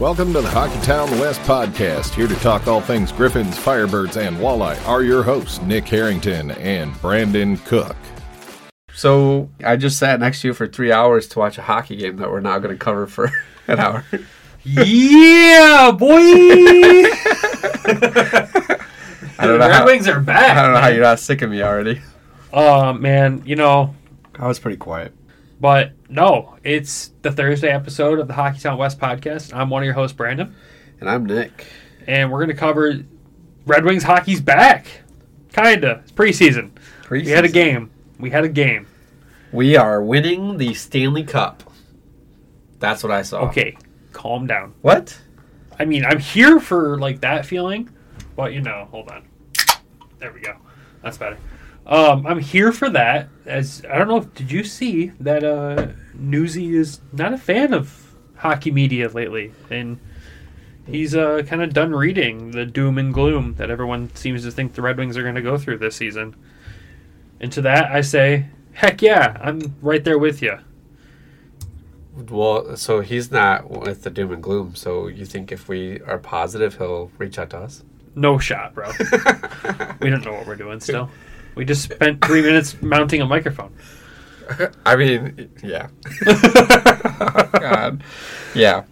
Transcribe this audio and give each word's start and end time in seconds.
Welcome 0.00 0.32
to 0.32 0.40
the 0.40 0.48
Hockeytown 0.48 1.10
West 1.20 1.42
podcast. 1.42 2.14
Here 2.14 2.26
to 2.26 2.34
talk 2.36 2.66
all 2.66 2.80
things 2.80 3.12
Griffins, 3.12 3.58
Firebirds, 3.58 4.16
and 4.16 4.38
Walleye 4.38 4.82
are 4.88 5.02
your 5.02 5.22
hosts, 5.22 5.60
Nick 5.60 5.86
Harrington 5.86 6.52
and 6.52 6.98
Brandon 7.02 7.58
Cook. 7.58 7.96
So 8.94 9.50
I 9.62 9.76
just 9.76 9.98
sat 9.98 10.18
next 10.18 10.40
to 10.40 10.48
you 10.48 10.54
for 10.54 10.66
three 10.66 10.90
hours 10.90 11.28
to 11.28 11.38
watch 11.38 11.58
a 11.58 11.62
hockey 11.62 11.96
game 11.96 12.16
that 12.16 12.30
we're 12.30 12.40
now 12.40 12.58
going 12.60 12.74
to 12.74 12.82
cover 12.82 13.06
for 13.06 13.30
an 13.66 13.78
hour. 13.78 14.06
Yeah, 14.62 15.90
boy! 15.90 16.16
I 19.38 19.46
don't 19.46 19.58
know 19.58 19.68
Red 19.68 19.72
how, 19.72 19.84
Wings 19.84 20.08
are 20.08 20.18
back. 20.18 20.56
I 20.56 20.62
don't 20.62 20.72
know 20.72 20.80
how 20.80 20.88
you're 20.88 21.02
not 21.02 21.20
sick 21.20 21.42
of 21.42 21.50
me 21.50 21.62
already. 21.62 22.00
Uh, 22.54 22.94
man, 22.94 23.42
you 23.44 23.56
know, 23.56 23.94
I 24.38 24.48
was 24.48 24.58
pretty 24.58 24.78
quiet. 24.78 25.14
but 25.60 25.92
no, 26.10 26.56
it's 26.64 27.12
the 27.22 27.30
Thursday 27.30 27.70
episode 27.70 28.18
of 28.18 28.28
the 28.28 28.34
Hockeytown 28.34 28.76
West 28.78 28.98
podcast. 28.98 29.54
I'm 29.54 29.70
one 29.70 29.82
of 29.82 29.84
your 29.84 29.94
hosts, 29.94 30.16
Brandon, 30.16 30.54
And 31.00 31.08
I'm 31.08 31.24
Nick. 31.24 31.66
and 32.06 32.30
we're 32.30 32.38
going 32.38 32.48
to 32.48 32.54
cover 32.60 32.98
Red 33.66 33.84
Wings 33.84 34.02
hockey's 34.02 34.40
back. 34.40 34.86
Kinda. 35.52 36.00
It's 36.02 36.12
preseason. 36.12 36.70
We 37.10 37.28
had 37.28 37.44
a 37.44 37.48
game. 37.48 37.90
We 38.18 38.30
had 38.30 38.44
a 38.44 38.48
game. 38.48 38.86
We 39.52 39.76
are 39.76 40.02
winning 40.02 40.58
the 40.58 40.74
Stanley 40.74 41.24
Cup. 41.24 41.62
That's 42.78 43.02
what 43.02 43.12
I 43.12 43.22
saw. 43.22 43.40
Okay, 43.48 43.76
calm 44.12 44.46
down. 44.46 44.74
What? 44.82 45.18
I 45.78 45.84
mean, 45.84 46.04
I'm 46.04 46.18
here 46.18 46.60
for 46.60 46.98
like 46.98 47.20
that 47.22 47.44
feeling, 47.46 47.88
but 48.36 48.52
you 48.52 48.60
know, 48.60 48.86
hold 48.90 49.08
on. 49.10 49.24
There 50.18 50.32
we 50.32 50.40
go. 50.40 50.54
That's 51.02 51.18
better. 51.18 51.36
Um, 51.90 52.24
I'm 52.24 52.38
here 52.38 52.70
for 52.72 52.88
that. 52.90 53.28
As 53.46 53.82
I 53.90 53.98
don't 53.98 54.06
know, 54.08 54.18
if- 54.18 54.32
did 54.34 54.52
you 54.52 54.62
see 54.62 55.10
that 55.20 55.42
uh, 55.42 55.88
Newsy 56.14 56.76
is 56.76 57.00
not 57.12 57.32
a 57.32 57.38
fan 57.38 57.74
of 57.74 58.14
hockey 58.36 58.70
media 58.70 59.08
lately, 59.08 59.52
and 59.70 59.98
he's 60.86 61.16
uh, 61.16 61.42
kind 61.46 61.62
of 61.62 61.72
done 61.74 61.92
reading 61.92 62.52
the 62.52 62.64
doom 62.64 62.96
and 62.96 63.12
gloom 63.12 63.54
that 63.58 63.70
everyone 63.70 64.14
seems 64.14 64.44
to 64.44 64.52
think 64.52 64.74
the 64.74 64.82
Red 64.82 64.98
Wings 64.98 65.16
are 65.16 65.22
going 65.22 65.34
to 65.34 65.42
go 65.42 65.58
through 65.58 65.78
this 65.78 65.96
season. 65.96 66.36
And 67.40 67.50
to 67.52 67.62
that, 67.62 67.90
I 67.90 68.02
say, 68.02 68.46
heck 68.72 69.02
yeah, 69.02 69.36
I'm 69.40 69.74
right 69.82 70.04
there 70.04 70.18
with 70.18 70.40
you. 70.42 70.58
Well, 72.28 72.76
so 72.76 73.00
he's 73.00 73.30
not 73.32 73.68
with 73.70 74.02
the 74.02 74.10
doom 74.10 74.32
and 74.32 74.42
gloom. 74.42 74.74
So 74.76 75.06
you 75.08 75.24
think 75.24 75.50
if 75.50 75.68
we 75.68 76.00
are 76.02 76.18
positive, 76.18 76.76
he'll 76.76 77.10
reach 77.18 77.38
out 77.38 77.50
to 77.50 77.58
us? 77.58 77.82
No 78.14 78.38
shot, 78.38 78.74
bro. 78.74 78.90
we 80.00 80.10
don't 80.10 80.24
know 80.24 80.32
what 80.32 80.46
we're 80.46 80.56
doing 80.56 80.78
still. 80.80 81.10
We 81.54 81.64
just 81.64 81.82
spent 81.82 82.24
three 82.24 82.42
minutes 82.42 82.80
mounting 82.82 83.20
a 83.20 83.26
microphone. 83.26 83.72
I 84.86 84.96
mean, 84.96 85.50
yeah. 85.62 85.88
God. 86.24 88.02
Yeah. 88.54 88.84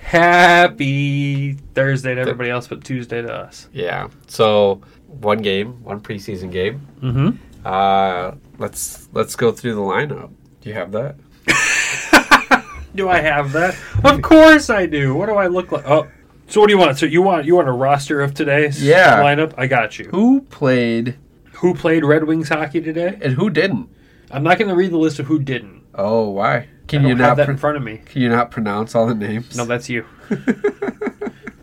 Happy 0.00 1.54
Thursday 1.74 2.14
to 2.14 2.20
everybody 2.20 2.50
else, 2.50 2.68
but 2.68 2.84
Tuesday 2.84 3.22
to 3.22 3.32
us. 3.32 3.68
Yeah. 3.72 4.08
So 4.28 4.80
one 5.06 5.38
game, 5.38 5.82
one 5.82 6.00
preseason 6.00 6.52
game. 6.52 6.86
Mm-hmm. 7.00 7.66
Uh, 7.66 8.32
let's 8.58 9.08
let's 9.12 9.34
go 9.34 9.50
through 9.50 9.74
the 9.74 9.80
lineup. 9.80 10.30
Do 10.60 10.68
you 10.68 10.74
have 10.74 10.92
that? 10.92 11.16
Do 12.94 13.08
I 13.08 13.20
have 13.20 13.52
that? 13.52 13.76
Of 14.04 14.22
course 14.22 14.70
I 14.70 14.86
do. 14.86 15.14
What 15.16 15.26
do 15.26 15.34
I 15.34 15.48
look 15.48 15.72
like? 15.72 15.84
Oh, 15.88 16.06
so 16.46 16.60
what 16.60 16.68
do 16.68 16.74
you 16.74 16.78
want? 16.78 16.96
So 16.96 17.06
you 17.06 17.22
want 17.22 17.44
you 17.44 17.56
want 17.56 17.66
a 17.68 17.72
roster 17.72 18.20
of 18.20 18.34
today's 18.34 18.80
Yeah. 18.82 19.20
lineup? 19.20 19.52
I 19.58 19.66
got 19.66 19.98
you. 19.98 20.04
Who 20.10 20.42
played 20.42 21.16
Who 21.64 21.72
played 21.74 22.04
Red 22.04 22.24
Wings 22.24 22.50
hockey 22.50 22.82
today? 22.82 23.18
and 23.22 23.32
who 23.32 23.48
didn't? 23.48 23.88
I'm 24.30 24.42
not 24.42 24.58
going 24.58 24.68
to 24.68 24.74
read 24.74 24.90
the 24.90 24.98
list 24.98 25.18
of 25.18 25.26
who 25.26 25.38
didn't. 25.38 25.82
Oh, 25.94 26.28
why? 26.28 26.68
Can 26.88 27.00
I 27.00 27.02
don't 27.02 27.08
you 27.10 27.16
have 27.16 27.28
not 27.30 27.36
that 27.38 27.44
pr- 27.46 27.50
in 27.52 27.56
front 27.56 27.76
of 27.78 27.82
me. 27.82 28.02
can 28.04 28.20
you 28.20 28.28
not 28.28 28.50
pronounce 28.50 28.94
all 28.94 29.06
the 29.06 29.14
names? 29.14 29.56
No, 29.56 29.64
that's 29.64 29.88
you. 29.88 30.04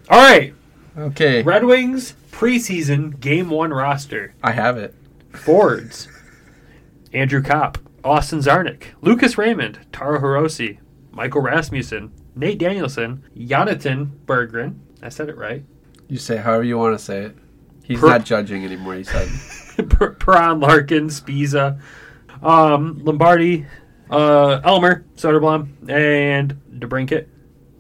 All 0.10 0.20
right, 0.20 0.54
okay. 0.98 1.44
Red 1.44 1.64
Wings 1.64 2.16
preseason 2.32 3.20
game 3.20 3.50
one 3.52 3.70
roster. 3.72 4.34
I 4.44 4.52
have 4.52 4.78
it. 4.78 4.94
Forwards 5.32 6.08
Andrew 7.14 7.42
Copp, 7.44 7.78
Austin 8.04 8.40
Czarnik, 8.40 8.86
Lucas 9.02 9.38
Raymond, 9.38 9.80
Taro 9.94 10.20
Hirose, 10.20 10.80
Michael 11.12 11.42
Rasmussen, 11.42 12.12
Nate 12.36 12.58
Danielson, 12.58 13.24
Jonatan 13.38 14.10
Berggren. 14.26 14.80
I 15.02 15.10
said 15.10 15.30
it 15.30 15.38
right. 15.38 15.64
You 16.10 16.18
say 16.18 16.38
however 16.38 16.64
you 16.64 16.78
want 16.80 16.98
to 16.98 17.04
say 17.04 17.22
it. 17.26 17.38
He's 17.84 18.00
Per- 18.00 18.08
not 18.08 18.26
judging 18.26 18.66
anymore. 18.66 18.96
He 18.96 19.04
said. 19.04 19.30
Per- 19.90 20.12
Perron 20.12 20.60
Larkin, 20.60 21.08
Spiza, 21.08 21.80
um, 22.42 23.04
Lombardi, 23.04 23.66
uh, 24.10 24.62
Elmer, 24.64 25.06
Soderblom, 25.16 25.90
and 25.90 26.60
DeBrincat. 26.80 27.28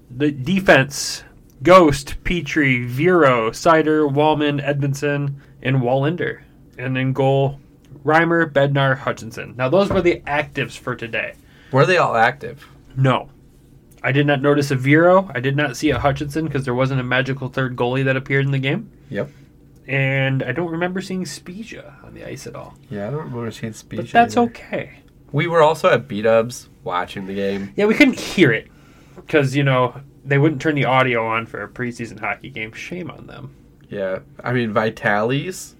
The 0.10 0.32
defense 0.32 1.24
Ghost, 1.64 2.16
Petry, 2.24 2.86
Vero, 2.86 3.52
Seider, 3.52 4.12
Wallman, 4.12 4.66
Edvinsson, 4.66 5.36
and 5.62 5.78
Wallinder. 5.78 6.42
And 6.78 6.96
then 6.96 7.14
goal 7.14 7.60
Reimer, 8.04 8.52
Bednar, 8.52 8.98
Hutchinson. 8.98 9.54
Now, 9.58 9.70
those 9.70 9.90
were 9.90 10.02
the 10.02 10.22
actives 10.22 10.78
for 10.78 10.96
today. 10.96 11.36
Were 11.72 11.86
they 11.86 11.98
all 11.98 12.16
active? 12.16 12.68
No. 12.98 13.30
I 14.04 14.12
did 14.12 14.26
not 14.26 14.42
notice 14.42 14.72
a 14.72 14.76
Vero. 14.76 15.30
I 15.36 15.40
did 15.40 15.56
not 15.56 15.78
see 15.78 15.92
a 15.92 16.00
Hutchinson 16.00 16.46
because 16.46 16.66
there 16.66 16.74
wasn't 16.74 17.00
a 17.00 17.04
magical 17.04 17.50
third 17.50 17.76
goalie 17.76 18.04
that 18.06 18.18
appeared 18.18 18.46
in 18.46 18.52
the 18.52 18.58
game. 18.60 18.90
Yep. 19.10 19.30
And 19.88 20.44
I 20.44 20.52
don't 20.52 20.72
remember 20.72 21.02
seeing 21.02 21.26
Spezia 21.26 21.96
on 22.04 22.14
the 22.14 22.24
ice 22.24 22.48
at 22.48 22.56
all. 22.56 22.76
Yeah, 22.90 23.08
I 23.08 23.12
don't 23.12 23.20
remember 23.26 23.52
seeing 23.52 23.74
Spezia. 23.74 24.04
But 24.04 24.12
that's 24.12 24.38
either. 24.38 24.50
okay. 24.52 25.00
We 25.32 25.48
were 25.48 25.62
also 25.62 25.90
at 25.90 26.08
B 26.08 26.22
Dubs 26.22 26.70
watching 26.84 27.26
the 27.26 27.34
game. 27.34 27.74
Yeah, 27.76 27.86
we 27.86 27.94
couldn't 27.94 28.20
hear 28.20 28.52
it 28.52 28.68
because, 29.16 29.56
you 29.56 29.64
know, 29.64 30.02
they 30.24 30.38
wouldn't 30.38 30.62
turn 30.62 30.76
the 30.76 30.86
audio 30.86 31.26
on 31.26 31.46
for 31.46 31.64
a 31.64 31.68
preseason 31.68 32.20
hockey 32.20 32.50
game. 32.50 32.72
Shame 32.74 33.10
on 33.10 33.28
them. 33.28 33.56
Yeah, 33.90 34.20
I 34.44 34.54
mean 34.54 34.72
Vitalis, 34.72 35.76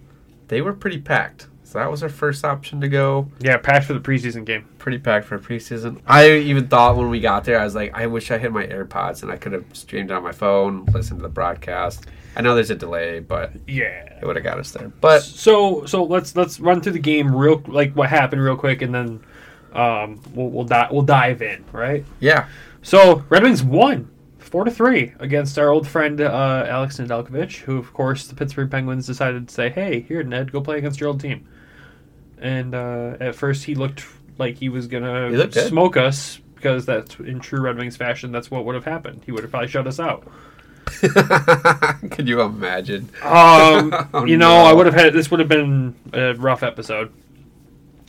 they 0.48 0.62
were 0.62 0.74
pretty 0.74 1.00
packed. 1.00 1.48
So 1.64 1.80
that 1.80 1.90
was 1.90 2.04
our 2.04 2.10
first 2.10 2.44
option 2.44 2.82
to 2.82 2.90
go. 2.90 3.30
Yeah, 3.40 3.56
packed 3.56 3.86
for 3.86 3.94
the 3.94 4.02
preseason 4.02 4.44
game. 4.44 4.68
Pretty 4.78 4.98
packed 4.98 5.26
for 5.26 5.36
a 5.36 5.40
preseason. 5.40 6.02
I 6.06 6.30
even 6.32 6.68
thought 6.68 6.98
when 6.98 7.10
we 7.10 7.22
got 7.22 7.46
there, 7.46 7.58
I 7.58 7.64
was 7.64 7.76
like, 7.76 7.94
I 7.94 8.08
wish 8.08 8.30
I 8.30 8.38
had 8.38 8.52
my 8.52 8.68
AirPods 8.68 9.24
and 9.24 9.32
I 9.32 9.38
could 9.38 9.54
have 9.54 9.64
streamed 9.72 10.12
on 10.12 10.22
my 10.22 10.34
phone, 10.34 10.84
listened 10.88 11.20
to 11.20 11.24
the 11.24 11.30
broadcast. 11.30 12.08
I 12.36 12.42
know 12.42 12.56
there's 12.56 12.70
a 12.70 12.76
delay, 12.76 13.20
but 13.20 13.52
Yeah. 13.68 14.18
it 14.22 14.26
would 14.26 14.36
have 14.38 14.44
got 14.46 14.58
us 14.60 14.72
there. 14.72 14.90
But 15.02 15.22
So 15.24 15.86
so 15.86 16.04
let's 16.04 16.36
let's 16.36 16.60
run 16.60 16.82
through 16.82 16.94
the 16.94 17.00
game 17.00 17.36
real 17.36 17.62
like 17.68 17.94
what 17.94 18.10
happened 18.10 18.42
real 18.44 18.56
quick 18.56 18.82
and 18.82 18.94
then 18.96 19.20
um 19.74 20.22
we'll 20.34 20.50
we'll, 20.50 20.66
di- 20.66 20.88
we'll 20.92 21.02
dive 21.02 21.42
in, 21.42 21.64
right? 21.72 22.06
yeah, 22.20 22.48
So 22.82 23.24
Red 23.30 23.44
Wings 23.44 23.64
won 23.64 24.10
four 24.40 24.64
to 24.66 24.72
three 24.72 25.14
against 25.20 25.58
our 25.58 25.70
old 25.70 25.88
friend 25.88 26.20
uh, 26.20 26.66
Alex 26.68 26.98
Nedeljkovic, 26.98 27.58
who 27.60 27.78
of 27.78 27.94
course 27.94 28.28
the 28.28 28.36
Pittsburgh 28.36 28.70
Penguins 28.70 29.08
decided 29.08 29.48
to 29.48 29.54
say, 29.54 29.70
"Hey, 29.70 30.02
here 30.02 30.24
Ned, 30.24 30.52
go 30.52 30.60
play 30.62 30.78
against 30.78 31.00
your 31.00 31.08
old 31.10 31.22
team." 31.22 31.48
And 32.38 32.74
uh, 32.76 33.16
at 33.20 33.36
first 33.36 33.64
he 33.66 33.76
looked 33.76 34.06
like 34.38 34.58
he 34.58 34.68
was 34.70 34.88
gonna 34.88 35.30
good. 35.32 35.54
smoke 35.54 35.96
us 35.96 36.40
because 36.56 36.86
that's 36.86 37.16
in 37.20 37.40
true 37.40 37.62
Red 37.62 37.78
Wings 37.78 37.96
fashion. 37.98 38.32
That's 38.32 38.52
what 38.52 38.66
would 38.66 38.76
have 38.76 38.86
happened. 38.86 39.22
He 39.26 39.32
would 39.32 39.44
have 39.44 39.52
probably 39.52 39.68
shut 39.70 39.88
us 39.88 40.00
out. 40.00 40.28
could 42.12 42.28
you 42.28 42.42
imagine? 42.42 43.10
Um, 43.24 43.94
Oh, 44.14 44.26
you 44.26 44.38
know, 44.38 44.50
no. 44.50 44.66
I 44.66 44.74
would 44.74 44.86
have 44.86 44.96
had 44.96 45.14
this 45.14 45.32
would 45.32 45.40
have 45.40 45.50
been 45.50 45.96
a 46.14 46.34
rough 46.36 46.64
episode. 46.64 47.12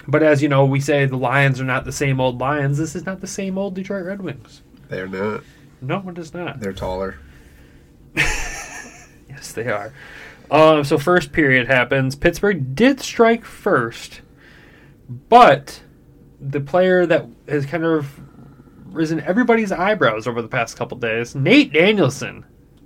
But 0.08 0.22
as 0.22 0.42
you 0.42 0.48
know, 0.48 0.64
we 0.64 0.80
say 0.80 1.06
the 1.06 1.16
Lions 1.16 1.60
are 1.60 1.64
not 1.64 1.84
the 1.84 1.92
same 1.92 2.20
old 2.20 2.40
Lions. 2.40 2.76
This 2.78 2.96
is 2.96 3.06
not 3.06 3.20
the 3.20 3.26
same 3.26 3.56
old 3.56 3.74
Detroit 3.74 4.04
Red 4.04 4.20
Wings. 4.20 4.62
They're 4.88 5.06
not. 5.06 5.42
No, 5.80 6.08
it 6.08 6.18
is 6.18 6.34
not. 6.34 6.60
They're 6.60 6.72
taller. 6.72 7.18
Yes, 9.28 9.52
they 9.52 9.68
are. 9.68 9.92
Um, 10.50 10.84
so 10.84 10.98
first 10.98 11.32
period 11.32 11.66
happens. 11.66 12.14
Pittsburgh 12.14 12.74
did 12.74 13.00
strike 13.00 13.44
first, 13.44 14.20
but 15.08 15.80
the 16.38 16.60
player 16.60 17.06
that 17.06 17.26
has 17.48 17.64
kind 17.64 17.84
of 17.84 18.20
risen 18.86 19.20
everybody's 19.20 19.72
eyebrows 19.72 20.26
over 20.26 20.42
the 20.42 20.48
past 20.48 20.76
couple 20.76 20.98
days, 20.98 21.34
Nate 21.34 21.72
Danielson, 21.72 22.44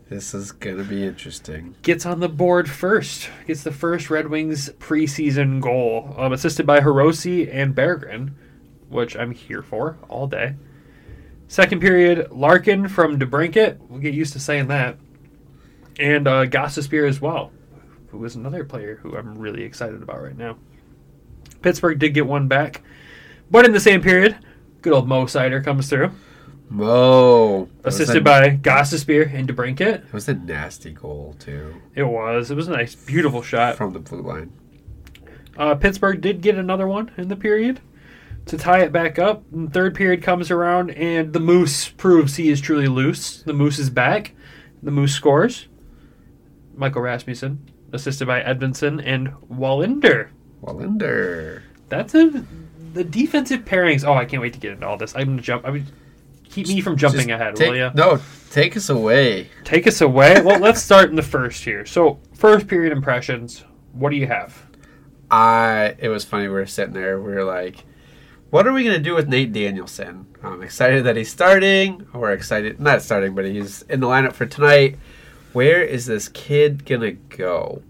This 0.09 0.35
is 0.35 0.53
gonna 0.53 0.85
be 0.85 1.05
interesting. 1.05 1.75
gets 1.83 2.07
on 2.07 2.21
the 2.21 2.29
board 2.29 2.71
first. 2.71 3.29
Gets 3.47 3.65
the 3.65 3.73
first 3.73 4.09
Red 4.09 4.29
Wings 4.29 4.71
preseason 4.79 5.61
goal, 5.61 6.15
um, 6.17 6.33
assisted 6.33 6.65
by 6.65 6.81
Hirose 6.81 7.53
and 7.53 7.75
Berggren, 7.75 8.31
which 8.89 9.17
I'm 9.17 9.33
here 9.33 9.63
for 9.63 9.99
all 10.09 10.29
day. 10.29 10.55
Second 11.49 11.81
period, 11.81 12.31
Larkin 12.31 12.89
from 12.89 13.19
DeBrincat. 13.19 13.79
We'll 13.89 14.01
get 14.01 14.15
used 14.15 14.33
to 14.35 14.41
saying 14.41 14.69
that. 14.69 14.97
And 15.99 16.29
uh, 16.29 16.47
Gostisbehere 16.47 17.09
as 17.09 17.21
well, 17.21 17.51
who 18.09 18.25
is 18.25 18.37
another 18.37 18.65
player 18.65 18.97
who 19.03 19.17
I'm 19.17 19.37
really 19.39 19.63
excited 19.63 20.03
about 20.03 20.23
right 20.23 20.37
now. 20.37 20.57
Pittsburgh 21.63 21.99
did 21.99 22.15
get 22.15 22.27
one 22.27 22.47
back. 22.47 22.83
But 23.51 23.65
in 23.65 23.73
the 23.73 23.81
same 23.81 24.03
period, 24.03 24.37
good 24.83 24.93
old 24.93 25.09
Mo 25.09 25.25
Seider 25.27 25.65
comes 25.65 25.89
through, 25.89 26.13
Was 26.71 27.69
assisted 27.85 28.25
by 28.25 28.51
Gostisbehere 28.57 29.33
and 29.33 29.49
DeBrincat. 29.49 30.07
It 30.07 30.13
was 30.13 30.29
a 30.29 30.35
nasty 30.35 30.91
goal 30.93 31.37
too 31.39 31.81
It 31.95 32.03
was. 32.05 32.51
It 32.51 32.57
was 32.57 32.69
a 32.69 32.73
nice, 32.73 32.95
beautiful 32.95 33.43
shot. 33.43 33.77
from 33.77 33.93
the 33.93 34.01
blue 34.01 34.23
line. 34.23 34.53
Uh, 35.57 35.75
Pittsburgh 35.75 36.21
did 36.21 36.41
get 36.43 36.57
another 36.57 36.87
one 36.87 37.11
in 37.17 37.29
the 37.29 37.37
period. 37.37 37.81
to 38.47 38.57
tie 38.59 38.81
it 38.81 38.93
back 38.93 39.19
up. 39.19 39.43
And 39.53 39.73
third 39.73 39.95
period 39.95 40.23
comes 40.23 40.51
around, 40.51 40.91
and 40.91 41.33
the 41.33 41.41
Moose 41.41 41.89
proves 41.89 42.37
he 42.37 42.49
is 42.51 42.61
truly 42.61 42.87
loose. 42.89 43.43
The 43.43 43.53
Moose 43.55 43.79
is 43.79 43.91
back. 43.91 44.33
The 44.83 44.91
Moose 44.91 45.15
scores. 45.15 45.67
Michael 46.75 47.03
Rasmussen, 47.03 47.71
assisted 47.93 48.27
by 48.27 48.43
Edvinsson 48.43 49.03
and 49.05 49.33
Wallinder. 49.53 50.29
Wallander. 50.63 51.63
That's 51.89 52.15
a 52.15 52.45
the 52.93 53.03
defensive 53.05 53.65
pairings. 53.65 54.05
Oh, 54.07 54.15
I 54.15 54.25
can't 54.27 54.43
wait 54.43 54.53
to 54.55 54.59
get 54.61 54.73
into 54.73 54.87
all 54.87 54.97
this. 54.97 55.15
I'm 55.17 55.27
gonna 55.27 55.43
jump. 55.43 55.67
I 55.67 55.71
mean, 55.71 55.87
keep 56.65 56.69
me 56.69 56.81
from 56.81 56.97
jumping 56.97 57.29
Just 57.29 57.41
ahead, 57.41 57.57
take- 57.57 57.69
will 57.71 57.77
you? 57.77 57.91
No, 57.95 58.19
take 58.51 58.77
us 58.77 58.89
away. 58.89 59.49
Take 59.65 59.87
us 59.87 60.01
away. 60.01 60.41
well, 60.43 60.59
let's 60.59 60.83
start 60.83 61.11
in 61.11 61.17
the 61.17 61.23
first 61.23 61.65
here. 61.65 61.85
So, 61.87 62.19
first 62.35 62.67
period 62.67 62.93
impressions. 62.93 63.65
What 63.93 64.11
do 64.11 64.17
you 64.17 64.27
have? 64.27 64.65
I 65.31 65.95
it 65.99 66.09
was 66.09 66.25
funny. 66.25 66.45
We 66.45 66.55
were 66.55 66.67
sitting 66.67 66.95
there. 66.95 67.21
We 67.21 67.33
were 67.33 67.45
like, 67.45 67.85
"What 68.51 68.67
are 68.67 68.73
we 68.73 68.85
gonna 68.85 68.99
do 68.99 69.15
with 69.15 69.29
Nate 69.29 69.53
Danielson?" 69.53 70.27
I'm 70.43 70.63
excited 70.63 71.05
that 71.05 71.17
he's 71.17 71.31
starting. 71.31 72.07
We're 72.13 72.33
excited, 72.33 72.79
not 72.79 73.03
starting, 73.03 73.35
but 73.35 73.45
he's 73.45 73.83
in 73.83 74.01
the 74.01 74.07
lineup 74.07 74.35
for 74.35 74.47
tonight. 74.47 74.99
Where 75.53 75.83
is 75.83 76.07
this 76.07 76.29
kid 76.29 76.85
gonna 76.85 77.13
go? 77.13 77.83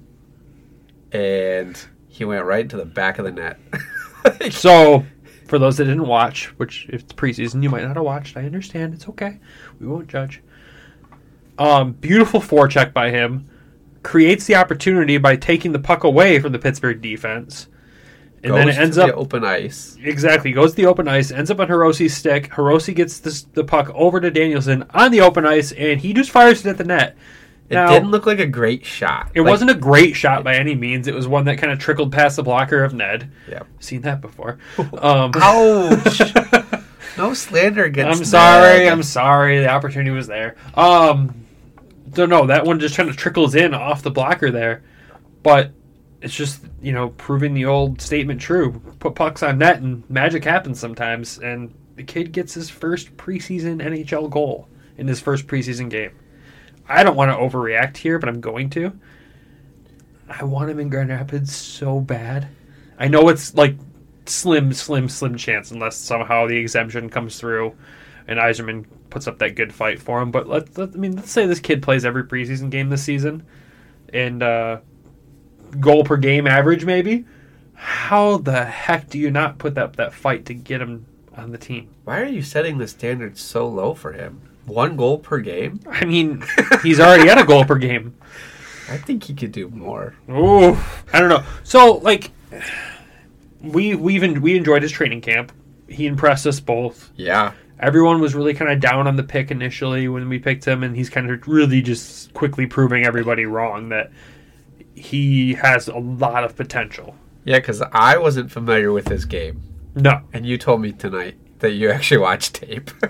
And 1.13 1.79
he 2.09 2.25
went 2.25 2.45
right 2.45 2.69
to 2.69 2.77
the 2.77 2.85
back 2.85 3.19
of 3.19 3.25
the 3.25 3.33
net. 3.33 3.59
So, 4.51 5.07
for 5.47 5.59
those 5.59 5.77
that 5.77 5.85
didn't 5.85 6.07
watch, 6.07 6.47
which 6.59 6.87
if 6.89 7.03
it's 7.03 7.13
preseason, 7.13 7.63
you 7.63 7.71
might 7.71 7.85
not 7.85 7.97
have 7.97 8.05
watched. 8.05 8.37
I 8.37 8.45
understand. 8.45 8.95
It's 8.95 9.09
okay. 9.09 9.39
We 9.81 9.87
won't 9.87 10.09
judge. 10.09 10.43
Um, 11.59 11.93
beautiful 11.93 12.41
forecheck 12.41 12.93
by 12.93 13.11
him. 13.11 13.49
Creates 14.03 14.47
the 14.47 14.55
opportunity 14.55 15.19
by 15.19 15.37
taking 15.37 15.73
the 15.73 15.79
puck 15.79 16.05
away 16.05 16.39
from 16.39 16.53
the 16.53 16.59
Pittsburgh 16.59 17.01
defense. 17.01 17.69
And 18.45 18.55
then 18.55 18.69
it 18.69 18.77
ends 18.77 18.97
to 18.97 19.05
up 19.05 19.17
open 19.17 19.45
ice. 19.45 19.97
Exactly. 20.01 20.53
Goes 20.53 20.71
to 20.71 20.77
the 20.77 20.87
open 20.87 21.09
ice, 21.09 21.33
ends 21.33 21.51
up 21.51 21.59
on 21.59 21.69
Hirose's 21.69 22.15
stick. 22.15 22.51
Hirose 22.51 22.95
gets 22.95 23.19
this, 23.19 23.43
the 23.43 23.65
puck 23.65 23.91
over 23.95 24.21
to 24.21 24.31
Danielson 24.31 24.85
on 24.91 25.11
the 25.11 25.21
open 25.21 25.45
ice, 25.45 25.73
and 25.73 26.01
he 26.01 26.13
just 26.13 26.31
fires 26.31 26.65
it 26.65 26.69
at 26.69 26.79
the 26.79 26.85
net. 26.85 27.17
It 27.69 27.75
Now, 27.75 27.89
didn't 27.91 28.11
look 28.13 28.27
like 28.27 28.39
a 28.39 28.47
great 28.47 28.85
shot. 28.85 29.31
it 29.35 29.41
Like- 29.41 29.51
wasn't 29.51 29.71
a 29.71 29.75
great 29.75 30.15
shot 30.15 30.45
by 30.45 30.55
any 30.55 30.75
means. 30.77 31.09
It 31.09 31.15
was 31.15 31.27
one 31.27 31.45
that 31.47 31.59
kind 31.59 31.73
of 31.73 31.79
trickled 31.81 32.13
past 32.13 32.37
the 32.37 32.43
blocker 32.45 32.85
of 32.85 32.95
Ned. 32.95 33.31
Yeah. 33.51 33.63
Seen 33.81 34.03
that 34.03 34.21
before. 34.21 34.59
Um, 34.79 35.33
Ouch! 35.35 36.21
no 37.19 37.35
slander 37.35 37.85
against. 37.85 38.21
I'm 38.21 38.25
sorry. 38.25 38.79
Ned. 38.85 38.93
I'm 38.93 39.03
sorry. 39.03 39.59
The 39.59 39.69
opportunity 39.69 40.11
was 40.11 40.27
there. 40.29 40.55
Um, 40.75 41.35
don't 42.13 42.29
know. 42.31 42.47
That 42.47 42.65
one 42.65 42.79
just 42.79 42.97
kind 42.97 43.09
of 43.09 43.17
trickles 43.17 43.55
in 43.55 43.75
off 43.75 44.03
the 44.03 44.11
blocker 44.11 44.51
there, 44.51 44.83
but 45.43 45.73
it's 46.23 46.35
just 46.35 46.61
you 46.81 46.93
know 46.93 47.09
proving 47.11 47.53
the 47.53 47.65
old 47.67 48.01
statement 48.01 48.41
true. 48.41 48.81
Put 49.01 49.15
pucks 49.17 49.43
on 49.43 49.59
net, 49.59 49.81
and 49.81 50.09
magic 50.09 50.45
happens 50.45 50.79
sometimes. 50.79 51.39
And 51.39 51.75
the 51.97 52.03
kid 52.05 52.31
gets 52.33 52.55
his 52.55 52.71
first 52.71 53.17
preseason 53.17 53.83
NHL 53.83 54.31
goal 54.31 54.69
in 54.99 55.07
his 55.09 55.21
first 55.21 55.47
preseason 55.47 55.91
game. 55.91 56.13
I 56.89 57.03
don't 57.03 57.17
want 57.17 57.31
to 57.31 57.37
overreact 57.37 57.97
here, 57.97 58.19
but 58.19 58.29
I'm 58.29 58.41
going 58.41 58.71
to. 58.71 58.93
I 60.29 60.45
want 60.45 60.71
him 60.71 60.81
in 60.81 60.89
Grand 60.89 61.11
Rapids 61.11 61.55
so 61.55 62.01
bad. 62.01 62.49
I 62.99 63.09
know 63.09 63.29
it's 63.29 63.55
like 63.55 63.77
slim, 64.27 64.73
slim, 64.73 65.09
slim 65.09 65.37
chance 65.37 65.71
unless 65.71 65.97
somehow 65.97 66.47
the 66.47 66.57
exemption 66.57 67.09
comes 67.11 67.39
through 67.39 67.77
and 68.27 68.39
Yzerman 68.39 68.85
puts 69.11 69.27
up 69.27 69.39
that 69.39 69.55
good 69.55 69.73
fight 69.73 70.01
for 70.01 70.21
him. 70.21 70.31
But 70.31 70.49
let, 70.49 70.77
let 70.77 70.91
I 70.91 70.97
mean, 70.97 71.17
let's 71.17 71.31
say 71.31 71.47
this 71.47 71.61
kid 71.61 71.83
plays 71.83 72.05
every 72.05 72.25
preseason 72.25 72.71
game 72.71 72.89
this 72.89 73.03
season, 73.03 73.45
and 74.13 74.43
uh, 74.43 74.79
goal 75.79 76.05
per 76.05 76.17
game 76.17 76.47
average 76.47 76.85
maybe. 76.85 77.25
How 77.75 78.39
the 78.39 78.65
heck 78.65 79.11
do 79.11 79.19
you 79.19 79.31
not 79.31 79.59
put 79.59 79.77
up 79.77 79.97
that 79.97 80.15
fight 80.15 80.47
to 80.47 80.55
get 80.55 80.81
him 80.81 81.07
on 81.37 81.53
the 81.53 81.59
team? 81.59 81.91
Why 82.05 82.21
are 82.21 82.27
you 82.27 82.43
setting 82.43 82.79
the 82.79 82.89
standards 82.89 83.41
so 83.41 83.69
low 83.69 83.95
for 83.95 84.13
him? 84.13 84.41
One 84.67 84.97
goal 84.97 85.19
per 85.19 85.39
game? 85.39 85.81
I 85.89 86.05
mean, 86.05 86.45
he's 86.83 87.01
already 87.01 87.29
at 87.29 87.39
a 87.39 87.45
goal 87.45 87.65
per 87.65 87.77
game. 87.77 88.17
I 88.89 88.97
think 88.99 89.25
he 89.25 89.35
could 89.35 89.53
do 89.53 89.69
more. 89.69 90.15
Ooh, 90.31 90.77
I 91.13 91.21
don't 91.21 91.29
know. 91.29 91.45
So 91.65 91.95
like, 91.95 92.31
we 93.61 93.95
we 93.95 94.15
even 94.15 94.41
we 94.41 94.57
enjoyed 94.57 94.83
his 94.83 94.93
training 94.93 95.21
camp. 95.21 95.53
He 95.89 96.07
impressed 96.07 96.47
us 96.47 96.61
both. 96.61 97.11
Yeah. 97.17 97.53
Everyone 97.79 98.21
was 98.21 98.35
really 98.35 98.55
kind 98.55 98.71
of 98.71 98.81
down 98.81 99.07
on 99.07 99.17
the 99.17 99.23
pick 99.23 99.51
initially 99.51 100.09
when 100.09 100.29
we 100.29 100.39
picked 100.39 100.65
him, 100.65 100.83
and 100.83 100.97
he's 100.97 101.11
kind 101.11 101.31
of 101.31 101.47
really 101.47 101.83
just 101.83 102.33
quickly 102.33 102.67
proving 102.67 103.05
everybody 103.05 103.45
wrong 103.45 103.91
that 103.91 104.11
he 104.95 105.55
has 105.55 105.89
a 105.89 105.99
lot 105.99 106.43
of 106.43 106.57
potential. 106.57 107.15
Yeah, 107.45 107.59
because 107.59 107.83
I 107.93 108.17
wasn't 108.17 108.51
familiar 108.51 108.93
with 108.93 109.09
his 109.09 109.25
game. 109.25 109.63
No. 109.95 110.23
And 110.33 110.47
you 110.47 110.59
told 110.59 110.81
me 110.81 110.93
tonight 110.93 111.37
that 111.61 111.73
you 111.73 111.91
actually 111.91 112.19
watched 112.19 112.55
tape. 112.55 112.91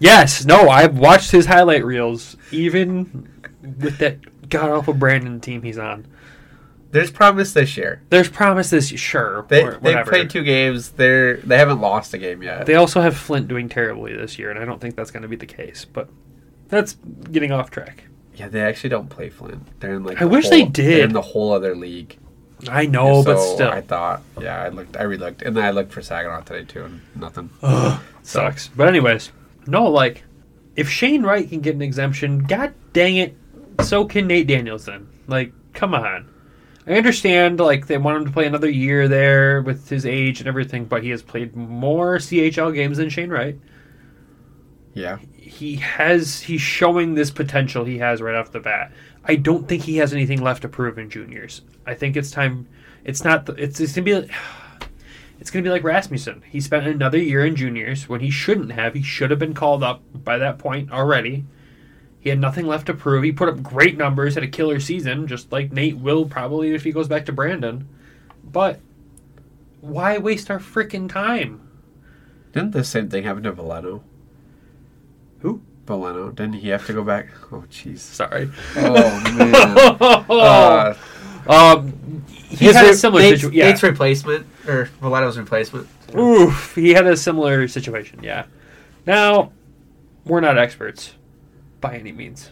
Yes. 0.00 0.44
No. 0.44 0.68
I've 0.68 0.98
watched 0.98 1.30
his 1.30 1.46
highlight 1.46 1.84
reels, 1.84 2.36
even 2.50 3.28
with 3.62 3.98
that 3.98 4.48
god 4.48 4.70
awful 4.70 4.94
Brandon 4.94 5.40
team 5.40 5.62
he's 5.62 5.78
on. 5.78 6.06
There's 6.90 7.10
promise 7.10 7.52
this 7.52 7.76
year. 7.76 8.00
There's 8.08 8.30
promises, 8.30 8.88
sure. 8.88 9.44
They 9.48 9.62
they 9.82 10.02
played 10.04 10.30
two 10.30 10.42
games. 10.42 10.90
They're 10.90 11.36
they 11.38 11.58
haven't 11.58 11.80
lost 11.82 12.14
a 12.14 12.18
game 12.18 12.42
yet. 12.42 12.64
They 12.64 12.76
also 12.76 13.02
have 13.02 13.14
Flint 13.16 13.46
doing 13.46 13.68
terribly 13.68 14.16
this 14.16 14.38
year, 14.38 14.50
and 14.50 14.58
I 14.58 14.64
don't 14.64 14.80
think 14.80 14.96
that's 14.96 15.10
going 15.10 15.22
to 15.22 15.28
be 15.28 15.36
the 15.36 15.44
case. 15.46 15.84
But 15.84 16.08
that's 16.68 16.94
getting 17.30 17.52
off 17.52 17.70
track. 17.70 18.04
yeah, 18.34 18.48
they 18.48 18.62
actually 18.62 18.88
don't 18.90 19.10
play 19.10 19.28
Flint. 19.28 19.66
They're 19.80 19.94
in 19.96 20.04
like 20.04 20.16
I 20.16 20.20
the 20.20 20.28
wish 20.28 20.44
whole- 20.44 20.50
they 20.52 20.64
did. 20.64 20.96
They're 20.98 21.04
in 21.04 21.12
the 21.12 21.20
whole 21.20 21.52
other 21.52 21.76
league. 21.76 22.16
I 22.70 22.86
know, 22.86 23.22
but 23.22 23.38
still, 23.38 23.68
I 23.70 23.82
thought. 23.82 24.22
Yeah, 24.40 24.60
I 24.62 24.70
looked. 24.70 24.96
I 24.96 25.02
relooked, 25.02 25.42
and 25.42 25.54
then 25.56 25.64
I 25.64 25.70
looked 25.72 25.92
for 25.92 26.00
Saginaw 26.00 26.40
today 26.40 26.64
too, 26.64 26.84
and 26.84 27.00
nothing. 27.14 27.50
sucks. 28.22 28.68
But 28.68 28.88
anyways, 28.88 29.30
no, 29.68 29.86
like 29.86 30.24
if 30.76 30.88
Shane 30.88 31.22
Wright 31.22 31.48
can 31.48 31.60
get 31.60 31.74
an 31.74 31.82
exemption, 31.82 32.44
god 32.44 32.74
dang 32.92 33.16
it, 33.16 33.36
so 33.82 34.04
can 34.04 34.26
Nate 34.26 34.46
Danielson. 34.46 35.08
Like, 35.26 35.52
come 35.74 35.94
on. 35.94 36.28
I 36.86 36.92
understand, 36.92 37.60
like 37.60 37.86
they 37.86 37.98
want 37.98 38.16
him 38.16 38.24
to 38.24 38.30
play 38.30 38.46
another 38.46 38.70
year 38.70 39.08
there 39.08 39.60
with 39.60 39.88
his 39.88 40.06
age 40.06 40.40
and 40.40 40.48
everything, 40.48 40.86
but 40.86 41.02
he 41.02 41.10
has 41.10 41.22
played 41.22 41.54
more 41.54 42.16
CHL 42.16 42.74
games 42.74 42.96
than 42.96 43.10
Shane 43.10 43.28
Wright. 43.28 43.58
Yeah. 44.94 45.18
He 45.36 45.76
has 45.76 46.40
he's 46.40 46.62
showing 46.62 47.14
this 47.14 47.30
potential 47.30 47.84
he 47.84 47.98
has 47.98 48.22
right 48.22 48.34
off 48.34 48.52
the 48.52 48.60
bat. 48.60 48.92
I 49.24 49.36
don't 49.36 49.68
think 49.68 49.82
he 49.82 49.98
has 49.98 50.14
anything 50.14 50.40
left 50.40 50.62
to 50.62 50.68
prove 50.68 50.98
in 50.98 51.10
juniors. 51.10 51.60
I 51.86 51.94
think 51.94 52.16
it's 52.16 52.30
time. 52.30 52.66
It's 53.04 53.22
not. 53.22 53.46
The, 53.46 53.52
it's, 53.52 53.80
it's 53.80 53.94
gonna 53.94 54.22
be. 54.22 54.30
It's 55.40 55.50
gonna 55.50 55.62
be 55.62 55.70
like 55.70 55.84
Rasmussen. 55.84 56.42
He 56.48 56.60
spent 56.60 56.86
another 56.86 57.18
year 57.18 57.44
in 57.44 57.56
juniors 57.56 58.08
when 58.08 58.20
he 58.20 58.30
shouldn't 58.30 58.72
have. 58.72 58.94
He 58.94 59.02
should 59.02 59.30
have 59.30 59.38
been 59.38 59.54
called 59.54 59.82
up 59.82 60.02
by 60.12 60.38
that 60.38 60.58
point 60.58 60.90
already. 60.90 61.44
He 62.20 62.30
had 62.30 62.40
nothing 62.40 62.66
left 62.66 62.86
to 62.86 62.94
prove. 62.94 63.22
He 63.22 63.32
put 63.32 63.48
up 63.48 63.62
great 63.62 63.96
numbers, 63.96 64.34
had 64.34 64.42
a 64.42 64.48
killer 64.48 64.80
season, 64.80 65.26
just 65.28 65.52
like 65.52 65.72
Nate 65.72 65.98
will 65.98 66.26
probably 66.26 66.74
if 66.74 66.82
he 66.84 66.92
goes 66.92 67.08
back 67.08 67.24
to 67.26 67.32
Brandon. 67.32 67.88
But 68.42 68.80
why 69.80 70.18
waste 70.18 70.50
our 70.50 70.58
freaking 70.58 71.08
time? 71.08 71.68
Didn't 72.52 72.72
the 72.72 72.82
same 72.82 73.08
thing 73.08 73.24
happen 73.24 73.44
to 73.44 73.52
Veleno? 73.52 74.02
Who? 75.40 75.62
Veleno. 75.86 76.34
Didn't 76.34 76.54
he 76.54 76.68
have 76.68 76.86
to 76.86 76.92
go 76.92 77.04
back? 77.04 77.28
Oh, 77.52 77.64
jeez. 77.70 77.98
Sorry. 77.98 78.50
Oh 78.76 79.22
man. 79.38 80.26
uh, 80.28 80.94
um, 81.48 81.92
he 82.58 82.66
had 82.66 82.86
a 82.86 82.94
similar 82.94 83.22
Nate's, 83.22 83.40
situation. 83.40 83.58
Yeah. 83.58 83.70
Nate's 83.70 83.82
replacement 83.82 84.46
or 84.66 84.90
Veleno's 85.00 85.38
replacement. 85.38 85.88
Oof, 86.16 86.74
he 86.74 86.90
had 86.90 87.06
a 87.06 87.16
similar 87.16 87.68
situation. 87.68 88.20
Yeah. 88.22 88.46
Now, 89.06 89.52
we're 90.24 90.40
not 90.40 90.58
experts 90.58 91.14
by 91.80 91.96
any 91.96 92.12
means. 92.12 92.50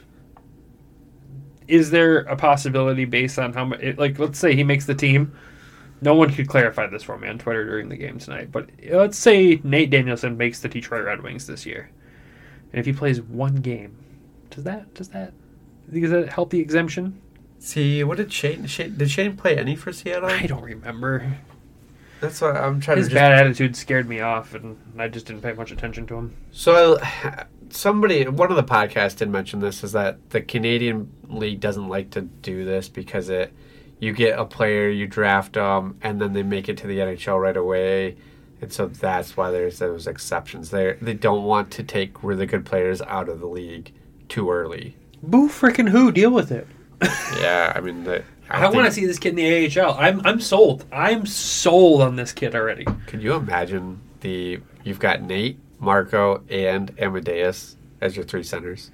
Is 1.69 1.91
there 1.91 2.19
a 2.21 2.37
possibility 2.37 3.05
based 3.05 3.39
on 3.39 3.53
how 3.53 3.65
much? 3.65 3.81
Like, 3.97 4.19
let's 4.19 4.39
say 4.39 4.55
he 4.55 4.65
makes 4.65 4.87
the 4.87 4.95
team. 4.95 5.37
No 6.01 6.15
one 6.15 6.33
could 6.33 6.49
clarify 6.49 6.87
this 6.87 7.03
for 7.03 7.19
me 7.19 7.29
on 7.29 7.39
Twitter 7.39 7.65
during 7.65 7.89
the 7.89 7.97
game 7.97 8.19
tonight. 8.19 8.53
But 8.53 8.69
let's 8.91 9.19
say 9.19 9.61
Nate 9.65 9.91
Danielson 9.91 10.37
makes 10.37 10.61
the 10.61 10.69
Detroit 10.69 11.05
Red 11.05 11.23
Wings 11.23 11.47
this 11.47 11.67
year, 11.67 11.91
and 12.73 12.79
if 12.79 12.87
he 12.87 12.93
plays 12.93 13.21
one 13.21 13.57
game, 13.57 13.97
does 14.51 14.65
that 14.65 14.95
does 14.95 15.09
that 15.09 15.33
does 15.93 16.11
that 16.11 16.29
help 16.29 16.51
the 16.51 16.61
exemption? 16.61 17.21
See, 17.59 18.05
what 18.05 18.19
did 18.19 18.33
Shane, 18.33 18.67
Shane? 18.67 18.97
Did 18.97 19.11
Shane 19.11 19.37
play 19.37 19.57
any 19.57 19.77
for 19.77 19.93
Seattle? 19.93 20.29
I 20.29 20.47
don't 20.47 20.63
remember. 20.63 21.39
That's 22.21 22.41
what 22.41 22.57
I'm 22.57 22.81
trying 22.81 22.99
His 22.99 23.09
to. 23.09 23.11
Just, 23.11 23.15
bad 23.15 23.33
attitude 23.33 23.77
scared 23.77 24.09
me 24.09 24.21
off, 24.21 24.55
and 24.55 24.79
I 24.99 25.09
just 25.09 25.27
didn't 25.27 25.43
pay 25.43 25.53
much 25.53 25.71
attention 25.71 26.07
to 26.07 26.15
him. 26.17 26.37
So, 26.51 26.99
somebody, 27.71 28.27
one 28.27 28.51
of 28.51 28.57
the 28.57 28.65
podcasts 28.65 29.17
did 29.17 29.29
mention 29.29 29.61
this 29.61 29.85
is 29.85 29.93
that 29.93 30.31
the 30.31 30.41
Canadian 30.41 31.13
League 31.29 31.61
doesn't 31.61 31.89
like 31.89 32.11
to 32.11 32.23
do 32.23 32.65
this 32.65 32.89
because 32.89 33.29
it, 33.29 33.53
you 33.99 34.13
get 34.13 34.39
a 34.39 34.45
player, 34.45 34.89
you 34.89 35.07
draft 35.07 35.55
them, 35.55 35.99
and 36.03 36.21
then 36.21 36.33
they 36.33 36.43
make 36.43 36.69
it 36.69 36.79
to 36.79 36.87
the 36.87 36.99
NHL 36.99 37.41
right 37.41 37.57
away, 37.57 38.17
and 38.61 38.73
so 38.73 38.87
that's 38.87 39.37
why 39.37 39.51
there's 39.51 39.79
those 39.79 40.07
exceptions. 40.07 40.71
They 40.71 40.97
they 41.01 41.15
don't 41.15 41.45
want 41.45 41.71
to 41.73 41.83
take 41.83 42.23
really 42.23 42.47
good 42.47 42.65
players 42.65 43.03
out 43.03 43.29
of 43.29 43.41
the 43.41 43.47
league 43.47 43.93
too 44.29 44.51
early. 44.51 44.97
Boo 45.23 45.49
freaking 45.49 45.91
who? 45.91 46.11
Deal 46.13 46.31
with 46.31 46.51
it. 46.51 46.67
Yeah, 47.03 47.73
I 47.75 47.81
mean, 47.81 48.05
the, 48.05 48.23
I, 48.49 48.61
don't 48.61 48.75
want 48.75 48.87
to 48.87 48.93
see 48.93 49.05
this 49.07 49.19
kid 49.19 49.31
in 49.31 49.37
the 49.37 49.81
AHL. 49.81 49.95
I'm 49.99 50.25
I'm 50.25 50.41
sold. 50.41 50.85
I'm 50.93 51.26
sold 51.26 52.00
on 52.03 52.17
this 52.17 52.33
kid 52.33 52.55
already. 52.55 52.87
Can 53.07 53.21
you 53.21 53.35
imagine 53.35 54.00
the 54.21 54.61
you've 54.85 54.99
got 54.99 55.23
Nate, 55.23 55.59
Marco, 55.79 56.43
and 56.49 56.93
Amadeus 56.99 57.76
as 58.00 58.17
your 58.17 58.25
three 58.25 58.43
centers, 58.43 58.91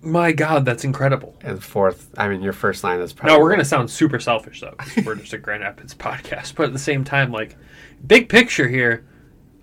My 0.00 0.32
God, 0.32 0.64
that's 0.64 0.84
incredible. 0.84 1.34
and 1.42 1.62
fourth. 1.62 2.10
I 2.18 2.28
mean, 2.28 2.42
your 2.42 2.52
first 2.52 2.82
line 2.84 3.00
is 3.00 3.12
probably 3.12 3.34
No, 3.36 3.40
we're 3.40 3.50
gonna 3.50 3.64
sound 3.64 3.90
super 3.90 4.18
selfish 4.20 4.60
though. 4.60 4.74
we're 5.04 5.14
just 5.16 5.32
a 5.32 5.38
Grand 5.38 5.62
Rapids 5.62 5.94
podcast, 5.96 6.54
but 6.54 6.66
at 6.66 6.72
the 6.72 6.78
same 6.78 7.04
time, 7.04 7.32
like 7.32 7.56
big 8.06 8.28
picture 8.28 8.68
here, 8.68 9.04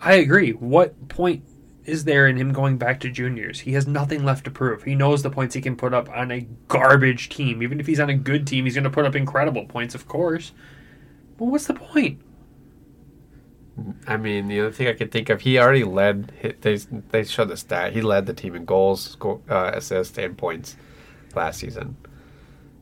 I 0.01 0.15
agree. 0.15 0.51
What 0.51 1.10
point 1.10 1.43
is 1.89 2.03
there 2.05 2.27
in 2.27 2.38
him 2.38 2.53
going 2.53 2.77
back 2.77 3.00
to 3.01 3.10
juniors? 3.10 3.60
He 3.62 3.74
has 3.74 3.88
nothing 3.88 4.24
left 4.24 4.46
to 4.46 4.51
prove. 4.51 4.84
He 4.84 4.96
knows 4.96 5.24
the 5.24 5.29
points 5.29 5.55
he 5.55 5.62
can 5.62 5.75
put 5.75 5.93
up 5.93 6.10
on 6.10 6.31
a 6.31 6.48
garbage 6.67 7.29
team. 7.29 7.62
Even 7.63 7.79
if 7.79 7.88
he's 7.88 8.00
on 8.00 8.10
a 8.10 8.15
good 8.15 8.46
team, 8.48 8.65
he's 8.65 8.75
gonna 8.75 8.89
put 8.89 9.05
up 9.05 9.15
incredible 9.15 9.65
points, 9.65 9.96
of 9.96 10.08
course. 10.08 10.51
But 11.38 11.46
what's 11.46 11.67
the 11.67 11.74
point? 11.74 12.22
I 14.08 14.17
mean, 14.17 14.48
the 14.48 14.60
other 14.60 14.72
thing 14.72 14.88
I 14.88 14.93
could 14.93 15.12
think 15.12 15.29
of, 15.29 15.41
he 15.41 15.58
already 15.58 15.84
led. 15.86 16.34
They 16.62 16.75
they 17.12 17.24
showed 17.24 17.48
the 17.50 17.58
stat. 17.58 17.93
He 17.93 18.01
led 18.01 18.25
the 18.25 18.34
team 18.34 18.55
in 18.55 18.65
goals, 18.65 19.01
sco- 19.12 19.41
uh, 19.50 19.72
assists, 19.74 20.17
and 20.17 20.38
points 20.38 20.75
last 21.36 21.60
season. 21.60 21.96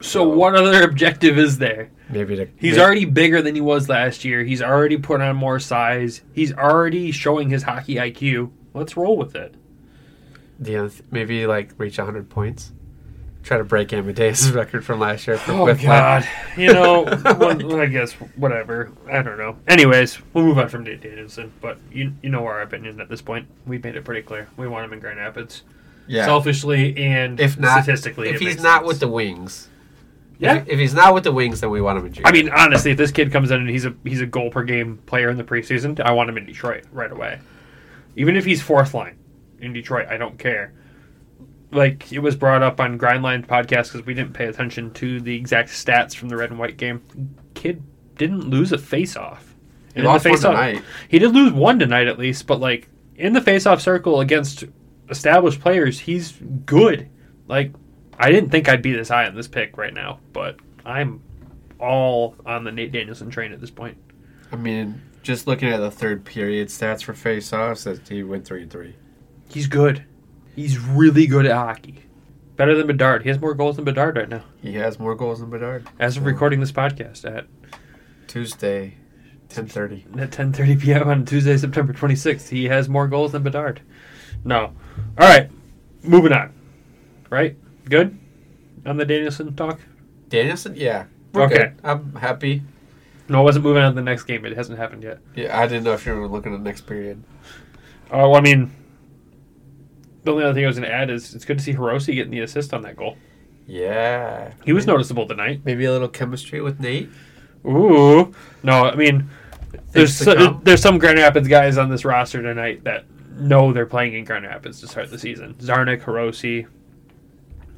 So 0.02 0.28
what 0.28 0.56
other 0.56 0.84
objective 0.90 1.38
is 1.38 1.58
there? 1.60 1.92
Maybe 2.10 2.36
to 2.38 2.48
He's 2.58 2.78
may- 2.78 2.82
already 2.84 3.06
bigger 3.06 3.42
than 3.42 3.54
he 3.54 3.62
was 3.62 3.90
last 3.90 4.26
year. 4.26 4.44
He's 4.44 4.62
already 4.62 4.98
put 4.98 5.22
on 5.22 5.36
more 5.36 5.60
size. 5.60 6.22
He's 6.34 6.54
already 6.54 7.12
showing 7.12 7.50
his 7.50 7.64
hockey 7.64 7.96
IQ. 7.96 8.50
Let's 8.78 8.96
roll 8.96 9.18
with 9.18 9.36
it. 9.36 9.56
the 10.60 10.78
other 10.78 10.90
th- 10.90 11.04
maybe 11.12 11.46
like 11.46 11.72
reach 11.78 11.98
100 11.98 12.30
points. 12.30 12.72
Try 13.44 13.58
to 13.58 13.64
break 13.64 13.94
Amadeus' 13.94 14.50
record 14.52 14.84
from 14.86 15.00
last 15.00 15.26
year. 15.26 15.38
For, 15.38 15.54
Oh 15.54 15.66
with 15.66 15.82
God! 15.82 16.28
You 16.58 16.74
know, 16.74 17.04
well, 17.24 17.80
I 17.80 17.86
guess 17.86 18.12
whatever. 18.36 18.92
I 19.10 19.22
don't 19.22 19.38
know. 19.38 19.56
Anyways, 19.68 20.18
we'll 20.34 20.44
move 20.44 20.58
on 20.58 20.68
from 20.68 20.84
Nate 20.84 21.00
Danielson. 21.02 21.54
But 21.62 21.78
you 21.92 22.12
you 22.22 22.30
know 22.30 22.46
our 22.46 22.62
opinion 22.62 23.00
at 23.00 23.08
this 23.08 23.22
point. 23.22 23.48
We've 23.66 23.82
made 23.82 23.96
it 23.96 24.04
pretty 24.04 24.22
clear. 24.22 24.50
We 24.58 24.68
want 24.68 24.86
him 24.86 24.94
in 24.94 25.00
Grand 25.00 25.20
Rapids, 25.20 25.64
yeah. 26.08 26.26
selfishly 26.26 26.98
and 26.98 27.40
if 27.40 27.58
not 27.58 27.84
statistically. 27.84 28.30
if 28.30 28.40
he's 28.42 28.62
not 28.62 28.80
sense. 28.80 28.88
with 28.88 29.00
the 29.00 29.08
wings, 29.08 29.70
yeah. 30.40 30.56
If, 30.56 30.68
if 30.68 30.80
he's 30.80 30.94
not 30.94 31.14
with 31.14 31.24
the 31.24 31.32
wings, 31.32 31.62
then 31.62 31.70
we 31.70 31.80
want 31.80 32.00
him 32.00 32.06
in 32.06 32.14
junior. 32.14 32.28
I 32.28 32.32
mean, 32.32 32.50
honestly, 32.50 32.92
if 32.92 32.98
this 32.98 33.12
kid 33.12 33.32
comes 33.32 33.50
in 33.52 33.62
and 33.62 33.70
he's 33.70 33.86
a 33.86 33.96
he's 34.04 34.20
a 34.22 34.26
goal 34.26 34.50
per 34.50 34.64
game 34.64 34.98
player 35.06 35.30
in 35.30 35.38
the 35.38 35.44
preseason, 35.44 36.00
I 36.02 36.12
want 36.12 36.30
him 36.30 36.38
in 36.38 36.46
Detroit 36.46 36.84
right 36.92 37.12
away. 37.12 37.40
Even 38.18 38.36
if 38.36 38.44
he's 38.44 38.62
fourth 38.62 38.94
line 38.94 39.18
in 39.60 39.72
Detroit, 39.72 40.08
I 40.10 40.18
don't 40.18 40.38
care. 40.38 40.74
Like 41.72 42.12
it 42.12 42.20
was 42.20 42.36
brought 42.36 42.64
up 42.64 42.80
on 42.80 42.98
Grindline 42.98 43.46
podcast 43.46 43.92
because 43.92 44.06
we 44.06 44.14
didn't 44.14 44.34
pay 44.34 44.46
attention 44.46 44.92
to 44.96 45.22
the 45.22 45.36
exact 45.36 45.70
stats 45.70 46.16
from 46.16 46.28
the 46.30 46.36
red 46.36 46.50
and 46.50 46.60
white 46.60 46.78
game. 46.78 47.04
Kid 47.54 47.84
didn't 48.16 48.50
lose 48.50 48.72
a 48.72 48.78
face 48.78 49.16
off. 49.16 49.56
He 49.94 50.02
lost 50.02 50.26
one 50.26 50.40
tonight. 50.40 50.84
He 51.08 51.20
did 51.20 51.34
lose 51.34 51.54
one 51.54 51.80
tonight 51.80 52.08
at 52.08 52.18
least, 52.18 52.48
but 52.48 52.60
like 52.60 52.90
in 53.16 53.34
the 53.34 53.42
face 53.42 53.66
off 53.66 53.82
circle 53.82 54.20
against 54.20 54.64
established 55.10 55.60
players, 55.60 56.00
he's 56.00 56.34
good. 56.66 57.10
Like 57.48 57.72
I 58.18 58.32
didn't 58.32 58.50
think 58.50 58.68
I'd 58.68 58.82
be 58.82 58.94
this 58.94 59.10
high 59.10 59.28
on 59.28 59.36
this 59.36 59.48
pick 59.48 59.78
right 59.78 59.94
now, 59.94 60.20
but 60.34 60.58
I'm 60.86 61.22
all 61.80 62.36
on 62.46 62.64
the 62.64 62.72
Nate 62.72 62.92
Danielson 62.92 63.30
train 63.30 63.52
at 63.52 63.62
this 63.62 63.70
point. 63.70 63.98
I 64.52 64.56
mean, 64.56 65.02
just 65.28 65.46
looking 65.46 65.68
at 65.70 65.78
the 65.78 65.92
third 65.92 66.24
period 66.26 66.70
stats 66.70 67.04
for 67.04 67.14
face-offs, 67.14 67.84
that 67.84 68.08
he 68.08 68.24
went 68.24 68.46
three 68.46 68.64
and 68.64 68.72
three. 68.72 68.96
He's 69.50 69.68
good. 69.68 70.04
He's 70.56 70.80
really 70.80 71.28
good 71.28 71.46
at 71.46 71.52
hockey. 71.56 72.04
Better 72.56 72.76
than 72.76 72.88
Bedard. 72.88 73.22
He 73.24 73.30
has 73.30 73.40
more 73.40 73.54
goals 73.54 73.76
than 73.76 73.86
Bedard 73.86 74.16
right 74.18 74.30
now. 74.30 74.44
He 74.62 74.74
has 74.76 74.98
more 75.00 75.14
goals 75.16 75.40
than 75.42 75.50
Bedard. 75.50 75.86
As 76.00 76.18
of 76.18 76.26
recording 76.26 76.60
this 76.60 76.72
podcast 76.72 77.24
at 77.26 77.46
Tuesday, 78.28 78.96
10:30. 79.50 80.20
at 80.20 80.32
10:30 80.32 80.82
p.m. 80.82 81.08
on 81.10 81.26
Tuesday, 81.26 81.56
September 81.58 81.94
26th, 81.94 82.50
he 82.50 82.66
has 82.66 82.90
more 82.90 83.08
goals 83.08 83.34
than 83.34 83.44
Bedard. 83.44 83.82
No. 84.44 84.74
All 85.18 85.28
right. 85.28 85.50
Moving 86.04 86.32
on. 86.34 86.54
Right? 87.30 87.56
Good? 87.86 88.18
On 88.86 88.98
the 88.98 89.06
Danielson 89.06 89.56
talk? 89.56 89.80
Danielson, 90.30 90.74
yeah. 90.76 91.06
We're 91.34 91.44
Okay. 91.44 91.56
good. 91.58 91.74
I'm 91.84 92.16
happy. 92.16 92.64
No, 93.30 93.40
I 93.40 93.42
wasn't 93.42 93.66
moving 93.66 93.84
on 93.84 93.92
to 93.92 93.96
the 93.96 94.02
next 94.02 94.24
game. 94.24 94.46
It 94.46 94.56
hasn't 94.56 94.80
happened 94.80 95.04
yet. 95.04 95.20
Yeah, 95.36 95.60
I 95.60 95.68
didn't 95.68 95.84
know 95.84 95.94
if 95.94 96.06
you 96.06 96.16
were 96.16 96.28
looking 96.28 96.54
at 96.54 96.60
the 96.60 96.64
next 96.64 96.82
period. 96.82 97.24
Oh, 98.10 98.36
I 98.36 98.42
mean, 98.42 98.72
the 100.24 100.32
only 100.32 100.44
other 100.46 100.54
thing 100.54 100.64
I 100.64 100.68
was 100.68 100.78
going 100.78 100.90
to 100.90 100.96
add 100.96 101.10
is 101.10 101.36
it's 101.36 101.44
good 101.46 101.58
to 101.58 101.64
see 101.64 101.74
Hirose 101.74 102.14
getting 102.14 102.32
the 102.32 102.40
assist 102.40 102.74
on 102.74 102.82
that 102.84 102.96
goal. 102.96 103.18
Yeah. 103.66 104.54
He 104.64 104.72
was 104.72 104.88
noticeable 104.88 105.28
tonight. 105.28 105.62
Maybe 105.66 105.86
a 105.86 105.92
little 105.92 106.08
chemistry 106.08 106.62
with 106.62 106.80
Nate. 106.80 107.10
Ooh. 107.66 108.34
No, 108.64 108.86
I 108.86 108.96
mean, 108.96 109.30
there's 109.92 110.16
so, 110.16 110.60
there's 110.64 110.82
some 110.82 110.98
Grand 110.98 111.20
Rapids 111.20 111.50
guys 111.50 111.78
on 111.78 111.90
this 111.90 112.06
roster 112.06 112.42
tonight 112.42 112.86
that 112.86 113.06
know 113.32 113.74
they're 113.74 113.86
playing 113.86 114.14
in 114.14 114.24
Grand 114.24 114.46
Rapids 114.46 114.80
to 114.82 114.88
start 114.88 115.12
the 115.12 115.20
season. 115.20 115.54
Czarnik, 115.56 116.02
Hirose, 116.02 116.66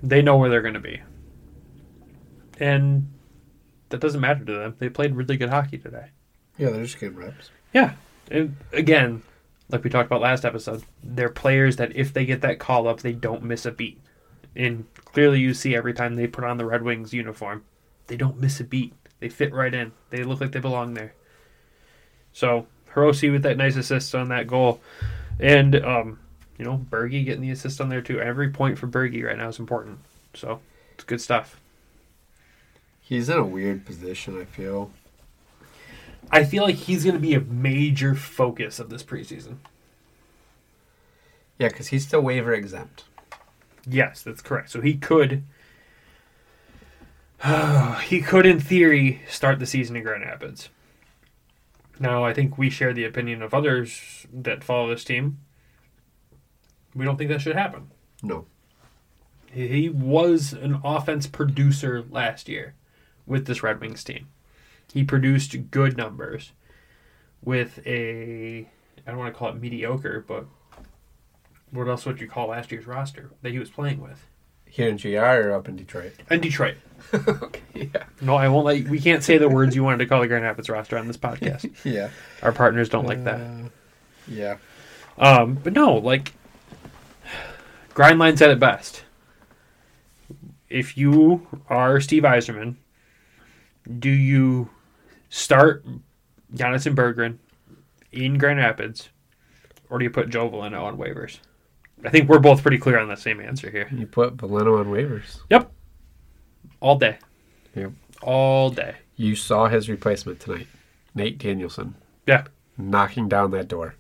they 0.04 0.22
know 0.22 0.38
where 0.38 0.50
they're 0.50 0.62
going 0.62 0.76
to 0.76 0.80
be. 0.80 1.02
And 2.60 3.08
that 3.90 4.00
doesn't 4.00 4.22
matter 4.22 4.46
to 4.46 4.54
them. 4.54 4.76
They 4.80 4.90
played 4.90 5.16
really 5.16 5.38
good 5.38 5.50
hockey 5.50 5.78
today. 5.78 6.08
Yeah, 6.58 6.70
they're 6.70 6.84
just 6.84 7.00
good 7.00 7.18
reps. 7.18 7.52
Yeah. 7.74 7.94
And 8.30 8.56
again, 8.74 9.24
like 9.70 9.84
we 9.84 9.90
talked 9.90 10.08
about 10.08 10.22
last 10.22 10.46
episode, 10.46 10.84
they're 11.04 11.30
players 11.30 11.78
that 11.78 11.96
if 11.96 12.14
they 12.14 12.26
get 12.26 12.42
that 12.42 12.60
call 12.60 12.88
up, 12.88 13.02
they 13.02 13.14
don't 13.14 13.44
miss 13.44 13.66
a 13.66 13.72
beat. 13.72 14.00
And 14.56 14.86
clearly 15.06 15.40
you 15.40 15.54
see 15.54 15.76
every 15.76 15.94
time 15.94 16.16
they 16.16 16.28
put 16.28 16.44
on 16.44 16.58
the 16.58 16.66
Red 16.66 16.84
Wings 16.84 17.14
uniform, 17.14 17.64
they 18.08 18.18
don't 18.18 18.40
miss 18.40 18.60
a 18.60 18.64
beat. 18.64 18.94
They 19.20 19.30
fit 19.30 19.54
right 19.54 19.74
in. 19.74 19.92
They 20.10 20.24
look 20.24 20.42
like 20.42 20.52
they 20.52 20.60
belong 20.60 20.94
there. 20.94 21.14
So 22.34 22.68
Hirose 22.94 23.32
with 23.32 23.44
that 23.44 23.58
nice 23.58 23.76
assist 23.76 24.14
on 24.16 24.30
that 24.30 24.48
goal. 24.48 24.82
And 25.40 25.76
um, 25.76 26.20
you 26.58 26.66
know, 26.66 26.86
Bergie 26.90 27.26
getting 27.26 27.42
the 27.42 27.52
assist 27.52 27.80
on 27.80 27.90
there 27.90 28.02
too. 28.02 28.20
Every 28.20 28.50
point 28.50 28.78
for 28.78 28.88
Bergie 28.88 29.26
right 29.26 29.38
now 29.38 29.48
is 29.48 29.60
important. 29.60 30.00
So 30.34 30.60
it's 30.94 31.04
good 31.04 31.22
stuff. 31.22 31.60
He's 33.10 33.28
in 33.28 33.40
a 33.40 33.44
weird 33.44 33.88
position, 33.88 34.40
I 34.40 34.46
feel. 34.46 34.92
I 36.30 36.44
feel 36.44 36.62
like 36.62 36.76
he's 36.76 37.04
gonna 37.04 37.18
be 37.18 37.34
a 37.34 37.42
major 37.42 38.14
focus 38.14 38.78
of 38.78 38.92
this 38.92 39.02
preseason. 39.02 39.56
Yeah, 41.58 41.70
because 41.70 41.88
he's 41.88 42.06
still 42.06 42.22
waiver 42.22 42.54
exempt. 42.54 43.06
Yes, 43.88 44.22
that's 44.22 44.44
correct. 44.44 44.70
So 44.70 44.82
he 44.82 44.94
could, 44.94 45.44
he 48.04 48.22
could, 48.22 48.46
in 48.46 48.60
theory, 48.60 49.24
start 49.28 49.58
the 49.58 49.66
season 49.66 49.96
in 49.96 50.04
Grand 50.04 50.22
Rapids. 50.22 50.70
Now, 52.00 52.24
I 52.24 52.32
think 52.32 52.60
we 52.60 52.70
share 52.70 52.94
the 52.94 53.06
opinion 53.06 53.42
of 53.42 53.56
others 53.56 54.28
that 54.32 54.64
follow 54.64 54.88
this 54.88 55.04
team. 55.04 55.40
We 56.94 57.06
don't 57.06 57.18
think 57.18 57.32
that 57.32 57.42
should 57.42 57.56
happen. 57.56 57.90
No. 58.22 58.46
He 59.52 59.90
was 59.90 60.54
an 60.54 60.80
offense 60.84 61.26
producer 61.26 62.06
last 62.12 62.48
year 62.48 62.76
with 63.30 63.46
this 63.46 63.64
Red 63.64 63.80
Wings 63.80 64.04
team. 64.04 64.28
He 64.92 65.04
produced 65.04 65.56
good 65.72 65.96
numbers 65.96 66.52
with 67.44 67.80
a, 67.86 68.68
I 69.06 69.12
don't 69.12 69.20
want 69.20 69.34
to 69.34 69.38
call 69.38 69.50
it 69.50 69.62
mediocre, 69.62 70.26
but 70.28 70.46
what 71.72 71.88
else 71.88 72.06
would 72.06 72.20
you 72.20 72.28
call 72.28 72.48
last 72.48 72.72
year's 72.72 72.88
roster 72.88 73.30
that 73.44 73.52
he 73.52 73.60
was 73.60 73.70
playing 73.70 74.02
with? 74.02 74.26
Here 74.66 74.90
in 74.90 74.98
GR 74.98 75.18
or 75.18 75.54
up 75.54 75.68
in 75.68 75.76
Detroit? 75.76 76.14
And 76.30 76.42
Detroit. 76.42 76.78
okay, 77.14 77.62
yeah. 77.94 78.04
No, 78.22 78.36
I 78.36 78.48
won't 78.50 78.66
let 78.66 78.80
you, 78.80 78.90
we 78.90 79.00
can't 79.00 79.24
say 79.24 79.38
the 79.38 79.50
words 79.50 79.76
you 79.76 79.84
wanted 79.84 80.00
to 80.00 80.06
call 80.08 80.22
the 80.22 80.28
Grand 80.28 80.44
Rapids 80.44 80.70
roster 80.70 80.98
on 80.98 81.08
this 81.08 81.18
podcast. 81.18 81.70
Yeah. 81.86 82.10
Our 82.42 82.52
partners 82.52 82.90
don't 82.90 83.06
like 83.06 83.24
that. 83.24 83.40
Uh, 83.40 83.70
yeah. 84.28 84.58
Um, 85.18 85.56
but 85.64 85.74
no, 85.74 85.94
like 85.96 86.34
Grindline 87.94 88.38
said 88.38 88.50
it 88.50 88.60
best. 88.60 89.04
If 90.70 90.98
you 90.98 91.48
are 91.68 92.00
Steve 92.00 92.24
Yzerman, 92.24 92.76
do 93.98 94.10
you 94.10 94.70
start 95.30 95.86
Jonathan 96.54 96.96
Berggren 96.96 97.38
in 98.12 98.38
Grand 98.38 98.60
Rapids, 98.60 99.10
or 99.90 99.98
do 99.98 100.04
you 100.04 100.10
put 100.10 100.30
Joe 100.30 100.50
Veleno 100.50 100.84
on 100.84 100.98
waivers? 100.98 101.40
I 102.04 102.10
think 102.10 102.30
we're 102.30 102.40
both 102.40 102.62
pretty 102.62 102.78
clear 102.78 103.00
on 103.00 103.10
the 103.10 103.16
same 103.18 103.42
answer 103.42 103.70
here. 103.70 103.88
You 103.92 104.06
put 104.08 104.38
Veleno 104.38 104.80
on 104.80 104.88
waivers. 104.88 105.40
Yep, 105.50 105.72
all 106.80 106.96
day. 106.98 107.18
Yep. 107.76 107.92
all 108.22 108.70
day. 108.70 108.96
You 109.16 109.36
saw 109.36 109.68
his 109.68 109.90
replacement 109.90 110.40
tonight, 110.40 110.68
Nate 111.14 111.38
Danielson, 111.38 111.96
Yeah, 112.26 112.46
knocking 112.78 113.28
down 113.28 113.52
that 113.52 113.68
door. 113.68 113.96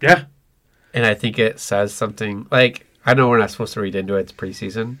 yeah. 0.00 0.24
And 0.92 1.04
I 1.04 1.14
think 1.14 1.40
it 1.40 1.58
says 1.58 1.92
something 1.92 2.46
like 2.52 2.86
I 3.04 3.14
know 3.14 3.28
we're 3.28 3.38
not 3.38 3.50
supposed 3.50 3.74
to 3.74 3.80
read 3.80 3.96
into 3.96 4.14
it, 4.14 4.20
it's 4.20 4.32
preseason, 4.32 4.98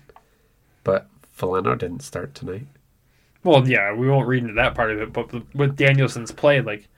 but 0.82 1.06
Veleno 1.38 1.78
didn't 1.78 2.00
start 2.02 2.34
tonight. 2.34 2.66
Well, 3.44 3.68
yeah, 3.68 3.92
we 3.92 4.08
won't 4.08 4.26
read 4.26 4.42
into 4.42 4.54
that 4.54 4.74
part 4.74 4.90
of 4.90 5.00
it, 5.00 5.12
but 5.12 5.32
with 5.54 5.76
Danielson's 5.76 6.32
play, 6.32 6.60
like 6.62 6.88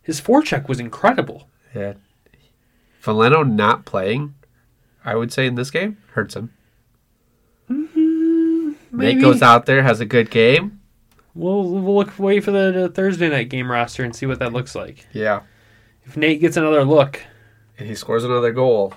his 0.00 0.20
forecheck 0.20 0.68
was 0.68 0.80
incredible. 0.80 1.48
Yeah. 1.74 1.94
Veleno 3.02 3.48
not 3.48 3.84
playing, 3.84 4.34
I 5.04 5.14
would 5.16 5.32
say 5.32 5.46
in 5.46 5.54
this 5.54 5.70
game, 5.70 5.98
hurts 6.12 6.34
him. 6.34 6.52
Mm-hmm. 7.70 8.72
maybe. 8.90 9.14
Nate 9.14 9.22
goes 9.22 9.42
out 9.42 9.66
there, 9.66 9.82
has 9.82 10.00
a 10.00 10.06
good 10.06 10.30
game. 10.30 10.80
We'll 11.34 11.64
we'll 11.64 11.94
look 11.94 12.18
wait 12.18 12.44
for 12.44 12.50
the 12.50 12.90
Thursday 12.94 13.28
night 13.28 13.48
game 13.48 13.70
roster 13.70 14.04
and 14.04 14.14
see 14.14 14.26
what 14.26 14.38
that 14.40 14.52
looks 14.52 14.74
like. 14.74 15.06
Yeah. 15.12 15.42
If 16.04 16.16
Nate 16.16 16.40
gets 16.40 16.56
another 16.56 16.84
look, 16.84 17.22
And 17.78 17.88
he 17.88 17.94
scores 17.94 18.24
another 18.24 18.52
goal. 18.52 18.94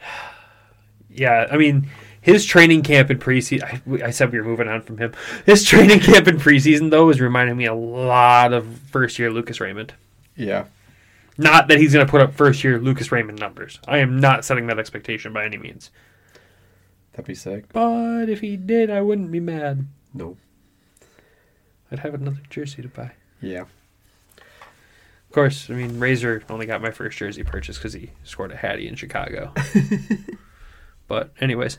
yeah, 1.10 1.46
I 1.50 1.56
mean 1.56 1.88
his 2.28 2.44
training 2.44 2.82
camp 2.82 3.10
in 3.10 3.18
preseason. 3.18 3.62
I, 3.64 4.06
I 4.06 4.10
said 4.10 4.30
we 4.30 4.38
were 4.38 4.44
moving 4.44 4.68
on 4.68 4.82
from 4.82 4.98
him. 4.98 5.12
His 5.46 5.64
training 5.64 6.00
camp 6.00 6.28
in 6.28 6.36
preseason 6.36 6.90
though 6.90 7.08
is 7.08 7.20
reminding 7.20 7.56
me 7.56 7.64
a 7.66 7.74
lot 7.74 8.52
of 8.52 8.66
first 8.90 9.18
year 9.18 9.30
Lucas 9.30 9.60
Raymond. 9.60 9.94
Yeah. 10.36 10.66
Not 11.38 11.68
that 11.68 11.78
he's 11.78 11.92
going 11.92 12.04
to 12.04 12.10
put 12.10 12.20
up 12.20 12.34
first 12.34 12.62
year 12.64 12.78
Lucas 12.78 13.10
Raymond 13.10 13.38
numbers. 13.38 13.78
I 13.86 13.98
am 13.98 14.20
not 14.20 14.44
setting 14.44 14.66
that 14.66 14.78
expectation 14.78 15.32
by 15.32 15.44
any 15.44 15.56
means. 15.56 15.90
That'd 17.12 17.26
be 17.26 17.34
sick. 17.34 17.72
But 17.72 18.28
if 18.28 18.40
he 18.40 18.56
did, 18.56 18.90
I 18.90 19.00
wouldn't 19.00 19.32
be 19.32 19.40
mad. 19.40 19.86
No. 20.12 20.36
I'd 21.90 22.00
have 22.00 22.14
another 22.14 22.42
jersey 22.50 22.82
to 22.82 22.88
buy. 22.88 23.12
Yeah. 23.40 23.64
Of 24.36 25.32
course, 25.32 25.70
I 25.70 25.74
mean 25.74 26.00
Razor 26.00 26.42
only 26.48 26.66
got 26.66 26.82
my 26.82 26.90
first 26.90 27.18
jersey 27.18 27.44
purchase 27.44 27.76
because 27.76 27.92
he 27.92 28.10
scored 28.24 28.50
a 28.50 28.56
Hattie 28.56 28.88
in 28.88 28.94
Chicago. 28.94 29.52
but 31.08 31.32
anyways, 31.40 31.78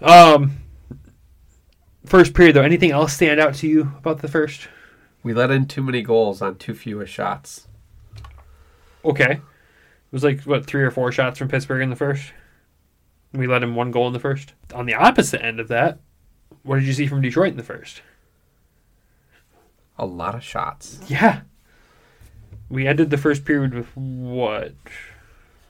um, 0.00 0.58
first 2.04 2.34
period 2.34 2.56
though. 2.56 2.62
Anything 2.62 2.90
else 2.90 3.12
stand 3.12 3.40
out 3.40 3.54
to 3.56 3.68
you 3.68 3.92
about 3.98 4.22
the 4.22 4.28
first? 4.28 4.68
We 5.22 5.34
let 5.34 5.50
in 5.50 5.66
too 5.66 5.82
many 5.82 6.02
goals 6.02 6.40
on 6.40 6.56
too 6.56 6.74
few 6.74 7.04
shots. 7.06 7.66
Okay, 9.04 9.32
it 9.32 10.12
was 10.12 10.24
like 10.24 10.42
what 10.42 10.66
three 10.66 10.82
or 10.82 10.90
four 10.90 11.12
shots 11.12 11.38
from 11.38 11.48
Pittsburgh 11.48 11.82
in 11.82 11.90
the 11.90 11.96
first. 11.96 12.32
We 13.32 13.46
let 13.46 13.62
in 13.62 13.74
one 13.74 13.90
goal 13.90 14.06
in 14.06 14.12
the 14.12 14.20
first. 14.20 14.54
On 14.74 14.86
the 14.86 14.94
opposite 14.94 15.44
end 15.44 15.60
of 15.60 15.68
that, 15.68 15.98
what 16.62 16.76
did 16.76 16.84
you 16.84 16.92
see 16.92 17.06
from 17.06 17.20
Detroit 17.20 17.50
in 17.50 17.56
the 17.56 17.62
first? 17.62 18.02
A 19.98 20.06
lot 20.06 20.34
of 20.34 20.42
shots. 20.42 21.00
Yeah. 21.08 21.42
We 22.68 22.86
ended 22.86 23.10
the 23.10 23.16
first 23.16 23.44
period 23.44 23.74
with 23.74 23.96
what? 23.96 24.74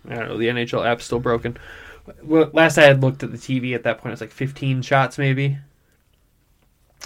I 0.08 0.14
don't 0.14 0.28
know. 0.28 0.38
The 0.38 0.48
NHL 0.48 0.86
app's 0.86 1.04
still 1.04 1.20
broken. 1.20 1.58
Well, 2.22 2.50
last 2.52 2.78
I 2.78 2.84
had 2.84 3.02
looked 3.02 3.22
at 3.22 3.32
the 3.32 3.38
TV 3.38 3.74
at 3.74 3.82
that 3.84 3.98
point, 3.98 4.12
it's 4.12 4.20
like 4.20 4.30
15 4.30 4.82
shots 4.82 5.18
maybe. 5.18 5.58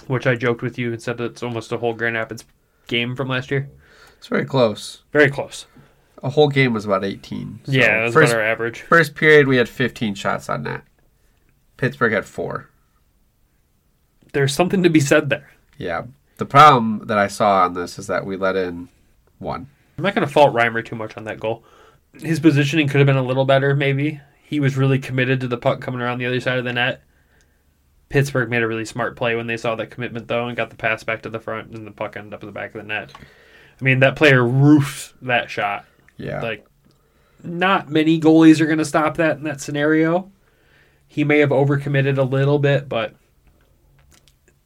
Which 0.07 0.25
I 0.25 0.35
joked 0.35 0.61
with 0.61 0.77
you 0.77 0.93
and 0.93 1.01
said 1.01 1.17
that 1.17 1.25
it's 1.25 1.43
almost 1.43 1.71
a 1.71 1.77
whole 1.77 1.93
Grand 1.93 2.15
Rapids 2.15 2.45
game 2.87 3.15
from 3.15 3.27
last 3.27 3.51
year. 3.51 3.69
It's 4.17 4.27
very 4.27 4.45
close. 4.45 5.03
Very 5.11 5.29
close. 5.29 5.65
A 6.23 6.29
whole 6.29 6.49
game 6.49 6.73
was 6.73 6.85
about 6.85 7.03
18. 7.03 7.61
So 7.63 7.71
yeah, 7.71 8.01
that's 8.01 8.13
first, 8.13 8.31
about 8.31 8.41
our 8.41 8.47
average. 8.47 8.81
first 8.81 9.15
period, 9.15 9.47
we 9.47 9.57
had 9.57 9.67
15 9.67 10.15
shots 10.15 10.49
on 10.49 10.63
net. 10.63 10.81
Pittsburgh 11.77 12.13
had 12.13 12.25
four. 12.25 12.69
There's 14.33 14.53
something 14.53 14.83
to 14.83 14.89
be 14.89 14.99
said 14.99 15.29
there. 15.29 15.49
Yeah. 15.77 16.03
The 16.37 16.45
problem 16.45 17.07
that 17.07 17.17
I 17.17 17.27
saw 17.27 17.63
on 17.63 17.73
this 17.73 17.97
is 17.97 18.07
that 18.07 18.25
we 18.25 18.37
let 18.37 18.55
in 18.55 18.89
one. 19.39 19.67
I'm 19.97 20.03
not 20.03 20.15
going 20.15 20.27
to 20.27 20.31
fault 20.31 20.53
Reimer 20.53 20.85
too 20.85 20.95
much 20.95 21.17
on 21.17 21.23
that 21.25 21.39
goal. 21.39 21.63
His 22.13 22.39
positioning 22.39 22.87
could 22.87 22.99
have 22.99 23.07
been 23.07 23.17
a 23.17 23.23
little 23.23 23.45
better, 23.45 23.75
maybe. 23.75 24.21
He 24.51 24.59
was 24.59 24.75
really 24.75 24.99
committed 24.99 25.39
to 25.39 25.47
the 25.47 25.55
puck 25.55 25.79
coming 25.79 26.01
around 26.01 26.17
the 26.17 26.25
other 26.25 26.41
side 26.41 26.57
of 26.57 26.65
the 26.65 26.73
net. 26.73 27.01
Pittsburgh 28.09 28.49
made 28.49 28.61
a 28.61 28.67
really 28.67 28.83
smart 28.83 29.15
play 29.15 29.33
when 29.33 29.47
they 29.47 29.55
saw 29.55 29.75
that 29.75 29.91
commitment, 29.91 30.27
though, 30.27 30.47
and 30.47 30.57
got 30.57 30.69
the 30.69 30.75
pass 30.75 31.05
back 31.05 31.21
to 31.21 31.29
the 31.29 31.39
front, 31.39 31.71
and 31.71 31.87
the 31.87 31.91
puck 31.91 32.17
ended 32.17 32.33
up 32.33 32.43
in 32.43 32.47
the 32.47 32.51
back 32.51 32.75
of 32.75 32.81
the 32.81 32.87
net. 32.89 33.13
I 33.79 33.81
mean, 33.81 33.99
that 34.01 34.17
player 34.17 34.45
roofs 34.45 35.13
that 35.21 35.49
shot. 35.49 35.85
Yeah. 36.17 36.41
Like, 36.41 36.67
not 37.41 37.89
many 37.89 38.19
goalies 38.19 38.59
are 38.59 38.65
going 38.65 38.77
to 38.77 38.83
stop 38.83 39.15
that 39.15 39.37
in 39.37 39.45
that 39.45 39.61
scenario. 39.61 40.29
He 41.07 41.23
may 41.23 41.39
have 41.39 41.51
overcommitted 41.51 42.17
a 42.17 42.23
little 42.23 42.59
bit, 42.59 42.89
but 42.89 43.15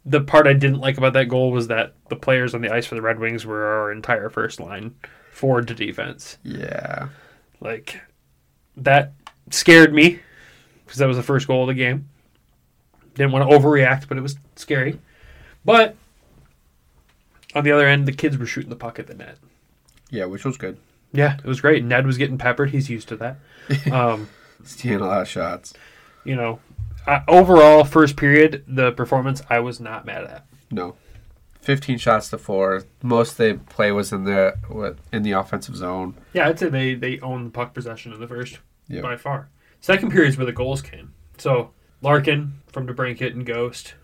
the 0.03 0.21
part 0.21 0.47
I 0.47 0.53
didn't 0.53 0.79
like 0.79 0.97
about 0.97 1.13
that 1.13 1.29
goal 1.29 1.51
was 1.51 1.67
that 1.67 1.93
the 2.09 2.15
players 2.15 2.55
on 2.55 2.61
the 2.61 2.73
ice 2.73 2.87
for 2.87 2.95
the 2.95 3.03
Red 3.03 3.19
Wings 3.19 3.45
were 3.45 3.67
our 3.67 3.91
entire 3.91 4.31
first 4.31 4.59
line, 4.59 4.95
forward 5.31 5.67
to 5.67 5.75
defense. 5.75 6.39
yeah. 6.41 7.09
Like, 7.59 8.01
that 8.77 9.13
scared 9.49 9.93
me 9.93 10.19
because 10.85 10.99
that 10.99 11.07
was 11.07 11.17
the 11.17 11.23
first 11.23 11.47
goal 11.47 11.61
of 11.63 11.67
the 11.67 11.73
game. 11.73 12.09
Didn't 13.15 13.31
want 13.31 13.49
to 13.49 13.55
overreact, 13.57 14.07
but 14.07 14.17
it 14.17 14.21
was 14.21 14.35
scary. 14.55 14.99
But 15.63 15.95
on 17.53 17.63
the 17.63 17.71
other 17.71 17.87
end, 17.87 18.07
the 18.07 18.11
kids 18.11 18.37
were 18.37 18.45
shooting 18.45 18.69
the 18.69 18.75
puck 18.75 18.99
at 18.99 19.07
the 19.07 19.13
net. 19.13 19.37
Yeah, 20.09 20.25
which 20.25 20.45
was 20.45 20.57
good. 20.57 20.77
Yeah, 21.13 21.37
it 21.37 21.45
was 21.45 21.61
great. 21.61 21.83
Ned 21.83 22.05
was 22.05 22.17
getting 22.17 22.37
peppered. 22.37 22.71
He's 22.71 22.89
used 22.89 23.07
to 23.09 23.15
that. 23.17 23.37
Um, 23.91 24.29
Stealing 24.63 25.01
a 25.01 25.07
lot 25.07 25.21
of 25.21 25.27
shots. 25.27 25.73
you 26.23 26.35
know, 26.35 26.59
I, 27.07 27.21
overall, 27.27 27.83
first 27.83 28.15
period, 28.17 28.63
the 28.67 28.91
performance 28.91 29.41
I 29.49 29.59
was 29.59 29.79
not 29.79 30.05
mad 30.05 30.23
at. 30.25 30.45
No. 30.71 30.95
15 31.61 31.97
shots 31.97 32.29
to 32.29 32.37
four. 32.37 32.83
Most 33.01 33.37
they 33.37 33.53
play 33.53 33.91
was 33.91 34.11
in 34.11 34.23
the 34.23 34.55
what, 34.67 34.97
in 35.11 35.23
the 35.23 35.31
offensive 35.31 35.75
zone. 35.75 36.15
Yeah, 36.33 36.47
I'd 36.47 36.59
say 36.59 36.69
they 36.69 36.93
they 36.93 37.19
owned 37.21 37.47
the 37.47 37.51
puck 37.51 37.73
possession 37.73 38.13
in 38.13 38.19
the 38.19 38.27
first 38.27 38.59
Yeah. 38.87 39.01
by 39.01 39.17
far. 39.17 39.49
Second 39.81 40.11
period 40.11 40.29
is 40.29 40.37
where 40.37 40.45
the 40.45 40.51
goals 40.51 40.81
came. 40.81 41.13
So 41.37 41.71
Larkin 42.01 42.61
from 42.71 42.87
DeBrincat 42.87 43.33
and 43.33 43.45
Ghost. 43.45 43.95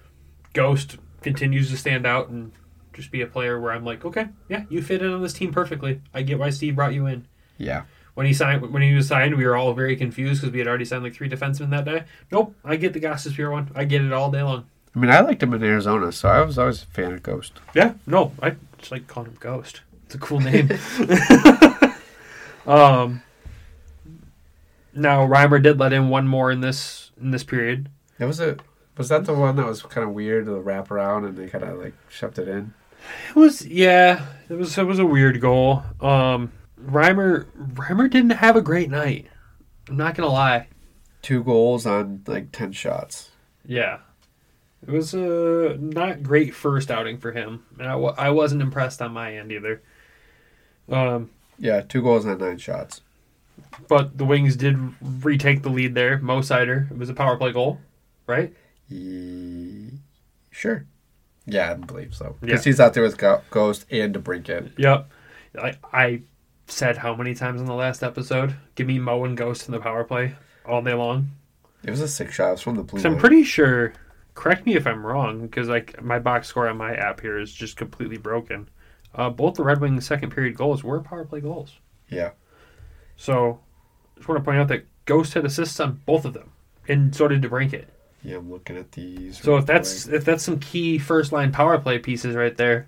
Ghost 0.54 0.98
continues 1.22 1.70
to 1.70 1.78
stand 1.78 2.06
out 2.06 2.30
and 2.30 2.52
just 2.94 3.12
be 3.12 3.22
a 3.22 3.28
player 3.28 3.60
where 3.60 3.72
I'm 3.72 3.86
like, 3.86 4.04
okay, 4.06 4.28
yeah, 4.50 4.63
you 4.70 4.82
fit 4.82 5.02
in 5.02 5.12
on 5.12 5.22
this 5.22 5.34
team 5.34 5.52
perfectly. 5.52 6.02
I 6.13 6.24
get 6.24 6.39
why 6.39 6.50
Steve 6.50 6.76
brought 6.76 6.94
you 6.94 7.06
in. 7.06 7.28
Yeah. 7.58 7.84
When 8.13 8.26
he 8.26 8.34
signed, 8.34 8.62
when 8.74 8.82
he 8.82 8.94
was 8.94 9.08
signed, 9.08 9.36
we 9.36 9.46
were 9.46 9.56
all 9.56 9.74
very 9.74 9.96
confused 9.96 10.41
because 10.41 10.52
we 10.52 10.60
had 10.60 10.67
already 10.67 10.84
signed 10.84 11.04
like 11.04 11.13
three 11.13 11.30
defensemen 11.30 11.70
that 11.70 11.86
day. 11.86 12.04
Nope, 12.32 12.56
I 12.65 12.76
get 12.76 12.94
the 12.94 13.00
Gostisbehere 13.00 13.52
one. 13.52 13.72
I 13.74 13.86
get 13.86 14.04
it 14.04 14.12
all 14.12 14.30
day 14.30 14.44
long. 14.44 14.65
I 14.94 15.00
mean, 15.00 15.10
I 15.10 15.22
liked 15.22 15.41
him 15.41 15.54
in 15.54 15.63
Arizona, 15.63 16.12
so 16.12 16.28
I 16.28 16.41
was 16.41 16.58
always 16.58 16.84
a 16.84 16.88
fan 16.88 17.13
of 17.13 17.24
Ghost. 17.24 17.54
Yeah, 17.74 17.94
no, 18.06 18.34
I 18.41 18.56
just 18.78 18.91
like 18.91 19.08
calling 19.08 19.32
him 19.32 19.38
Ghost. 19.39 19.82
It's 20.06 20.15
a 20.15 20.17
cool 20.17 20.41
name. 20.41 20.70
um, 22.67 23.22
now 24.93 25.25
Reimer 25.25 25.62
did 25.62 25.80
let 25.80 25.93
in 25.93 26.10
one 26.10 26.27
more 26.27 26.51
in 26.51 26.62
this 26.62 27.12
in 27.19 27.32
this 27.32 27.43
period. 27.43 27.89
That 28.17 28.27
was 28.27 28.39
a 28.39 28.58
was 28.97 29.10
that 29.10 29.25
the 29.25 29.34
one 29.34 29.56
that 29.56 29.65
was 29.65 29.82
kind 29.84 30.08
of 30.08 30.13
weird 30.13 30.45
the 30.45 30.60
wrap 30.60 30.91
around 30.91 31.25
and 31.25 31.38
they 31.38 31.47
kind 31.47 31.63
of 31.63 31.80
like 31.80 31.93
shoved 32.10 32.39
it 32.39 32.47
in. 32.47 32.73
It 33.30 33.36
was 33.36 33.65
yeah, 33.65 34.25
it 34.49 34.54
was 34.56 34.77
it 34.77 34.86
was 34.86 34.99
a 34.99 35.06
weird 35.06 35.41
goal. 35.41 35.84
Um, 35.99 36.51
Reimer 36.80 37.45
Reimer 37.73 38.10
didn't 38.10 38.32
have 38.32 38.56
a 38.56 38.62
great 38.62 38.89
night. 38.89 39.27
I'm 39.89 39.97
not 39.97 40.15
gonna 40.15 40.32
lie. 40.32 40.67
Two 41.21 41.43
goals 41.43 41.86
on 41.86 42.23
like 42.27 42.51
ten 42.51 42.71
shots. 42.71 43.30
Yeah, 43.65 43.99
it 44.86 44.91
was 44.91 45.13
a 45.13 45.77
not 45.80 46.23
great 46.23 46.54
first 46.56 46.89
outing 46.91 47.17
for 47.17 47.32
him, 47.32 47.65
and 47.80 47.88
I, 47.88 47.93
I 47.93 48.30
wasn't 48.30 48.62
impressed 48.62 49.01
on 49.01 49.13
my 49.13 49.36
end 49.36 49.51
either. 49.51 49.82
Um, 50.89 51.30
Yeah, 51.58 51.82
two 51.82 52.01
goals 52.01 52.25
on 52.25 52.39
nine 52.39 52.58
shots. 52.58 53.01
But 53.88 54.18
the 54.18 54.26
Wings 54.26 54.56
did 54.56 54.78
retake 55.24 55.64
the 55.64 55.70
lead 55.70 55.96
there. 55.96 56.18
Mo 56.20 56.40
Seider, 56.40 56.90
it 56.92 56.98
was 56.98 57.10
a 57.10 57.14
power 57.14 57.38
play 57.38 57.52
goal, 57.52 57.80
right? 58.28 58.54
Ye- 58.88 60.00
Sure. 60.50 60.86
Yeah, 61.46 61.72
I 61.72 61.74
believe 61.76 62.14
so. 62.14 62.36
Yeah. 62.42 62.48
Because 62.48 62.64
he's 62.66 62.80
out 62.80 62.94
there 62.94 63.04
with 63.04 63.18
Ghost 63.50 63.86
and 63.90 64.14
DeBrincat. 64.14 64.78
Yep. 64.78 65.10
I, 65.62 65.74
I 65.92 66.22
said 66.68 66.98
how 66.98 67.16
many 67.16 67.34
times 67.34 67.60
in 67.62 67.68
the 67.68 67.74
last 67.74 68.04
episode? 68.04 68.56
Give 68.76 68.86
me 68.88 69.00
Mo 69.00 69.24
and 69.26 69.36
Ghost 69.36 69.68
in 69.68 69.72
the 69.72 69.80
power 69.80 70.04
play 70.04 70.36
all 70.66 70.82
day 70.82 70.94
long. 70.94 71.32
It 71.84 71.90
was 71.90 72.00
a 72.02 72.08
six 72.08 72.36
shots 72.36 72.62
from 72.62 72.76
the 72.76 72.84
blue. 72.84 73.02
I'm 73.04 73.18
pretty 73.18 73.44
sure. 73.44 73.94
Correct 74.36 74.66
me 74.66 74.76
if 74.76 74.86
I'm 74.86 75.06
wrong, 75.06 75.42
because 75.42 75.68
like 75.68 76.02
my 76.04 76.20
box 76.20 76.48
score 76.48 76.68
on 76.70 76.78
my 76.78 76.94
app 76.94 77.20
here 77.22 77.40
is 77.40 77.52
just 77.52 77.76
completely 77.76 78.18
broken. 78.18 78.70
Uh, 79.16 79.30
both 79.30 79.56
the 79.56 79.64
Red 79.64 79.82
Wings 79.82 80.06
second 80.06 80.30
period 80.32 80.56
goals 80.56 80.84
were 80.84 81.02
power 81.02 81.26
play 81.26 81.42
goals. 81.42 81.76
Yeah. 82.08 82.32
So, 83.22 83.60
just 84.16 84.28
want 84.28 84.40
to 84.42 84.44
point 84.44 84.58
out 84.58 84.68
that 84.70 84.84
Ghost 85.06 85.36
had 85.36 85.46
assists 85.46 85.80
on 85.80 86.02
both 86.08 86.26
of 86.26 86.34
them, 86.34 86.50
and 86.88 87.16
so 87.16 87.28
did 87.28 87.44
DeBrincat. 87.44 87.86
Yeah, 88.24 88.38
I'm 88.38 88.52
looking 88.52 88.78
at 88.78 88.92
these. 88.94 89.40
So 89.40 89.58
if 89.58 89.66
that's 89.68 90.06
quick. 90.06 90.16
if 90.16 90.26
that's 90.26 90.44
some 90.44 90.60
key 90.60 90.98
first 90.98 91.32
line 91.32 91.52
power 91.52 91.78
play 91.78 92.00
pieces 92.00 92.36
right 92.36 92.58
there, 92.58 92.88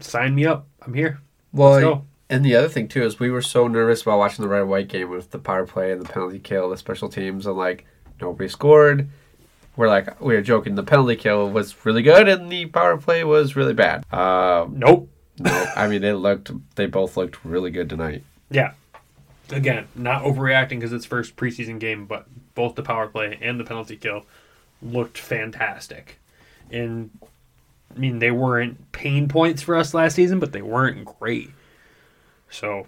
sign 0.00 0.34
me 0.34 0.44
up. 0.46 0.66
I'm 0.82 0.92
here. 0.92 1.20
well, 1.52 1.70
Let's 1.72 1.84
go. 1.84 2.04
and 2.28 2.44
the 2.44 2.54
other 2.54 2.68
thing 2.68 2.86
too 2.88 3.02
is 3.02 3.18
we 3.18 3.30
were 3.30 3.40
so 3.42 3.66
nervous 3.66 4.02
about 4.02 4.18
watching 4.18 4.42
the 4.42 4.48
red 4.48 4.62
white 4.62 4.88
game 4.88 5.08
with 5.08 5.30
the 5.30 5.38
power 5.38 5.66
play 5.66 5.90
and 5.92 6.00
the 6.02 6.08
penalty 6.08 6.38
kill, 6.38 6.68
the 6.70 6.76
special 6.76 7.08
teams, 7.08 7.46
and 7.46 7.56
like 7.56 7.86
nobody 8.20 8.48
scored. 8.48 9.08
We're 9.76 9.88
like 9.88 10.20
we 10.20 10.34
were 10.34 10.42
joking. 10.42 10.74
The 10.74 10.82
penalty 10.82 11.16
kill 11.16 11.48
was 11.50 11.86
really 11.86 12.02
good, 12.02 12.28
and 12.28 12.50
the 12.52 12.66
power 12.66 12.98
play 12.98 13.24
was 13.24 13.56
really 13.56 13.74
bad. 13.74 14.04
Um, 14.12 14.78
Nope. 14.78 15.08
no, 15.38 15.66
I 15.76 15.86
mean 15.88 16.04
it 16.04 16.14
looked. 16.14 16.50
They 16.74 16.86
both 16.86 17.16
looked 17.16 17.42
really 17.44 17.70
good 17.70 17.88
tonight. 17.88 18.22
Yeah. 18.50 18.72
Again, 19.50 19.88
not 19.94 20.22
overreacting 20.24 20.80
because 20.80 20.92
it's 20.92 21.06
first 21.06 21.36
preseason 21.36 21.78
game, 21.78 22.06
but 22.06 22.26
both 22.54 22.74
the 22.74 22.82
power 22.82 23.08
play 23.08 23.38
and 23.40 23.58
the 23.58 23.64
penalty 23.64 23.96
kill 23.96 24.26
looked 24.82 25.18
fantastic. 25.18 26.18
And 26.70 27.10
I 27.94 27.98
mean, 27.98 28.18
they 28.18 28.30
weren't 28.30 28.92
pain 28.92 29.28
points 29.28 29.62
for 29.62 29.74
us 29.74 29.94
last 29.94 30.14
season, 30.14 30.38
but 30.38 30.52
they 30.52 30.62
weren't 30.62 31.04
great. 31.04 31.50
So, 32.50 32.86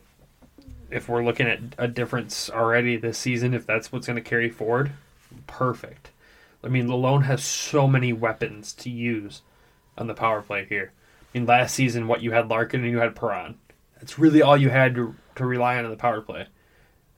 if 0.90 1.08
we're 1.08 1.24
looking 1.24 1.46
at 1.46 1.60
a 1.78 1.88
difference 1.88 2.50
already 2.50 2.96
this 2.96 3.18
season, 3.18 3.54
if 3.54 3.66
that's 3.66 3.92
what's 3.92 4.06
going 4.06 4.16
to 4.16 4.22
carry 4.22 4.50
forward, 4.50 4.92
perfect. 5.46 6.10
I 6.62 6.68
mean, 6.68 6.88
Lalonde 6.88 7.24
has 7.24 7.42
so 7.42 7.86
many 7.86 8.12
weapons 8.12 8.72
to 8.74 8.90
use 8.90 9.42
on 9.96 10.06
the 10.06 10.14
power 10.14 10.42
play 10.42 10.66
here. 10.66 10.92
I 11.32 11.38
mean, 11.38 11.46
last 11.46 11.74
season, 11.74 12.06
what 12.06 12.22
you 12.22 12.32
had 12.32 12.48
Larkin 12.48 12.82
and 12.82 12.90
you 12.90 12.98
had 12.98 13.16
Perron. 13.16 13.56
That's 13.98 14.18
really 14.18 14.42
all 14.42 14.56
you 14.56 14.70
had 14.70 14.94
to, 14.96 15.14
to 15.36 15.44
rely 15.46 15.76
on 15.78 15.84
in 15.84 15.90
the 15.90 15.96
power 15.96 16.20
play. 16.20 16.46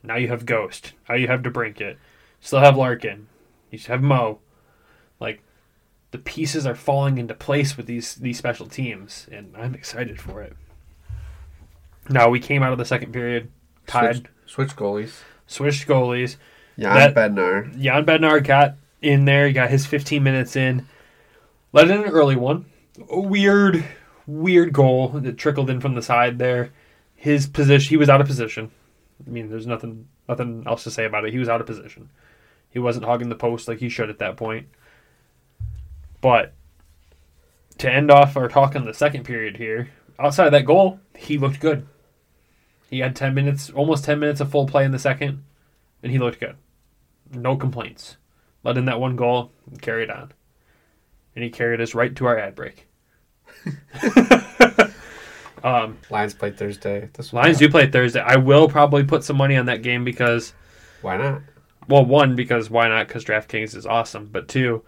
Now 0.03 0.17
you 0.17 0.29
have 0.29 0.47
Ghost. 0.47 0.93
Now 1.09 1.15
you 1.15 1.29
have 1.29 1.43
DeBrincat. 1.43 1.97
Still 2.41 2.61
have 2.61 2.77
Larkin. 2.77 3.29
You 3.71 3.79
have 3.87 4.03
Mo. 4.03 4.41
Like, 5.21 5.43
the 6.11 6.19
pieces 6.19 6.67
are 6.67 6.75
falling 6.75 7.19
into 7.19 7.35
place 7.35 7.77
with 7.77 7.87
these 7.87 8.17
these 8.17 8.37
special 8.39 8.67
teams, 8.67 9.27
and 9.31 9.55
I'm 9.57 9.75
excited 9.75 10.21
for 10.21 10.43
it. 10.43 10.55
Now 12.09 12.29
we 12.29 12.41
came 12.41 12.63
out 12.63 12.73
of 12.73 12.79
the 12.79 12.85
second 12.85 13.13
period 13.13 13.51
tied, 13.87 14.29
Switch, 14.47 14.71
switch 14.71 14.77
goalies. 14.77 15.21
switched 15.47 15.87
goalies. 15.89 16.37
Jan 16.79 16.95
That- 16.95 17.15
Bednar. 17.15 17.81
Jan 17.81 18.05
Bednar 18.05 18.43
got 18.45 18.75
in 19.01 19.25
there, 19.25 19.47
he 19.47 19.53
got 19.53 19.71
his 19.71 19.87
15 19.87 20.23
minutes 20.23 20.57
in, 20.57 20.87
let 21.73 21.91
in 21.91 22.03
an 22.03 22.11
early 22.11 22.37
one. 22.37 22.67
A 23.11 23.21
weird, 23.21 23.85
weird 24.27 24.73
goal 24.73 25.09
that 25.09 25.39
trickled 25.39 25.71
in 25.71 25.81
from 25.81 25.95
the 25.95 26.03
side 26.03 26.39
there. 26.39 26.71
His 27.23 27.47
position, 27.47 27.89
he 27.89 27.97
was 27.97 28.09
out 28.09 28.21
of 28.21 28.27
position. 28.27 28.73
I 29.25 29.31
mean, 29.31 29.49
there's 29.49 29.65
nothing, 29.65 30.09
nothing 30.29 30.65
else 30.67 30.83
to 30.83 30.91
say 30.91 31.05
about 31.05 31.25
it. 31.25 31.33
He 31.33 31.39
was 31.39 31.49
out 31.49 31.61
of 31.61 31.69
position. 31.69 32.11
He 32.69 32.81
wasn't 32.81 33.05
hogging 33.05 33.29
the 33.29 33.37
post 33.37 33.69
like 33.69 33.79
he 33.79 33.89
should 33.89 34.11
at 34.11 34.19
that 34.19 34.37
point. 34.37 34.67
But 36.21 36.53
to 37.79 37.89
end 37.89 38.11
off 38.11 38.37
our 38.37 38.49
talk 38.49 38.75
on 38.75 38.87
the 38.87 38.93
second 38.93 39.23
period 39.23 39.57
here, 39.57 39.89
outside 40.19 40.47
of 40.47 40.53
that 40.53 40.67
goal, 40.67 40.99
he 41.17 41.39
looked 41.39 41.61
good. 41.61 41.87
He 42.91 42.99
had 42.99 43.15
10 43.15 43.35
minutes, 43.35 43.71
almost 43.71 44.05
10 44.05 44.19
minutes 44.19 44.41
of 44.41 44.51
full 44.51 44.67
play 44.67 44.85
in 44.85 44.91
the 44.91 44.99
second, 44.99 45.45
and 46.03 46.11
he 46.11 46.19
looked 46.19 46.41
good. 46.41 46.57
No 47.31 47.57
complaints. 47.57 48.17
Let 48.65 48.77
in 48.77 48.87
that 48.87 48.99
one 48.99 49.15
goal 49.15 49.53
and 49.71 49.81
carried 49.81 50.11
on. 50.11 50.33
And 51.37 51.45
he 51.45 51.51
carried 51.51 51.81
us 51.81 51.95
right 51.95 52.17
to 52.17 52.27
our 52.27 52.37
ad 52.37 52.57
break. 52.57 52.89
um, 55.65 55.99
Lions 56.11 56.35
play 56.35 56.51
Thursday. 56.51 57.09
This 57.15 57.33
Lions 57.33 57.59
do 57.59 57.69
play 57.69 57.91
Thursday. 57.91 58.21
I 58.21 58.37
will 58.37 58.69
probably 58.69 59.05
put 59.05 59.25
some 59.25 59.37
money 59.37 59.57
on 59.57 59.67
that 59.67 59.83
game 59.83 60.05
because, 60.05 60.53
Why 61.03 61.17
not? 61.17 61.43
well, 61.89 62.05
one, 62.05 62.37
because 62.37 62.71
why 62.71 62.89
not? 62.89 63.09
Because 63.09 63.25
DraftKings 63.25 63.75
is 63.77 63.87
awesome. 63.87 64.27
But 64.27 64.49
two, 64.49 64.83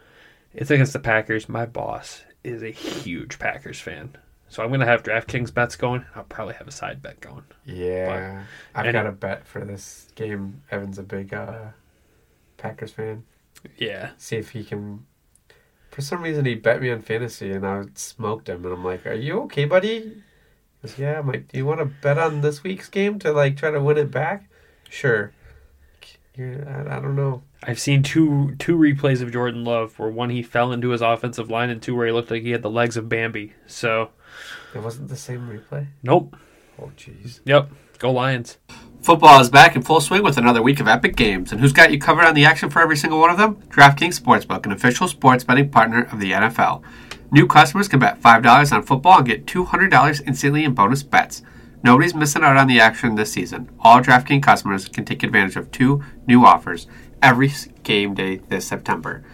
it's 0.53 0.71
against 0.71 0.93
the 0.93 0.99
Packers. 1.01 1.49
My 1.49 1.67
boss 1.67 2.23
is 2.43 2.63
a 2.63 2.71
huge 2.71 3.39
Packers 3.39 3.81
fan. 3.81 4.17
So 4.49 4.63
I'm 4.63 4.69
going 4.69 4.81
to 4.81 4.87
have 4.87 5.03
DraftKings 5.03 5.53
bets 5.53 5.75
going. 5.75 6.05
I'll 6.15 6.23
probably 6.25 6.55
have 6.55 6.69
a 6.69 6.73
side 6.73 7.03
bet 7.03 7.21
going. 7.21 7.43
Yeah, 7.65 8.43
I've 8.75 8.87
and- 8.87 8.93
got 8.93 9.07
a 9.07 9.13
bet 9.13 9.47
for 9.47 9.65
this 9.65 10.09
game. 10.15 10.63
Evan's 10.71 10.99
a 10.99 11.03
big 11.03 11.35
uh, 11.35 11.69
Packers 12.57 12.93
fan. 12.93 13.25
Yeah. 13.79 14.11
See 14.19 14.37
if 14.37 14.51
he 14.51 14.63
can. 14.63 15.07
For 15.91 16.03
some 16.03 16.23
reason, 16.23 16.45
he 16.45 16.55
bet 16.57 16.83
me 16.83 16.91
on 16.91 17.03
fantasy, 17.03 17.53
and 17.53 17.65
I 17.67 17.85
smoked 17.95 18.49
him. 18.49 18.65
And 18.65 18.75
I'm 18.75 18.85
like, 18.85 19.07
"Are 19.07 19.15
you 19.15 19.41
okay, 19.43 19.65
buddy?" 19.65 20.23
He 20.85 20.89
goes, 20.89 20.99
"Yeah." 20.99 21.19
I'm 21.19 21.27
like, 21.27 21.49
"Do 21.49 21.57
you 21.59 21.67
want 21.67 21.81
to 21.81 21.87
bet 21.87 22.19
on 22.19 22.41
this 22.43 22.63
week's 22.63 22.89
game 22.89 23.19
to 23.21 23.33
like 23.33 23.57
try 23.57 23.71
to 23.71 23.81
win 23.81 23.97
it 23.99 24.11
back?" 24.11 24.49
Sure. 24.91 25.33
You're, 26.37 26.69
I, 26.69 26.97
I 26.97 27.01
don't 27.01 27.15
know. 27.17 27.43
I've 27.63 27.79
seen 27.79 28.03
two 28.03 28.55
two 28.59 28.77
replays 28.77 29.23
of 29.23 29.33
Jordan 29.33 29.65
Love 29.65 29.99
where 29.99 30.09
one 30.11 30.31
he 30.31 30.43
fell 30.43 30.73
into 30.73 30.91
his 30.91 31.01
offensive 31.01 31.49
line 31.51 31.71
and 31.71 31.81
two 31.81 31.95
where 31.97 32.07
he 32.07 32.13
looked 32.13 32.31
like 32.31 32.43
he 32.43 32.51
had 32.51 32.63
the 32.63 32.71
legs 32.71 32.97
of 32.97 33.09
Bambi. 33.09 33.53
So, 33.67 34.11
It 34.75 34.83
wasn't 34.83 35.09
the 35.09 35.17
same 35.17 35.49
replay. 35.49 35.87
nope. 36.03 36.37
Oh, 36.81 36.91
jeez. 36.97 37.41
Yep. 37.45 37.71
Go 37.99 38.11
Lions. 38.11 38.59
Football 39.01 39.41
is 39.41 39.49
back 39.49 39.77
in 39.77 39.83
full 39.83 40.01
swing 40.01 40.23
with 40.25 40.37
another 40.39 40.61
week 40.63 40.81
of 40.81 40.89
epic 40.89 41.15
games, 41.15 41.53
and 41.53 41.61
who's 41.61 41.73
got 41.73 41.93
you 41.93 41.99
covered 42.01 42.25
on 42.25 42.35
the 42.35 42.45
action 42.45 42.69
for 42.71 42.81
every 42.81 42.97
single 42.97 43.21
one 43.21 43.31
of 43.31 43.37
them? 43.37 43.57
DraftKings 43.69 44.19
Sportsbook, 44.21 44.67
an 44.67 44.73
official 44.73 45.07
sports 45.07 45.45
betting 45.45 45.69
partner 45.69 46.09
of 46.11 46.19
the 46.21 46.33
NFL. 46.33 46.83
New 47.35 47.49
customers 47.49 47.89
can 47.89 47.99
bet 47.99 48.23
$5 48.23 48.73
on 48.73 48.85
football 48.85 49.19
and 49.19 49.27
get 49.27 49.45
$200 49.45 50.23
instantly 50.25 50.63
in 50.63 50.73
bonus 50.73 51.03
bets. 51.03 51.43
Nobody's 51.83 52.15
missing 52.15 52.45
out 52.45 52.57
on 52.57 52.69
the 52.69 52.79
action 52.79 53.17
this 53.17 53.33
season. 53.33 53.69
All 53.81 54.01
DraftKings 54.01 54.45
customers 54.45 54.87
can 54.87 55.05
take 55.05 55.25
advantage 55.25 55.57
of 55.57 55.73
two 55.73 56.01
new 56.29 56.45
offers 56.45 56.87
every 57.21 57.51
game 57.83 58.15
day 58.15 58.37
this 58.37 58.69
September. 58.69 59.25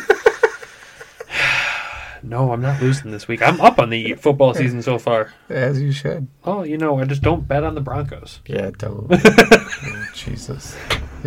No, 2.24 2.52
I'm 2.52 2.62
not 2.62 2.82
losing 2.82 3.12
this 3.12 3.28
week. 3.28 3.44
I'm 3.44 3.62
up 3.62 3.78
on 3.78 3.92
the 3.92 4.16
football 4.16 4.56
season 4.56 4.82
so 4.82 4.98
far. 4.98 5.32
As 5.48 5.80
you 5.80 5.92
should. 5.92 6.28
Oh, 6.44 6.64
you 6.64 6.76
know, 6.76 7.00
I 7.00 7.06
just 7.06 7.22
don't 7.22 7.48
bet 7.48 7.64
on 7.64 7.76
the 7.76 7.82
Broncos. 7.82 8.40
Yeah, 8.48 8.72
don't. 8.76 9.06
oh, 9.12 10.08
Jesus. 10.16 10.76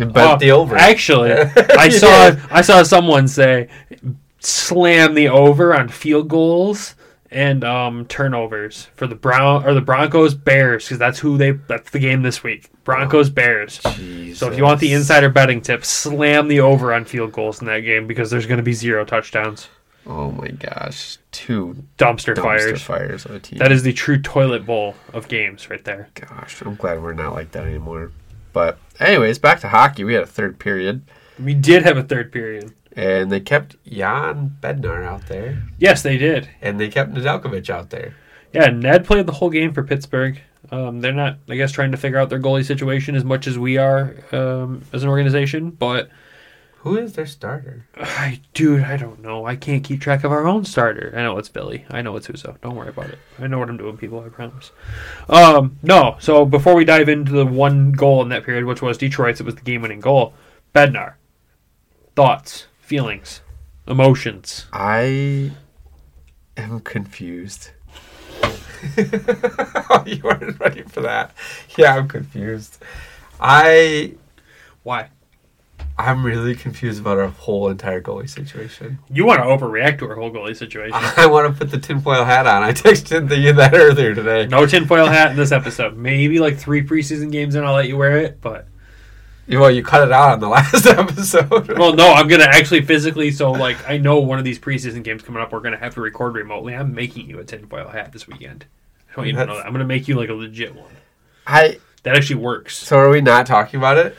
Bet 0.05 0.31
Oh, 0.31 0.37
the 0.37 0.51
over. 0.51 0.75
Actually, 0.75 1.31
I 1.77 1.89
saw 1.89 2.35
I 2.51 2.61
saw 2.61 2.83
someone 2.83 3.27
say 3.27 3.69
slam 4.39 5.13
the 5.15 5.27
over 5.27 5.73
on 5.75 5.89
field 5.89 6.27
goals 6.29 6.95
and 7.31 7.63
um, 7.63 8.05
turnovers 8.07 8.87
for 8.95 9.05
the 9.05 9.13
Brown 9.15 9.65
or 9.65 9.73
the 9.73 9.81
Broncos 9.81 10.33
Bears 10.33 10.85
because 10.85 10.97
that's 10.97 11.19
who 11.19 11.37
they 11.37 11.51
that's 11.51 11.91
the 11.91 11.99
game 11.99 12.23
this 12.23 12.43
week. 12.43 12.69
Broncos 12.83 13.29
Bears. 13.29 13.79
So 13.81 14.49
if 14.51 14.57
you 14.57 14.63
want 14.63 14.79
the 14.79 14.93
insider 14.93 15.29
betting 15.29 15.61
tip, 15.61 15.85
slam 15.85 16.47
the 16.47 16.59
over 16.61 16.93
on 16.93 17.05
field 17.05 17.31
goals 17.31 17.59
in 17.61 17.67
that 17.67 17.81
game 17.81 18.07
because 18.07 18.31
there's 18.31 18.47
going 18.47 18.57
to 18.57 18.63
be 18.63 18.73
zero 18.73 19.05
touchdowns. 19.05 19.67
Oh 20.07 20.31
my 20.31 20.47
gosh. 20.47 21.17
Two 21.31 21.83
Dumpster, 21.99 22.33
dumpster 22.33 22.41
fires. 22.41 22.81
fires 22.81 23.25
of 23.25 23.31
a 23.35 23.39
team. 23.39 23.59
That 23.59 23.71
is 23.71 23.83
the 23.83 23.93
true 23.93 24.19
toilet 24.19 24.65
bowl 24.65 24.95
of 25.13 25.27
games 25.27 25.69
right 25.69 25.83
there. 25.85 26.09
Gosh, 26.15 26.61
I'm 26.63 26.75
glad 26.75 27.03
we're 27.03 27.13
not 27.13 27.33
like 27.33 27.51
that 27.51 27.65
anymore. 27.67 28.11
But 28.53 28.77
anyways, 28.99 29.39
back 29.39 29.59
to 29.61 29.69
hockey. 29.69 30.03
We 30.03 30.13
had 30.13 30.23
a 30.23 30.27
third 30.27 30.59
period, 30.59 31.01
We 31.43 31.53
did 31.53 31.83
have 31.83 31.97
a 31.97 32.03
third 32.03 32.31
period. 32.31 32.73
and 32.95 33.31
they 33.31 33.39
kept 33.39 33.75
Jan 33.85 34.57
Bednar 34.61 35.03
out 35.05 35.27
there, 35.27 35.61
Yes, 35.77 36.01
they 36.01 36.17
did. 36.17 36.49
and 36.61 36.79
they 36.79 36.89
kept 36.89 37.13
Nedeljkovic 37.13 37.69
out 37.69 37.89
there. 37.91 38.13
Yeah, 38.53 38.67
Ned 38.67 39.05
played 39.05 39.27
the 39.27 39.31
whole 39.33 39.49
game 39.51 39.73
for 39.73 39.83
Pittsburgh. 39.83 40.39
Um, 40.71 40.99
they're 41.01 41.13
not, 41.13 41.37
I 41.47 41.55
guess, 41.55 41.71
trying 41.71 41.91
to 41.91 41.97
figure 41.97 42.17
out 42.19 42.29
their 42.29 42.39
goalie 42.39 42.65
situation 42.65 43.15
as 43.15 43.23
much 43.23 43.45
as 43.47 43.57
we 43.57 43.77
are 43.77 44.15
um, 44.31 44.81
as 44.91 45.03
an 45.03 45.09
organization. 45.09 45.69
But, 45.69 46.09
Who 46.83 46.97
is 46.97 47.11
their 47.11 47.25
starter? 47.25 47.87
I, 47.97 48.39
dude, 48.53 48.83
I 48.83 48.95
don't 48.95 49.21
know. 49.21 49.45
I 49.45 49.57
can't 49.57 49.83
keep 49.83 49.99
track 49.99 50.23
of 50.23 50.31
our 50.31 50.47
own 50.47 50.63
starter. 50.63 51.13
I 51.13 51.23
know 51.23 51.37
it's 51.37 51.49
Billy. 51.49 51.85
I 51.89 52.01
know 52.01 52.15
it's 52.15 52.27
Husso. 52.27 52.59
Don't 52.61 52.77
worry 52.77 52.87
about 52.87 53.09
it. 53.09 53.19
I 53.37 53.47
know 53.47 53.59
what 53.59 53.69
I'm 53.69 53.75
doing, 53.75 53.97
people. 53.97 54.21
I 54.21 54.29
promise. 54.29 54.71
Um, 55.27 55.77
no. 55.83 56.15
So 56.19 56.45
before 56.45 56.75
we 56.75 56.85
dive 56.85 57.09
into 57.09 57.33
the 57.33 57.45
one 57.45 57.91
goal 57.91 58.21
in 58.21 58.29
that 58.29 58.45
period, 58.45 58.63
which 58.63 58.81
was 58.81 58.97
Detroit's, 58.97 59.41
it 59.41 59.45
was 59.45 59.55
the 59.55 59.61
game-winning 59.61 59.99
goal. 59.99 60.33
Bednar, 60.73 61.15
thoughts, 62.15 62.67
feelings, 62.79 63.41
emotions. 63.85 64.67
I 64.71 65.51
am 66.55 66.79
confused. 66.79 67.71
you 68.95 70.21
weren't 70.23 70.57
ready 70.61 70.83
for 70.83 71.01
that. 71.01 71.35
Yeah, 71.77 71.97
I'm 71.97 72.07
confused. 72.07 72.77
I 73.37 74.13
Why? 74.83 75.09
I'm 75.99 76.25
really 76.25 76.55
confused 76.55 77.01
about 77.01 77.17
our 77.17 77.27
whole 77.27 77.69
entire 77.69 78.01
goalie 78.01 78.29
situation. 78.29 78.99
You 79.11 79.25
want 79.25 79.41
to 79.41 79.45
overreact 79.45 79.99
to 79.99 80.07
our 80.07 80.15
whole 80.15 80.31
goalie 80.31 80.55
situation. 80.55 80.93
I 80.95 81.25
want 81.25 81.51
to 81.51 81.59
put 81.59 81.71
the 81.71 81.77
tinfoil 81.77 82.23
hat 82.23 82.47
on. 82.47 82.63
I 82.63 82.71
texted 82.71 83.37
you 83.37 83.51
that 83.53 83.75
earlier 83.75 84.15
today. 84.15 84.47
No 84.47 84.65
tinfoil 84.65 85.07
hat 85.07 85.31
in 85.31 85.37
this 85.37 85.51
episode. 85.51 85.97
Maybe 85.97 86.39
like 86.39 86.57
three 86.57 86.83
preseason 86.85 87.33
games 87.33 87.55
and 87.55 87.65
I'll 87.65 87.73
let 87.73 87.89
you 87.89 87.97
wear 87.97 88.17
it. 88.17 88.39
But 88.39 88.67
Well, 89.49 89.69
you 89.69 89.83
cut 89.83 90.07
it 90.07 90.13
out 90.13 90.31
on 90.31 90.39
the 90.39 90.47
last 90.49 90.85
episode. 90.87 91.77
Well, 91.77 91.93
no, 91.93 92.13
I'm 92.13 92.29
gonna 92.29 92.45
actually 92.45 92.83
physically. 92.83 93.31
So, 93.31 93.51
like, 93.51 93.77
I 93.89 93.97
know 93.97 94.19
one 94.19 94.39
of 94.39 94.45
these 94.45 94.57
preseason 94.57 95.03
games 95.03 95.21
coming 95.21 95.41
up. 95.41 95.51
We're 95.51 95.59
gonna 95.59 95.75
have 95.77 95.95
to 95.95 96.01
record 96.01 96.33
remotely. 96.33 96.75
I'm 96.75 96.95
making 96.95 97.29
you 97.29 97.39
a 97.39 97.43
tinfoil 97.43 97.89
hat 97.89 98.13
this 98.13 98.25
weekend. 98.25 98.65
I 99.15 99.19
want 99.19 99.27
you 99.31 99.35
to 99.35 99.45
know 99.45 99.57
that. 99.57 99.65
I'm 99.65 99.73
gonna 99.73 99.83
make 99.83 100.07
you 100.07 100.15
like 100.15 100.29
a 100.29 100.33
legit 100.33 100.73
one. 100.73 100.93
I. 101.45 101.79
That 102.03 102.15
actually 102.15 102.37
works. 102.37 102.77
So 102.77 102.97
are 102.97 103.09
we 103.09 103.19
not 103.19 103.45
talking 103.45 103.77
about 103.77 103.97
it? 103.97 104.15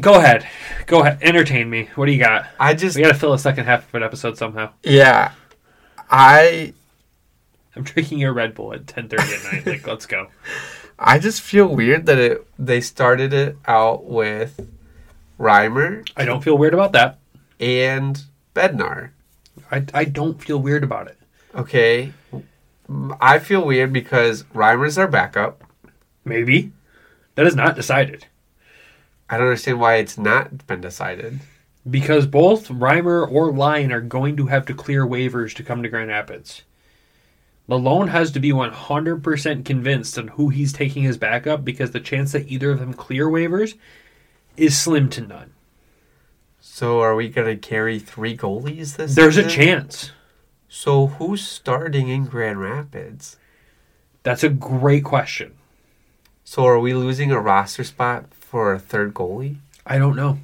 Go 0.00 0.14
ahead, 0.14 0.46
go 0.86 1.00
ahead, 1.00 1.18
entertain 1.22 1.70
me. 1.70 1.88
What 1.94 2.06
do 2.06 2.12
you 2.12 2.18
got? 2.18 2.46
I 2.58 2.74
just. 2.74 2.96
We 2.96 3.02
gotta 3.02 3.14
fill 3.14 3.32
a 3.32 3.38
second 3.38 3.66
half 3.66 3.88
of 3.88 3.94
an 3.94 4.02
episode 4.02 4.36
somehow. 4.36 4.70
Yeah. 4.82 5.32
I. 6.10 6.72
I'm 7.76 7.82
drinking 7.84 8.18
your 8.18 8.32
Red 8.32 8.54
Bull 8.54 8.72
at 8.72 8.86
10:30 8.86 9.18
at 9.20 9.52
night. 9.52 9.66
Like, 9.66 9.86
let's 9.86 10.06
go. 10.06 10.28
I 10.98 11.18
just 11.18 11.40
feel 11.40 11.66
weird 11.66 12.06
that 12.06 12.18
it 12.18 12.46
they 12.58 12.80
started 12.80 13.32
it 13.32 13.56
out 13.66 14.04
with 14.04 14.68
Reimer 15.40 16.08
I 16.16 16.24
don't 16.24 16.42
feel 16.42 16.56
weird 16.56 16.72
about 16.74 16.92
that. 16.92 17.18
and 17.58 18.22
Bednar. 18.54 19.10
I, 19.70 19.84
I 19.92 20.04
don't 20.04 20.40
feel 20.40 20.58
weird 20.58 20.84
about 20.84 21.08
it. 21.08 21.18
Okay. 21.54 22.12
I 23.20 23.38
feel 23.40 23.64
weird 23.64 23.92
because 23.92 24.44
Reimer's 24.54 24.98
our 24.98 25.08
backup. 25.08 25.64
Maybe 26.24 26.70
that 27.34 27.46
is 27.46 27.56
not 27.56 27.74
decided 27.74 28.26
I 29.28 29.36
don't 29.36 29.46
understand 29.46 29.80
why 29.80 29.96
it's 29.96 30.18
not 30.18 30.66
been 30.66 30.80
decided. 30.80 31.40
because 31.88 32.26
both 32.26 32.68
Reimer 32.68 33.30
or 33.30 33.52
Lyon 33.52 33.92
are 33.92 34.00
going 34.00 34.36
to 34.36 34.46
have 34.46 34.64
to 34.66 34.74
clear 34.74 35.06
waivers 35.06 35.54
to 35.56 35.62
come 35.62 35.82
to 35.82 35.88
Grand 35.88 36.08
Rapids. 36.08 36.62
Malone 37.66 38.08
has 38.08 38.30
to 38.32 38.40
be 38.40 38.52
100% 38.52 39.64
convinced 39.64 40.18
on 40.18 40.28
who 40.28 40.50
he's 40.50 40.72
taking 40.72 41.02
his 41.02 41.16
backup 41.16 41.64
because 41.64 41.90
the 41.92 42.00
chance 42.00 42.32
that 42.32 42.48
either 42.48 42.70
of 42.70 42.78
them 42.78 42.92
clear 42.92 43.26
waivers 43.26 43.74
is 44.56 44.76
slim 44.78 45.08
to 45.10 45.20
none. 45.22 45.52
So 46.60 47.00
are 47.00 47.14
we 47.14 47.28
gonna 47.28 47.56
carry 47.56 47.98
three 47.98 48.36
goalies 48.36 48.96
this 48.96 49.14
There's 49.14 49.36
a 49.36 49.48
chance. 49.48 50.12
So 50.68 51.06
who's 51.06 51.46
starting 51.46 52.08
in 52.08 52.24
Grand 52.26 52.60
Rapids? 52.60 53.36
That's 54.22 54.42
a 54.42 54.48
great 54.48 55.04
question. 55.04 55.54
So 56.44 56.66
are 56.66 56.78
we 56.78 56.94
losing 56.94 57.30
a 57.30 57.40
roster 57.40 57.84
spot 57.84 58.32
for 58.54 58.72
a 58.72 58.78
third 58.78 59.12
goalie? 59.12 59.56
I 59.84 59.98
don't 59.98 60.14
know. 60.14 60.38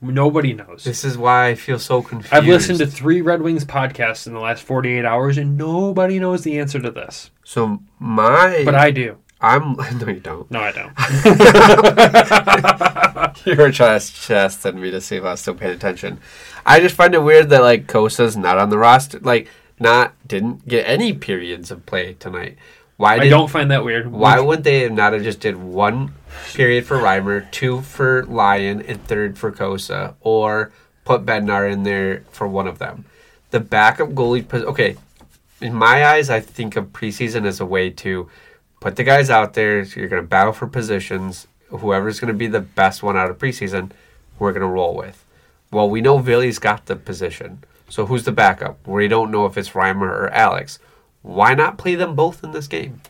Nobody 0.00 0.52
knows. 0.52 0.84
This 0.84 1.02
is 1.02 1.18
why 1.18 1.48
I 1.48 1.56
feel 1.56 1.80
so 1.80 2.00
confused. 2.00 2.32
I've 2.32 2.46
listened 2.46 2.78
to 2.78 2.86
three 2.86 3.22
Red 3.22 3.42
Wings 3.42 3.64
podcasts 3.64 4.28
in 4.28 4.34
the 4.34 4.38
last 4.38 4.62
48 4.62 5.04
hours, 5.04 5.36
and 5.36 5.58
nobody 5.58 6.20
knows 6.20 6.44
the 6.44 6.60
answer 6.60 6.78
to 6.78 6.92
this. 6.92 7.32
So 7.42 7.80
my 7.98 8.62
But 8.64 8.76
I 8.76 8.92
do. 8.92 9.16
I'm 9.40 9.74
no 9.98 10.06
you 10.06 10.20
don't. 10.20 10.48
No, 10.48 10.60
I 10.60 10.70
don't. 10.70 10.92
You 13.46 13.56
were 13.56 13.72
trying 13.72 13.98
to 13.98 14.26
test 14.26 14.64
me 14.72 14.92
to 14.92 15.00
see 15.00 15.16
if 15.16 15.24
I 15.24 15.32
was 15.32 15.40
still 15.40 15.54
paying 15.54 15.74
attention. 15.74 16.20
I 16.64 16.78
just 16.78 16.94
find 16.94 17.14
it 17.14 17.18
weird 17.24 17.50
that 17.50 17.62
like 17.62 17.88
Cossa's 17.88 18.36
not 18.36 18.58
on 18.58 18.70
the 18.70 18.78
roster. 18.78 19.18
Like 19.18 19.48
not 19.80 20.14
didn't 20.28 20.68
get 20.68 20.88
any 20.88 21.12
periods 21.12 21.72
of 21.72 21.84
play 21.84 22.14
tonight. 22.14 22.56
Why 22.96 23.16
I 23.16 23.28
don't 23.28 23.50
find 23.50 23.70
that 23.70 23.84
weird. 23.84 24.10
why 24.10 24.38
would 24.38 24.62
they 24.62 24.88
not 24.88 25.12
have 25.12 25.22
just 25.22 25.40
did 25.40 25.56
one 25.56 26.14
period 26.52 26.86
for 26.86 26.96
Reimer, 26.98 27.50
two 27.50 27.82
for 27.82 28.24
Lyon, 28.26 28.82
and 28.82 29.02
third 29.04 29.36
for 29.36 29.50
Cossa, 29.50 30.14
or 30.20 30.72
put 31.04 31.26
Bednar 31.26 31.70
in 31.70 31.82
there 31.82 32.24
for 32.30 32.46
one 32.46 32.68
of 32.68 32.78
them? 32.78 33.04
The 33.50 33.60
backup 33.60 34.10
goalie. 34.10 34.52
Okay, 34.52 34.96
in 35.60 35.74
my 35.74 36.06
eyes, 36.06 36.30
I 36.30 36.40
think 36.40 36.76
of 36.76 36.92
preseason 36.92 37.46
as 37.46 37.60
a 37.60 37.66
way 37.66 37.90
to 37.90 38.30
put 38.80 38.96
the 38.96 39.04
guys 39.04 39.28
out 39.28 39.54
there. 39.54 39.84
So 39.84 39.98
You're 39.98 40.08
going 40.08 40.22
to 40.22 40.28
battle 40.28 40.52
for 40.52 40.66
positions. 40.68 41.48
Whoever's 41.68 42.20
going 42.20 42.32
to 42.32 42.38
be 42.38 42.46
the 42.46 42.60
best 42.60 43.02
one 43.02 43.16
out 43.16 43.30
of 43.30 43.38
preseason, 43.38 43.90
we're 44.38 44.52
going 44.52 44.60
to 44.60 44.68
roll 44.68 44.94
with. 44.94 45.24
Well, 45.72 45.90
we 45.90 46.00
know 46.00 46.18
Ville's 46.18 46.60
got 46.60 46.86
the 46.86 46.94
position. 46.94 47.64
So 47.88 48.06
who's 48.06 48.24
the 48.24 48.32
backup? 48.32 48.86
We 48.86 49.08
don't 49.08 49.32
know 49.32 49.46
if 49.46 49.58
it's 49.58 49.70
Reimer 49.70 50.08
or 50.08 50.28
Alex. 50.30 50.78
Why 51.24 51.54
not 51.54 51.78
play 51.78 51.94
them 51.94 52.14
both 52.14 52.44
in 52.44 52.52
this 52.52 52.66
game? 52.68 53.00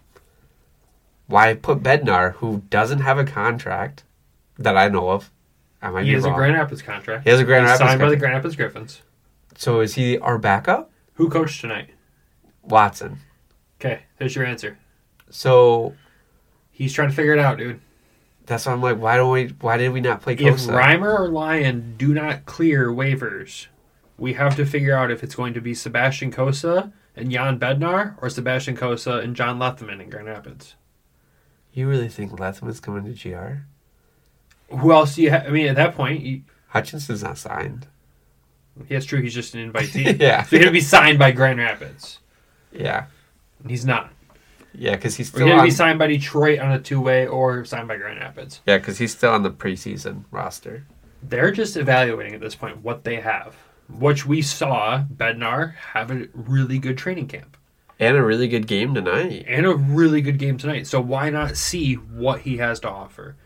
Why 1.27 1.53
put 1.55 1.83
Bednar, 1.83 2.35
who 2.35 2.63
doesn't 2.71 3.01
have 3.01 3.19
a 3.19 3.25
contract 3.25 4.05
that 4.57 4.77
I 4.77 4.89
know 4.89 5.11
of? 5.11 5.33
I 5.83 5.91
might 5.91 6.05
He 6.05 6.11
be 6.11 6.15
has 6.15 6.25
a. 6.25 6.31
Grand 6.31 6.55
Rapids 6.55 6.81
contract. 6.81 7.25
He 7.25 7.31
has 7.31 7.41
a 7.41 7.45
Grand 7.45 7.65
He's 7.67 7.73
Rapids 7.73 7.91
signed 7.91 8.01
by 8.01 8.11
the. 8.11 8.17
Grand 8.17 8.35
Rapids 8.37 8.55
Griffins. 8.55 9.03
so 9.57 9.81
is 9.81 9.95
he 9.97 10.17
our 10.19 10.39
backup? 10.39 10.93
Who 11.15 11.29
coached 11.29 11.61
tonight? 11.61 11.91
Watson. 12.63 13.19
Okay, 13.81 14.03
there's 14.19 14.37
your 14.37 14.47
answer. 14.47 14.79
So 15.29 15.97
He's 16.71 16.93
trying 16.93 17.09
to 17.11 17.15
figure 17.17 17.33
it 17.33 17.41
out, 17.41 17.59
dude. 17.59 17.81
that's 18.47 18.67
why 18.67 18.73
I'm 18.73 18.81
like, 18.81 18.99
why 18.99 19.17
don't 19.17 19.33
we? 19.33 19.49
Why 19.61 19.77
did 19.77 19.93
we 19.93 20.01
not 20.01 20.23
play 20.23 20.35
If 20.35 20.59
Reimer 20.67 21.19
or 21.19 21.29
Lyon 21.29 21.97
do 21.99 22.15
not 22.15 22.47
clear 22.47 22.91
waivers, 22.91 23.67
we 24.19 24.35
have 24.35 24.55
to 24.55 24.65
figure 24.65 24.97
out 24.97 25.11
if 25.11 25.25
it's 25.25 25.35
going 25.35 25.53
to 25.55 25.61
be 25.61 25.75
Sebastian 25.75 26.31
Cossa 26.31 26.93
and 27.17 27.31
Jan 27.31 27.59
Bednar 27.59 28.15
or 28.23 28.29
Sebastian 28.31 28.77
Cossa 28.77 29.23
and 29.23 29.37
John 29.37 29.59
Lethemon 29.59 30.01
in 30.03 30.11
Grand 30.11 30.27
Rapids. 30.27 30.75
you 31.73 31.89
really 31.89 32.09
think 32.09 32.33
Lethemon's 32.33 32.81
coming 32.81 33.13
to 33.15 33.31
GR? 33.31 34.77
Who 34.77 34.93
else 34.93 35.15
do 35.15 35.23
you 35.23 35.31
have? 35.31 35.47
I 35.47 35.51
mean, 35.51 35.67
at 35.67 35.77
that 35.77 35.95
point, 35.95 36.23
you, 36.23 36.43
Hutchinson's 36.69 37.23
not 37.23 37.39
signed. 37.39 37.87
yeah, 38.89 38.97
it's 38.97 39.07
true. 39.07 39.21
He's 39.21 39.35
just 39.35 39.55
an 39.55 39.73
invitee. 39.73 40.19
yeah, 40.21 40.43
So 40.43 40.59
he'd 40.59 40.73
be 40.73 40.81
signed 40.81 41.19
by 41.19 41.31
Grand 41.33 41.59
Rapids. 41.59 42.19
yeah, 42.73 43.07
And 43.61 43.71
he's 43.71 43.85
not. 43.87 44.11
yeah, 44.73 44.97
because 44.97 45.15
he's 45.17 45.29
Or 45.29 45.37
still 45.37 45.47
he'd 45.47 45.53
on. 45.53 45.65
be 45.65 45.71
signed 45.71 45.99
by 45.99 46.09
Detroit 46.09 46.59
on 46.59 46.73
a 46.73 46.81
two 46.81 47.01
way 47.01 47.27
or 47.29 47.65
signed 47.65 47.87
by 47.89 47.97
Grand 47.97 48.19
Rapids. 48.21 48.61
yeah, 48.67 48.79
because 48.79 48.99
he's 48.99 49.13
still 49.13 49.31
on 49.33 49.43
the 49.45 49.51
preseason 49.51 50.25
roster. 50.33 50.85
They're 51.23 51.53
just 51.53 51.77
evaluating 51.77 52.35
at 52.35 52.41
this 52.41 52.55
point 52.55 52.83
what 52.83 53.05
they 53.05 53.21
have, 53.21 53.55
which 53.89 54.27
we 54.27 54.43
saw 54.43 55.05
Bednar 55.05 55.75
have 55.75 56.11
a 56.11 56.29
really 56.33 56.79
good 56.79 56.97
training 56.99 57.29
camp 57.29 57.57
And 58.01 58.17
a 58.17 58.23
really 58.23 58.49
good 58.49 58.67
game 58.67 58.95
tonight. 58.95 59.45
and 59.47 59.67
a 59.67 59.75
really 59.75 60.21
good 60.21 60.39
game 60.39 60.57
tonight. 60.59 60.87
So 60.87 61.01
why 61.01 61.31
not 61.31 61.57
see 61.57 61.95
what 61.95 62.41
he 62.41 62.57
has 62.59 62.81
to 62.81 62.89
offer? 62.91 63.37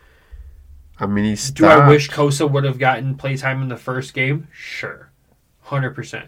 I 0.99 1.05
mean, 1.05 1.25
he's. 1.25 1.51
Do 1.51 1.65
I 1.65 1.87
wish 1.87 2.09
Cossa 2.09 2.49
would 2.49 2.63
have 2.65 2.77
gotten 2.79 3.15
playtime 3.15 3.61
in 3.61 3.69
the 3.69 3.77
first 3.77 4.13
game? 4.13 4.47
Sure. 4.51 5.09
100%. 5.67 6.27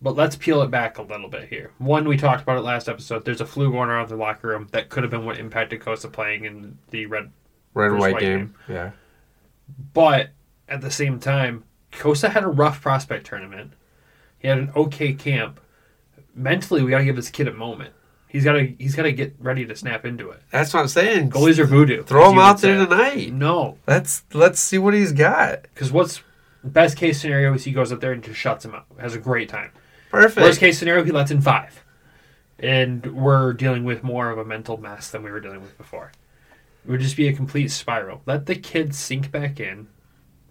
But 0.00 0.14
let's 0.16 0.36
peel 0.36 0.62
it 0.62 0.70
back 0.70 0.98
a 0.98 1.02
little 1.02 1.28
bit 1.28 1.48
here. 1.48 1.72
One, 1.78 2.08
we 2.08 2.16
talked 2.16 2.42
about 2.42 2.56
it 2.58 2.62
last 2.62 2.88
episode. 2.88 3.24
There's 3.24 3.40
a 3.40 3.46
flu 3.46 3.70
going 3.70 3.88
around 3.88 4.08
the 4.08 4.16
locker 4.16 4.48
room 4.48 4.68
that 4.72 4.88
could 4.88 5.02
have 5.02 5.10
been 5.10 5.24
what 5.24 5.38
impacted 5.38 5.80
Cossa 5.80 6.10
playing 6.12 6.44
in 6.44 6.78
the 6.90 7.06
red. 7.06 7.30
red 7.74 7.90
and 7.90 8.00
white 8.00 8.14
white 8.14 8.20
game? 8.22 8.54
Yeah, 8.68 8.92
But 9.92 10.30
at 10.68 10.80
the 10.80 10.90
same 10.90 11.18
time, 11.20 11.64
Cossa 11.98 12.30
had 12.30 12.44
a 12.44 12.48
rough 12.48 12.80
prospect 12.80 13.26
tournament. 13.26 13.72
He 14.38 14.48
had 14.48 14.58
an 14.58 14.70
okay 14.76 15.12
camp. 15.12 15.60
Mentally, 16.34 16.82
we 16.82 16.90
got 16.90 16.98
to 16.98 17.04
give 17.04 17.16
this 17.16 17.30
kid 17.30 17.48
a 17.48 17.52
moment. 17.52 17.92
He's 18.28 18.44
got 18.44 18.52
to 18.52 18.66
he's 18.78 18.94
got 18.94 19.02
to 19.04 19.12
get 19.12 19.34
ready 19.40 19.64
to 19.66 19.74
snap 19.74 20.04
into 20.04 20.30
it. 20.30 20.42
that's 20.50 20.72
what 20.74 20.80
I'm 20.80 20.88
saying. 20.88 21.30
Goalies 21.30 21.58
are 21.58 21.64
voodoo. 21.64 22.02
Throw 22.04 22.30
him 22.30 22.38
out 22.38 22.60
there 22.60 22.78
say. 22.78 22.86
tonight. 22.86 23.32
No, 23.32 23.78
Let's 23.86 24.22
let's 24.34 24.60
see 24.60 24.78
what 24.78 24.92
he's 24.94 25.12
got. 25.12 25.62
because 25.62 25.90
what's 25.90 26.22
best 26.62 26.96
case 26.98 27.20
scenario 27.20 27.54
is 27.54 27.64
he 27.64 27.72
goes 27.72 27.90
up 27.90 28.00
there 28.00 28.12
and 28.12 28.22
just 28.22 28.38
shuts 28.38 28.64
him 28.64 28.74
up, 28.74 28.86
has 29.00 29.14
a 29.14 29.18
great 29.18 29.48
time. 29.48 29.70
Perfect. 30.10 30.44
Worst 30.44 30.60
case 30.60 30.78
scenario, 30.78 31.04
he 31.04 31.10
lets 31.10 31.30
in 31.30 31.40
five, 31.40 31.82
and 32.58 33.06
we're 33.16 33.54
dealing 33.54 33.84
with 33.84 34.02
more 34.04 34.30
of 34.30 34.38
a 34.38 34.44
mental 34.44 34.76
mess 34.76 35.10
than 35.10 35.22
we 35.22 35.30
were 35.30 35.40
dealing 35.40 35.62
with 35.62 35.76
before. 35.78 36.12
It 36.84 36.90
would 36.90 37.00
just 37.00 37.16
be 37.16 37.28
a 37.28 37.32
complete 37.32 37.70
spiral. 37.70 38.20
Let 38.26 38.44
the 38.46 38.56
kid 38.56 38.94
sink 38.94 39.30
back 39.30 39.58
in 39.58 39.88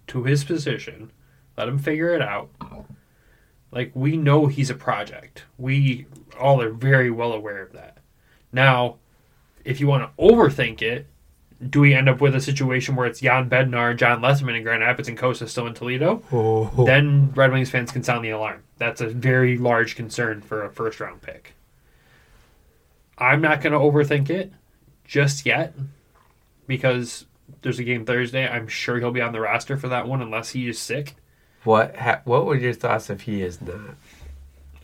to 0.07 0.23
his 0.23 0.43
position. 0.43 1.11
Let 1.57 1.67
him 1.67 1.79
figure 1.79 2.13
it 2.13 2.21
out. 2.21 2.49
Like 3.71 3.91
we 3.93 4.15
know 4.15 4.47
he's 4.47 4.69
a 4.69 4.75
project. 4.75 5.43
We 5.57 6.05
all 6.39 6.61
are 6.61 6.71
very 6.71 7.11
well 7.11 7.33
aware 7.33 7.61
of 7.61 7.73
that. 7.73 7.97
Now, 8.51 8.97
if 9.65 9.79
you 9.79 9.87
want 9.87 10.03
to 10.03 10.23
overthink 10.23 10.81
it, 10.81 11.07
do 11.69 11.81
we 11.81 11.93
end 11.93 12.07
up 12.07 12.21
with 12.21 12.35
a 12.35 12.41
situation 12.41 12.95
where 12.95 13.07
it's 13.07 13.19
Jan 13.19 13.49
Bednar, 13.49 13.97
John 13.97 14.21
Lethemon, 14.21 14.55
and 14.55 14.63
Grand 14.63 14.81
Rapids, 14.81 15.07
and 15.07 15.17
Cossa 15.17 15.49
still 15.49 15.65
in 15.65 15.73
Toledo? 15.73 16.21
Oh. 16.31 16.85
then 16.85 17.31
Red 17.33 17.51
Wings 17.51 17.71
fans 17.71 17.91
can 17.91 18.03
sound 18.03 18.23
the 18.23 18.29
alarm. 18.29 18.63
That's 18.77 19.01
a 19.01 19.07
very 19.07 19.57
large 19.57 19.95
concern 19.95 20.41
for 20.41 20.63
a 20.63 20.71
first 20.71 20.99
round 20.99 21.21
pick. 21.21 21.53
I'm 23.17 23.41
not 23.41 23.61
going 23.61 23.73
to 23.73 23.79
overthink 23.79 24.29
it 24.29 24.53
just 25.03 25.45
yet 25.45 25.73
because 26.67 27.25
there's 27.63 27.79
a 27.79 27.83
game 27.83 28.05
Thursday. 28.05 28.47
I'm 28.47 28.67
sure 28.67 28.99
he'll 28.99 29.11
be 29.11 29.21
on 29.21 29.33
the 29.33 29.41
roster 29.41 29.77
for 29.77 29.87
that 29.87 30.07
one 30.07 30.21
unless 30.21 30.51
he 30.51 30.69
is 30.69 30.77
sick. 30.77 31.15
What 31.67 31.97
ha- 31.97 32.21
what 32.23 32.45
were 32.45 32.55
your 32.55 32.71
thoughts 32.71 33.09
if 33.09 33.23
he 33.23 33.41
is 33.41 33.59
not? 33.59 33.95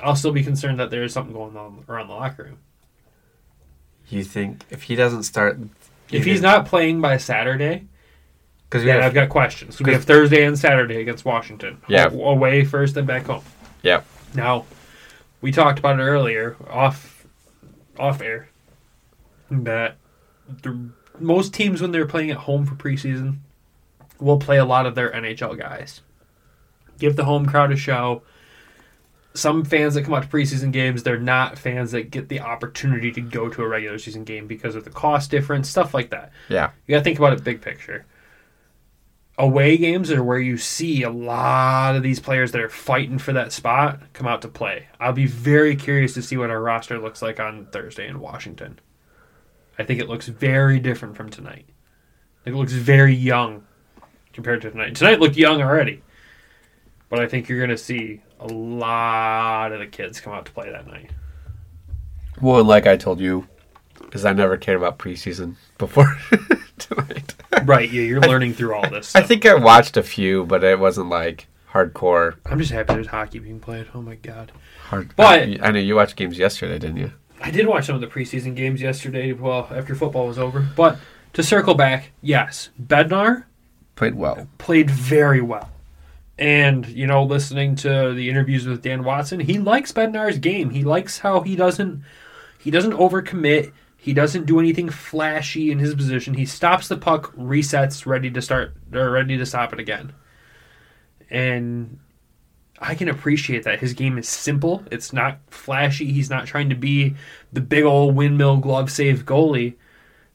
I'll 0.02 0.17
still 0.17 0.34
be 0.34 0.43
concerned 0.43 0.82
that 0.82 0.91
there 0.91 1.02
is 1.04 1.13
something 1.13 1.34
going 1.34 1.56
on 1.56 1.86
around 1.88 2.10
the 2.10 2.13
locker 2.13 2.43
room. 2.43 2.58
You 4.10 4.26
think 4.26 4.65
if 4.69 4.84
he 4.84 4.96
doesn't 4.96 5.24
start, 5.24 5.58
If 6.12 6.26
he's 6.26 6.41
not 6.41 6.65
playing 6.65 7.00
by 7.00 7.15
Saturday, 7.15 7.88
because 8.65 8.84
we 8.84 8.88
then 8.88 8.98
have, 8.98 9.12
I've 9.12 9.13
got 9.13 9.30
questions. 9.30 9.80
We 9.82 9.93
have 9.93 10.04
Thursday 10.04 10.43
and 10.43 10.60
Saturday 10.60 11.00
against 11.00 11.24
Washington. 11.24 11.82
Yeah. 11.88 12.10
Away 12.10 12.65
first, 12.65 12.96
then 12.96 13.06
back 13.06 13.28
home. 13.28 13.43
yeah, 13.82 14.02
Now, 14.36 14.65
we 15.39 15.54
talked 15.54 15.80
about 15.80 16.02
it 16.02 16.04
earlier 16.04 16.58
off 16.69 17.26
off 17.98 18.22
air 18.22 18.50
that 19.50 19.96
the, 20.62 20.89
most 21.17 21.54
teams 21.54 21.82
when 21.82 21.93
they're 21.93 22.06
playing 22.06 22.30
at 22.30 22.38
home 22.39 22.65
for 22.65 22.76
preseason 22.76 23.38
will 24.19 24.38
play 24.38 24.58
a 24.58 24.65
lot 24.65 24.86
of 24.86 24.96
their 24.96 25.12
NHL 25.13 25.58
guys. 25.58 26.02
Give 26.99 27.15
the 27.15 27.25
home 27.25 27.45
crowd 27.45 27.71
a 27.71 27.75
show. 27.75 28.23
Some 29.36 29.65
fans 29.65 29.95
that 29.95 30.03
come 30.03 30.13
out 30.13 30.23
to 30.23 30.29
preseason 30.29 30.71
games, 30.71 31.01
they're 31.01 31.17
not 31.17 31.58
fans 31.58 31.91
that 31.91 32.12
get 32.12 32.29
the 32.29 32.39
opportunity 32.39 33.12
to 33.13 33.21
go 33.21 33.49
to 33.49 33.63
a 33.63 33.67
regular 33.67 33.97
season 33.97 34.23
game 34.23 34.45
because 34.45 34.75
of 34.75 34.84
the 34.84 34.91
cost 34.91 35.32
difference, 35.32 35.69
stuff 35.69 35.93
like 35.93 36.12
that. 36.12 36.32
Yeah. 36.49 36.71
You 36.86 36.93
got 36.93 36.99
to 36.99 37.03
think 37.03 37.17
about 37.17 37.34
it 37.34 37.43
big 37.43 37.62
picture. 37.62 38.06
Away 39.36 39.77
games 39.77 40.12
are 40.12 40.23
where 40.23 40.38
you 40.38 40.58
see 40.58 41.01
a 41.01 41.10
lot 41.10 41.95
of 41.95 42.03
these 42.03 42.19
players 42.19 42.51
that 42.51 42.62
are 42.62 42.69
fighting 42.69 43.17
for 43.17 43.34
that 43.34 43.51
spot 43.51 43.99
come 44.13 44.27
out 44.27 44.43
to 44.43 44.47
play. 44.47 44.88
I'll 44.99 45.13
be 45.13 45.25
very 45.25 45.75
curious 45.75 46.13
to 46.13 46.21
see 46.21 46.38
what 46.38 46.51
our 46.51 46.62
roster 46.62 46.99
looks 46.99 47.23
like 47.23 47.39
on 47.39 47.65
Thursday 47.71 48.08
in 48.08 48.19
Washington. 48.19 48.79
I 49.79 49.84
think 49.84 49.99
it 49.99 50.08
looks 50.08 50.27
very 50.27 50.79
different 50.79 51.17
from 51.17 51.32
tonight. 51.32 51.65
It 52.45 52.53
looks 52.53 52.73
very 52.73 53.15
young 53.15 53.63
compared 54.34 54.62
to 54.62 54.71
tonight. 54.71 54.95
Tonight 54.95 55.19
looked 55.19 55.36
young 55.36 55.62
already. 55.62 56.03
But 57.13 57.21
I 57.21 57.28
think 57.28 57.47
you're 57.47 57.60
going 57.60 57.69
to 57.69 57.78
see 57.78 58.21
a 58.39 58.47
lot 58.47 59.71
of 59.71 59.78
the 59.78 59.86
kids 59.86 60.19
come 60.19 60.34
out 60.34 60.45
to 60.47 60.52
play 60.52 60.71
that 60.71 60.88
night. 60.88 61.12
Well, 62.41 62.63
like 62.63 62.88
I 62.88 62.97
told 62.97 63.19
you, 63.19 63.47
because 64.02 64.26
I 64.26 64.34
never 64.34 64.58
cared 64.58 64.78
about 64.78 64.97
preseason 64.97 65.54
before 65.78 66.17
tonight. 66.80 67.36
Right, 67.65 67.88
yeah, 67.91 68.02
you're 68.02 68.19
learning 68.19 68.56
through 68.56 68.73
all 68.73 68.89
this. 68.89 69.15
I 69.15 69.21
think 69.21 69.45
I 69.45 69.54
watched 69.54 69.95
a 69.95 70.02
few, 70.02 70.43
but 70.47 70.63
it 70.63 70.80
wasn't 70.80 71.10
like 71.10 71.45
hardcore. 71.71 72.38
I'm 72.47 72.58
just 72.58 72.71
happy 72.71 72.95
there's 72.95 73.06
hockey 73.06 73.38
being 73.38 73.60
played. 73.60 73.86
Oh 73.93 74.02
my 74.02 74.15
god. 74.15 74.52
Hard. 74.88 75.15
But- 75.15 75.62
I 75.62 75.69
know 75.69 75.78
you 75.80 75.93
watched 75.95 76.15
games 76.15 76.39
yesterday, 76.39 76.80
didn't 76.80 76.97
you? 76.97 77.12
I 77.39 77.52
did 77.52 77.67
watch 77.67 77.86
some 77.86 77.93
of 77.93 78.02
the 78.02 78.08
preseason 78.08 78.56
games 78.56 78.82
yesterday, 78.82 79.34
well, 79.34 79.67
after 79.69 79.93
football 79.93 80.26
was 80.26 80.39
over. 80.39 80.62
But 80.76 80.97
to 81.34 81.43
circle 81.43 81.76
back, 81.76 82.10
yes, 82.23 82.69
Bednar 82.84 83.43
Played 83.95 84.15
well. 84.15 84.47
played 84.58 84.89
very 84.89 85.41
well. 85.41 85.69
And, 86.38 86.88
you 86.88 87.06
know, 87.06 87.24
listening 87.24 87.76
to 87.78 88.13
the 88.13 88.30
interviews 88.30 88.65
with 88.65 88.82
Dan 88.82 89.04
Watson, 89.04 89.39
he 89.39 89.60
likes 89.60 89.91
Bednar's 89.91 90.39
game. 90.39 90.72
He 90.72 90.84
likes 90.84 91.19
how 91.19 91.41
he 91.41 91.56
doesn't 91.56 92.04
he 92.58 92.72
doesn't 92.72 92.93
overcommit. 92.93 93.74
He 93.98 94.13
doesn't 94.13 94.46
do 94.46 94.60
anything 94.60 94.89
flashy 94.89 95.72
in 95.72 95.80
his 95.80 95.93
position. 95.93 96.34
He 96.34 96.46
stops 96.46 96.88
the 96.88 96.98
puck, 96.98 97.34
resets, 97.36 98.06
ready 98.06 98.32
to 98.32 98.41
start 98.41 98.74
or 98.93 99.12
ready 99.12 99.38
to 99.38 99.46
stop 99.46 99.74
it 99.74 99.80
again. 99.80 100.13
And 101.30 102.00
I 102.80 102.96
can 102.96 103.10
appreciate 103.10 103.63
that. 103.63 103.80
His 103.80 103.93
game 103.93 104.17
is 104.17 104.28
simple. 104.28 104.84
It's 104.91 105.13
not 105.13 105.39
flashy. 105.50 106.12
He's 106.12 106.30
not 106.30 106.48
trying 106.48 106.69
to 106.69 106.76
be 106.76 107.15
the 107.52 107.62
big 107.62 107.84
old 107.84 108.15
windmill 108.15 108.58
glove 108.58 108.91
save 108.91 109.26
goalie. 109.26 109.76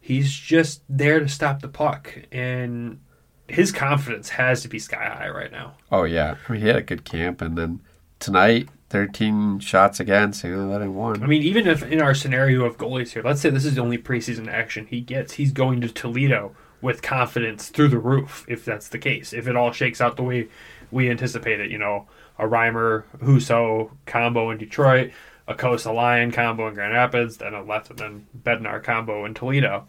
He's 0.00 0.32
just 0.32 0.82
there 0.88 1.20
to 1.20 1.28
stop 1.28 1.60
the 1.60 1.68
puck. 1.68 2.14
And 2.32 3.00
his 3.48 3.72
confidence 3.72 4.30
has 4.30 4.62
to 4.62 4.68
be 4.68 4.78
sky 4.78 5.04
high 5.04 5.28
right 5.28 5.50
now. 5.50 5.74
Oh 5.90 6.04
yeah, 6.04 6.36
I 6.48 6.52
mean 6.52 6.60
he 6.60 6.68
had 6.68 6.76
a 6.76 6.82
good 6.82 7.04
camp, 7.04 7.40
and 7.40 7.56
then 7.56 7.80
tonight, 8.20 8.68
thirteen 8.90 9.58
shots 9.58 10.00
against, 10.00 10.44
know, 10.44 10.68
that 10.70 10.82
in 10.82 10.94
one. 10.94 11.22
I 11.22 11.26
mean, 11.26 11.42
even 11.42 11.66
if 11.66 11.82
in 11.82 12.00
our 12.00 12.14
scenario 12.14 12.64
of 12.64 12.78
goalies 12.78 13.12
here, 13.12 13.22
let's 13.22 13.40
say 13.40 13.50
this 13.50 13.64
is 13.64 13.74
the 13.74 13.82
only 13.82 13.98
preseason 13.98 14.48
action 14.48 14.86
he 14.86 15.00
gets, 15.00 15.34
he's 15.34 15.52
going 15.52 15.80
to 15.80 15.88
Toledo 15.88 16.54
with 16.80 17.02
confidence 17.02 17.68
through 17.68 17.88
the 17.88 17.98
roof, 17.98 18.44
if 18.48 18.64
that's 18.64 18.88
the 18.88 18.98
case. 18.98 19.32
If 19.32 19.48
it 19.48 19.56
all 19.56 19.72
shakes 19.72 20.00
out 20.00 20.16
the 20.16 20.22
way 20.22 20.48
we 20.90 21.10
anticipate 21.10 21.60
it, 21.60 21.70
you 21.70 21.78
know, 21.78 22.06
a 22.38 22.44
Reimer 22.44 23.04
Husso 23.18 23.90
combo 24.06 24.50
in 24.50 24.58
Detroit, 24.58 25.10
a 25.48 25.54
Cossa 25.54 25.92
Lyon 25.92 26.30
combo 26.30 26.68
in 26.68 26.74
Grand 26.74 26.94
Rapids, 26.94 27.38
then 27.38 27.54
a 27.54 27.62
left 27.62 27.90
and 27.90 27.98
then 27.98 28.26
Bednar 28.40 28.82
combo 28.82 29.24
in 29.24 29.34
Toledo. 29.34 29.88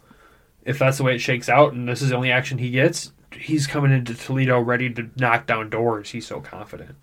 If 0.64 0.78
that's 0.78 0.98
the 0.98 1.04
way 1.04 1.14
it 1.14 1.20
shakes 1.20 1.48
out 1.48 1.72
and 1.72 1.88
this 1.88 2.02
is 2.02 2.10
the 2.10 2.16
only 2.16 2.32
action 2.32 2.58
he 2.58 2.70
gets, 2.70 3.12
he's 3.32 3.66
coming 3.66 3.92
into 3.92 4.14
Toledo 4.14 4.60
ready 4.60 4.90
to 4.90 5.10
knock 5.16 5.46
down 5.46 5.70
doors. 5.70 6.10
He's 6.10 6.26
so 6.26 6.40
confident. 6.40 6.96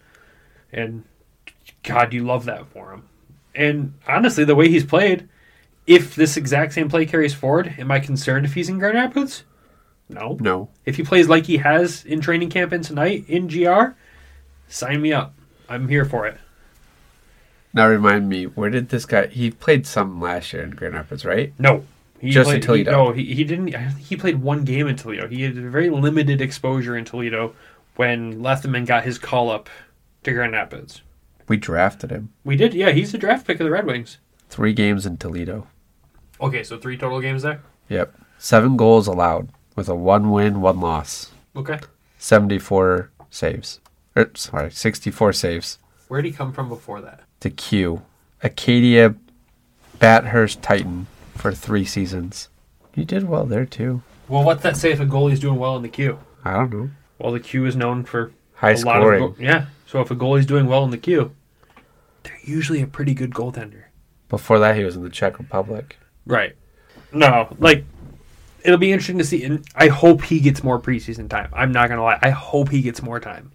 And 0.72 1.04
God, 1.84 2.13
you 2.13 2.24
love 2.26 2.46
that 2.46 2.68
for 2.68 2.92
him. 2.92 3.04
And 3.56 3.94
honestly, 4.08 4.44
the 4.44 4.56
way 4.56 4.70
he's 4.70 4.86
played, 4.86 5.28
if 5.88 6.16
this 6.16 6.38
exact 6.38 6.74
same 6.74 6.90
play 6.90 7.06
carries 7.06 7.34
forward, 7.34 7.76
am 7.78 7.92
I 7.92 8.00
concerned 8.00 8.46
if 8.46 8.54
he's 8.54 8.70
in 8.70 8.78
Grand 8.80 8.96
Rapids? 8.96 9.44
No. 10.10 10.38
No, 10.40 10.70
If 10.86 10.96
he 10.96 11.04
plays 11.04 11.28
like 11.28 11.46
he 11.48 11.58
has 11.58 12.06
in 12.06 12.22
training 12.22 12.50
camp 12.50 12.72
and 12.72 12.84
tonight 12.84 13.26
in 13.28 13.48
GR, 13.48 13.88
sign 14.70 15.02
me 15.02 15.12
up. 15.12 15.34
I'm 15.68 15.90
here 15.90 16.06
for 16.06 16.26
it. 16.26 16.38
now 17.74 17.88
remind 17.90 18.30
me, 18.30 18.46
where 18.46 18.70
did 18.70 18.88
this 18.90 19.06
guy? 19.06 19.28
He 19.28 19.52
played 19.52 19.86
some 19.86 20.22
last 20.22 20.54
year 20.54 20.63
in 20.63 20.72
Grand 20.72 20.94
Rapids, 20.94 21.26
right? 21.26 21.54
No. 21.60 21.86
He 22.19 22.32
Just 22.32 22.49
in 22.49 22.62
played, 22.62 22.86
Toledo. 22.86 22.91
He, 22.91 22.97
no, 22.97 23.12
he, 23.12 23.36
he 23.36 23.43
didn't. 23.43 23.67
He 23.97 24.15
played 24.15 24.41
one 24.41 24.63
game 24.63 24.88
in 24.88 24.95
Toledo. 24.95 25.27
He 25.27 25.43
had 25.43 25.53
very 25.56 25.89
limited 25.89 26.41
exposure 26.41 26.97
in 26.97 27.06
Toledo 27.06 27.53
when 27.95 28.41
Lethemon 28.41 28.86
got 28.88 29.03
his 29.03 29.17
call 29.19 29.49
up 29.51 29.69
to 30.23 30.32
Grand 30.32 30.53
Rapids. 30.53 31.01
We 31.47 31.58
drafted 31.58 32.10
him. 32.12 32.34
We 32.43 32.56
did, 32.56 32.73
yeah. 32.73 32.89
He's 32.91 33.13
a 33.13 33.17
draft 33.17 33.45
pick 33.45 33.60
of 33.60 33.65
the 33.65 33.71
Red 33.71 33.86
Wings. 33.86 34.17
Three 34.49 34.73
games 34.73 35.06
in 35.06 35.17
Toledo. 35.17 35.67
Okay, 36.41 36.63
so 36.63 36.77
three 36.77 36.97
total 36.97 37.21
games 37.21 37.43
there. 37.43 37.62
Yep, 37.89 38.13
seven 38.38 38.77
goals 38.77 39.08
allowed 39.08 39.49
with 39.75 39.88
a 39.88 39.95
one 39.95 40.32
win, 40.32 40.60
one 40.62 40.80
loss, 40.80 41.32
Okay. 41.56 41.80
seventy-four 42.17 43.12
saves. 43.30 43.80
Er, 44.17 44.32
sorry, 44.36 44.71
sixty-four 44.71 45.34
saves. 45.34 45.77
Where 46.08 46.21
did 46.21 46.32
he 46.32 46.36
come 46.36 46.51
from 46.53 46.67
before 46.69 46.99
that? 47.01 47.21
to 47.41 47.49
Q, 47.51 48.01
Acadia 48.41 49.13
Bathurst 49.99 50.62
Titan 50.63 51.06
for 51.38 51.52
three 51.54 51.86
seasons. 51.86 52.50
You 52.95 53.06
did 53.06 53.28
well 53.28 53.45
there 53.45 53.65
too. 53.65 54.02
Well, 54.28 54.43
what's 54.43 54.63
that 54.63 54.76
say 54.78 54.91
if 54.91 55.00
a 55.00 55.06
goalie's 55.06 55.39
doing 55.39 55.58
well 55.60 55.76
in 55.78 55.84
the 55.84 55.89
queue? 55.89 56.19
I 56.43 56.54
don't 56.54 56.71
know. 56.73 56.89
Well, 57.19 57.32
the 57.32 57.39
queue 57.39 57.65
is 57.65 57.76
known 57.76 58.04
for 58.04 58.32
High 58.56 58.71
a 58.71 58.80
lot 58.82 59.00
scoring. 59.02 59.23
of 59.23 59.38
go- 59.38 59.43
yeah. 59.43 59.65
So 59.86 60.02
if 60.02 60.12
a 60.12 60.15
goalie's 60.15 60.45
doing 60.45 60.65
well 60.67 60.84
in 60.84 60.91
the 60.91 60.97
queue, 60.97 61.32
they're 62.23 62.39
usually 62.43 62.82
a 62.82 62.88
pretty 62.88 63.13
good 63.13 63.32
goaltender. 63.32 63.84
Before 64.30 64.60
that, 64.60 64.76
he 64.76 64.84
was 64.84 64.95
in 64.97 65.04
the 65.04 65.10
Czech 65.10 65.39
Republic. 65.39 65.97
Right. 66.26 66.56
No, 67.13 67.56
like 67.60 67.86
it'll 68.65 68.78
be 68.78 68.91
interesting 68.91 69.17
to 69.19 69.23
see. 69.23 69.43
And 69.45 69.65
I 69.76 69.88
hope 69.88 70.23
he 70.23 70.39
gets 70.41 70.63
more 70.63 70.80
preseason 70.80 71.30
time. 71.30 71.50
I'm 71.54 71.71
not 71.71 71.88
gonna 71.88 72.04
lie. 72.04 72.19
I 72.21 72.32
hope 72.32 72.69
he 72.69 72.82
gets 72.82 73.02
more 73.02 73.19
time. 73.21 73.52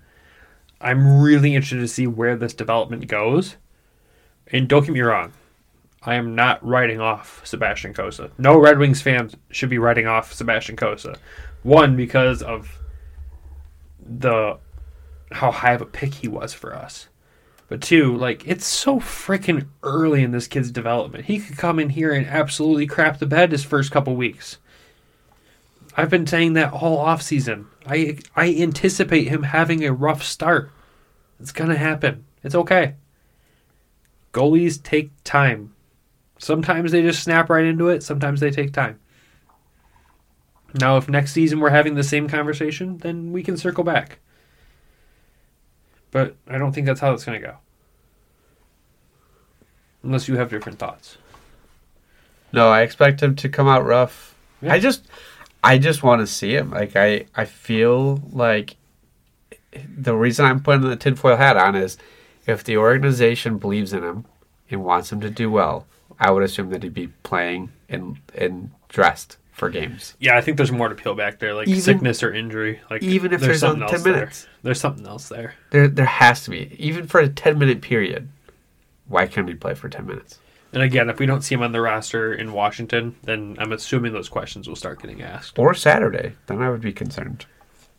I'm 0.81 1.21
really 1.21 1.55
interested 1.55 1.81
to 1.81 1.89
see 1.89 2.07
where 2.07 2.35
this 2.37 2.55
development 2.55 3.07
goes. 3.09 3.57
And 4.49 4.69
don't 4.69 4.85
get 4.85 4.93
me 4.93 5.01
wrong, 5.01 5.33
I 6.05 6.15
am 6.17 6.35
not 6.35 6.65
writing 6.67 7.01
off 7.01 7.41
Sebastian 7.45 7.95
Cossa. 7.95 8.31
No 8.39 8.59
Red 8.59 8.79
Wings 8.79 9.01
fans 9.01 9.37
should 9.51 9.71
be 9.71 9.79
writing 9.79 10.07
off 10.07 10.33
Sebastian 10.33 10.77
Cossa. 10.77 11.17
One 11.63 11.97
because 11.97 12.43
of 12.43 12.81
the 14.05 14.59
how 15.31 15.51
high 15.51 15.73
of 15.73 15.81
a 15.81 15.87
pick 15.87 16.15
he 16.15 16.29
was 16.29 16.53
for 16.53 16.75
us. 16.75 17.09
But 17.69 17.81
two, 17.81 18.17
like 18.17 18.47
it's 18.47 18.67
so 18.67 18.99
freaking 18.99 19.67
early 19.83 20.23
in 20.23 20.33
this 20.33 20.49
kid's 20.49 20.71
development. 20.71 21.27
He 21.27 21.39
could 21.39 21.57
come 21.57 21.79
in 21.79 21.91
here 21.91 22.13
and 22.13 22.27
absolutely 22.27 22.87
crap 22.87 23.19
the 23.19 23.27
bed 23.27 23.53
his 23.53 23.65
first 23.65 23.91
couple 23.91 24.15
weeks. 24.17 24.59
I've 25.97 26.11
been 26.11 26.27
saying 26.27 26.55
that 26.55 26.73
all 26.73 26.99
off 26.99 27.23
season. 27.23 27.69
I 27.87 28.19
I 28.35 28.55
anticipate 28.57 29.29
him 29.29 29.45
having 29.45 29.85
a 29.85 29.93
rough 29.93 30.23
start. 30.23 30.71
It's 31.39 31.53
gonna 31.53 31.77
happen. 31.77 32.25
It's 32.43 32.55
okay. 32.55 32.95
Goalies 34.33 34.83
take 34.83 35.13
time. 35.25 35.72
Sometimes 36.43 36.91
they 36.91 37.03
just 37.03 37.23
snap 37.23 37.49
right 37.51 37.65
into 37.65 37.89
it. 37.89 38.03
Sometimes 38.03 38.41
they 38.41 38.51
take 38.51 38.73
time. 38.73 38.99
Now, 40.75 40.97
if 40.97 41.09
next 41.09 41.33
season 41.33 41.61
we're 41.61 41.71
having 41.71 41.95
the 41.95 42.03
same 42.03 42.29
conversation, 42.29 42.99
then 42.99 43.31
we 43.31 43.45
can 43.45 43.57
circle 43.57 43.85
back. 43.85 44.19
But 46.11 46.35
I 46.49 46.59
don't 46.59 46.73
think 46.73 46.87
that's 46.89 46.99
how 46.99 47.13
it's 47.13 47.25
going 47.25 47.41
to 47.41 47.47
go. 47.47 47.57
Unless 50.03 50.27
you 50.27 50.37
have 50.37 50.51
different 50.51 50.81
thoughts. 50.81 51.17
No, 52.53 52.71
I 52.71 52.83
expect 52.83 53.23
him 53.23 53.37
to 53.37 53.49
come 53.49 53.69
out 53.69 53.87
rough. 53.87 54.35
Yeah. 54.61 54.73
I 54.73 54.81
just, 54.81 55.07
I 55.63 55.79
just 55.79 56.03
want 56.03 56.23
to 56.23 56.27
see 56.27 56.57
him. 56.57 56.71
Like 56.71 56.97
I, 56.97 57.27
I 57.37 57.45
feel 57.45 58.21
like 58.33 58.75
the 59.97 60.17
reason 60.17 60.45
I'm 60.45 60.61
putting 60.61 60.83
the 60.83 60.97
tinfoil 60.97 61.37
hat 61.37 61.57
on 61.57 61.77
is 61.77 61.99
if 62.49 62.65
the 62.65 62.79
organization 62.79 63.59
believes 63.59 63.93
in 63.93 64.03
him 64.03 64.25
and 64.73 64.85
wants 64.85 65.13
him 65.13 65.21
to 65.21 65.31
do 65.31 65.51
well, 65.51 65.87
I 66.19 66.31
would 66.31 66.43
assume 66.43 66.71
that 66.71 66.83
he'd 66.83 66.95
be 66.95 67.09
playing 67.23 67.71
and 67.89 68.19
and 68.35 68.71
dressed 68.89 69.37
for 69.53 69.69
games. 69.69 70.15
Yeah, 70.19 70.37
I 70.37 70.41
think 70.41 70.57
there's 70.57 70.73
more 70.73 70.89
to 70.89 70.95
peel 70.95 71.15
back 71.15 71.39
there, 71.39 71.55
like 71.55 71.69
Even- 71.69 71.81
sickness 71.81 72.23
or 72.23 72.33
injury. 72.33 72.81
Like 72.91 73.03
even 73.03 73.33
if 73.33 73.41
there's 73.41 73.61
something 73.61 73.83
only 73.83 73.93
else 73.93 74.03
10 74.03 74.13
there. 74.13 74.21
minutes. 74.21 74.47
There's 74.63 74.81
something 74.81 75.07
else 75.07 75.29
there. 75.29 75.55
There, 75.71 75.89
there 75.89 76.07
has 76.07 76.45
to 76.45 76.51
be 76.51 76.75
even 76.79 77.07
for 77.07 77.21
a 77.21 77.29
ten 77.29 77.59
minute 77.59 77.83
period. 77.83 78.29
Why 79.09 79.27
can't 79.27 79.49
he 79.49 79.55
play 79.55 79.75
for 79.75 79.89
ten 79.89 80.07
minutes? 80.07 80.39
And 80.73 80.83
again, 80.83 81.11
if 81.11 81.19
we 81.19 81.27
don't 81.27 81.43
see 81.43 81.55
him 81.55 81.63
on 81.63 81.73
the 81.73 81.83
roster 81.83 82.33
in 82.33 82.55
Washington, 82.55 83.15
then 83.25 83.57
I'm 83.59 83.73
assuming 83.73 84.15
those 84.15 84.31
questions 84.31 84.67
will 84.67 84.77
start 84.77 85.03
getting 85.03 85.21
asked. 85.21 85.59
Or 85.59 85.75
Saturday, 85.75 86.33
then 86.47 86.63
I 86.63 86.71
would 86.71 86.81
be 86.81 86.95
concerned. 86.95 87.45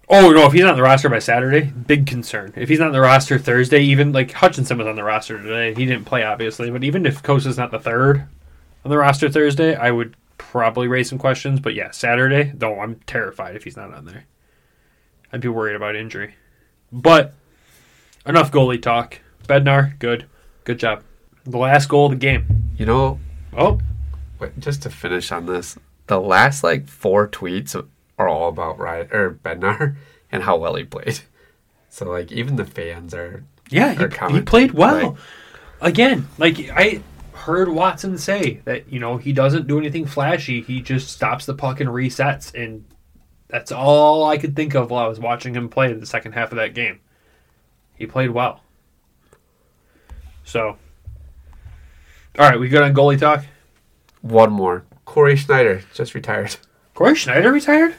Oh 0.09 0.31
no, 0.31 0.45
if 0.45 0.53
he's 0.53 0.61
not 0.61 0.71
on 0.71 0.77
the 0.77 0.83
roster 0.83 1.09
by 1.09 1.19
Saturday, 1.19 1.61
big 1.61 2.05
concern. 2.05 2.53
If 2.55 2.69
he's 2.69 2.79
not 2.79 2.87
on 2.87 2.93
the 2.93 2.99
roster 3.01 3.39
Thursday, 3.39 3.79
even 3.81 4.11
like 4.11 4.31
Hutchinson 4.31 4.77
was 4.77 4.87
on 4.87 4.95
the 4.95 5.03
roster 5.03 5.41
today. 5.41 5.73
He 5.73 5.85
didn't 5.85 6.05
play 6.05 6.23
obviously, 6.23 6.69
but 6.69 6.83
even 6.83 7.05
if 7.05 7.23
Cossa's 7.23 7.57
not 7.57 7.71
the 7.71 7.79
third 7.79 8.27
on 8.83 8.91
the 8.91 8.97
roster 8.97 9.29
Thursday, 9.29 9.75
I 9.75 9.91
would 9.91 10.15
probably 10.37 10.87
raise 10.87 11.09
some 11.09 11.17
questions. 11.19 11.59
But 11.59 11.73
yeah, 11.73 11.91
Saturday, 11.91 12.51
though 12.53 12.79
I'm 12.81 12.95
terrified 13.07 13.55
if 13.55 13.63
he's 13.63 13.77
not 13.77 13.93
on 13.93 14.05
there. 14.05 14.25
I'd 15.31 15.41
be 15.41 15.47
worried 15.47 15.75
about 15.75 15.95
injury. 15.95 16.35
But 16.91 17.33
enough 18.25 18.51
goalie 18.51 18.81
talk. 18.81 19.19
Bednar, 19.47 19.97
good, 19.99 20.25
good 20.63 20.77
job. 20.79 21.03
The 21.45 21.57
last 21.57 21.87
goal 21.89 22.05
of 22.05 22.11
the 22.11 22.17
game. 22.17 22.71
You 22.77 22.85
know, 22.85 23.19
Oh, 23.55 23.79
wait, 24.39 24.59
just 24.59 24.81
to 24.83 24.89
finish 24.89 25.31
on 25.31 25.45
this, 25.45 25.77
the 26.07 26.19
last 26.19 26.63
like 26.63 26.87
four 26.87 27.27
tweets 27.27 27.75
are 28.18 28.28
all 28.28 28.49
about 28.49 28.78
Ryan 28.80 29.09
or 29.11 29.32
Bednar 29.32 29.95
and 30.32 30.43
how 30.43 30.57
well 30.57 30.76
he 30.76 30.84
played. 30.84 31.20
So 31.89 32.09
like 32.09 32.32
even 32.32 32.55
the 32.55 32.66
fans 32.66 33.14
are 33.14 33.43
yeah, 33.70 34.01
Or 34.01 34.09
he, 34.30 34.36
he 34.36 34.41
played 34.41 34.72
well. 34.72 35.09
like- 35.11 35.18
Again, 35.82 36.28
like 36.38 36.57
I 36.72 37.01
heard 37.34 37.68
Watson 37.70 38.18
say 38.18 38.61
that 38.66 38.91
you 38.91 38.99
know 38.99 39.18
he 39.18 39.34
doesn't 39.34 39.68
do 39.68 39.78
anything 39.78 40.05
flashy. 40.05 40.61
He 40.61 40.82
just 40.82 41.09
stops 41.09 41.45
the 41.45 41.53
puck 41.53 41.82
and 41.82 41.89
resets, 41.89 42.53
and 42.55 42.86
that's 43.49 43.72
all 43.72 44.24
I 44.24 44.38
could 44.38 44.55
think 44.55 44.76
of 44.76 44.91
while 44.91 45.03
I 45.03 45.07
was 45.09 45.20
watching 45.20 45.53
him 45.53 45.68
play 45.70 45.91
the 45.91 46.05
second 46.05 46.32
half 46.34 46.51
of 46.51 46.55
that 46.57 46.74
game. 46.74 47.01
He 47.95 48.05
played 48.07 48.30
well. 48.32 48.61
So, 50.45 50.78
all 52.39 52.49
right, 52.49 52.59
we 52.59 52.70
good 52.70 52.82
on 52.82 52.93
goalie 52.93 53.20
talk. 53.20 53.45
one 54.22 54.51
more. 54.51 54.86
Cory 55.05 55.36
Schneider 55.36 55.82
just 55.93 56.14
retired 56.16 56.55
Cory 56.93 57.16
Schneider 57.16 57.51
retired. 57.51 57.95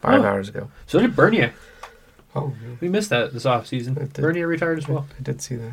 Five 0.00 0.20
Oh. 0.22 0.26
hours 0.26 0.48
ago. 0.48 0.70
So 0.86 1.00
did 1.00 1.14
Bernier. 1.16 1.52
Oh, 2.34 2.52
We 2.80 2.88
missed 2.88 3.10
that 3.10 3.32
this 3.32 3.46
off 3.46 3.66
season. 3.66 3.94
Bernier 4.14 4.46
retired 4.46 4.78
as 4.78 4.86
well. 4.88 5.06
I 5.18 5.22
did 5.22 5.40
see 5.42 5.56
that. 5.56 5.72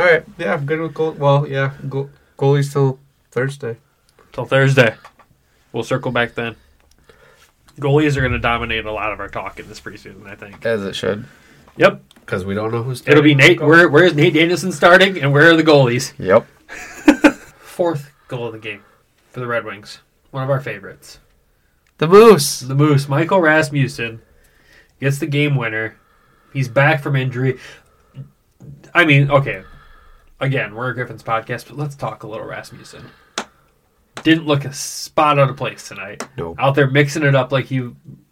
All 0.00 0.06
right, 0.06 0.24
yeah, 0.38 0.54
I'm 0.54 0.64
good 0.66 0.80
with 0.80 0.94
goal. 0.94 1.12
Well, 1.12 1.46
yeah, 1.46 1.72
goal, 1.88 2.10
goalie's 2.38 2.72
till 2.72 2.98
Thursday. 3.30 3.76
Till 4.32 4.46
Thursday. 4.46 4.94
We'll 5.72 5.84
circle 5.84 6.10
back 6.10 6.34
then. 6.34 6.56
Goalies 7.78 8.16
are 8.16 8.20
going 8.20 8.32
to 8.32 8.38
dominate 8.38 8.84
a 8.84 8.92
lot 8.92 9.12
of 9.12 9.20
our 9.20 9.28
talk 9.28 9.58
in 9.58 9.68
this 9.68 9.80
preseason, 9.80 10.26
I 10.26 10.34
think. 10.34 10.64
As 10.66 10.82
it 10.84 10.94
should, 10.94 11.24
Yep. 11.76 12.02
because 12.20 12.44
we 12.44 12.54
don't 12.54 12.70
know 12.72 12.82
who's. 12.82 13.02
It'll 13.06 13.22
be 13.22 13.34
Nate. 13.34 13.60
Where, 13.60 13.88
where 13.88 14.04
is 14.04 14.14
Nate 14.14 14.34
Danielson 14.34 14.72
starting, 14.72 15.18
and 15.20 15.32
where 15.32 15.50
are 15.50 15.56
the 15.56 15.62
goalies? 15.62 16.12
Yep. 16.18 16.46
Fourth 17.58 18.10
goal 18.28 18.46
of 18.46 18.52
the 18.52 18.58
game 18.58 18.82
for 19.30 19.40
the 19.40 19.46
Red 19.46 19.64
Wings. 19.64 20.00
One 20.30 20.42
of 20.42 20.50
our 20.50 20.60
favorites. 20.60 21.18
The 22.02 22.08
Moose. 22.08 22.58
The 22.58 22.74
Moose, 22.74 23.08
Michael 23.08 23.40
Rasmussen, 23.40 24.22
gets 24.98 25.20
the 25.20 25.26
game 25.28 25.54
winner. 25.54 25.94
He's 26.52 26.68
back 26.68 27.00
from 27.00 27.14
injury. 27.14 27.60
I 28.92 29.04
mean, 29.04 29.30
okay. 29.30 29.62
Again, 30.40 30.74
we're 30.74 30.90
a 30.90 30.94
Griffins 30.94 31.22
podcast, 31.22 31.68
but 31.68 31.76
let's 31.76 31.94
talk 31.94 32.24
a 32.24 32.26
little 32.26 32.44
Rasmussen. 32.44 33.04
Didn't 34.24 34.46
look 34.46 34.64
a 34.64 34.72
spot 34.72 35.38
out 35.38 35.48
of 35.48 35.56
place 35.56 35.86
tonight. 35.86 36.26
Nope. 36.36 36.56
Out 36.58 36.74
there 36.74 36.90
mixing 36.90 37.22
it 37.22 37.36
up 37.36 37.52
like 37.52 37.66
he 37.66 37.90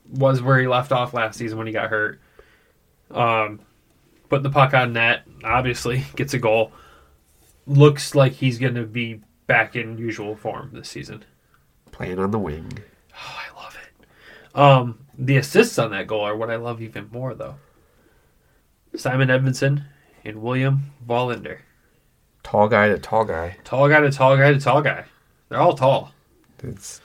was 0.09 0.43
where 0.43 0.59
he 0.59 0.67
left 0.67 0.91
off 0.91 1.15
last 1.15 1.39
season 1.39 1.57
when 1.57 1.69
he 1.69 1.73
got 1.73 1.91
hurt. 1.91 2.21
Um, 3.09 3.61
putting 4.29 4.43
the 4.43 4.51
puck 4.51 4.75
on 4.75 4.95
net, 4.95 5.29
obviously 5.45 6.05
gets 6.17 6.35
a 6.35 6.41
goal. 6.41 6.73
Looks 7.69 8.17
like 8.17 8.33
he's 8.33 8.59
going 8.59 8.75
to 8.75 8.85
be 8.85 9.21
back 9.47 9.77
in 9.77 9.97
usual 9.97 10.35
form 10.35 10.71
this 10.73 10.89
season. 10.89 11.25
Playing 11.93 12.19
on 12.19 12.33
the 12.33 12.39
wing. 12.41 12.69
Oh, 13.21 13.39
I 13.39 13.63
love 13.63 13.77
it. 13.77 14.07
Um, 14.55 15.07
the 15.17 15.37
assists 15.37 15.79
on 15.79 15.91
that 15.91 16.07
goal 16.07 16.23
are 16.23 16.37
what 16.37 16.51
I 16.51 16.57
love 16.57 16.83
even 16.83 17.09
more, 17.13 17.35
though. 17.35 17.57
Simon 18.97 19.29
Edvinsson 19.29 19.85
and 20.25 20.43
William 20.43 20.93
Wallinder. 21.07 21.59
Tall 22.43 22.69
guy 22.69 22.89
to 22.89 22.99
tall 22.99 23.25
guy. 23.25 23.57
Tall 23.65 23.89
guy 23.89 24.01
to 24.01 24.11
tall 24.11 24.37
guy 24.37 24.53
to 24.53 24.61
tall 24.61 24.83
guy. 24.83 25.05
They're 25.49 25.61
all 25.61 25.75
tall. 25.75 26.13
It's 26.63 27.01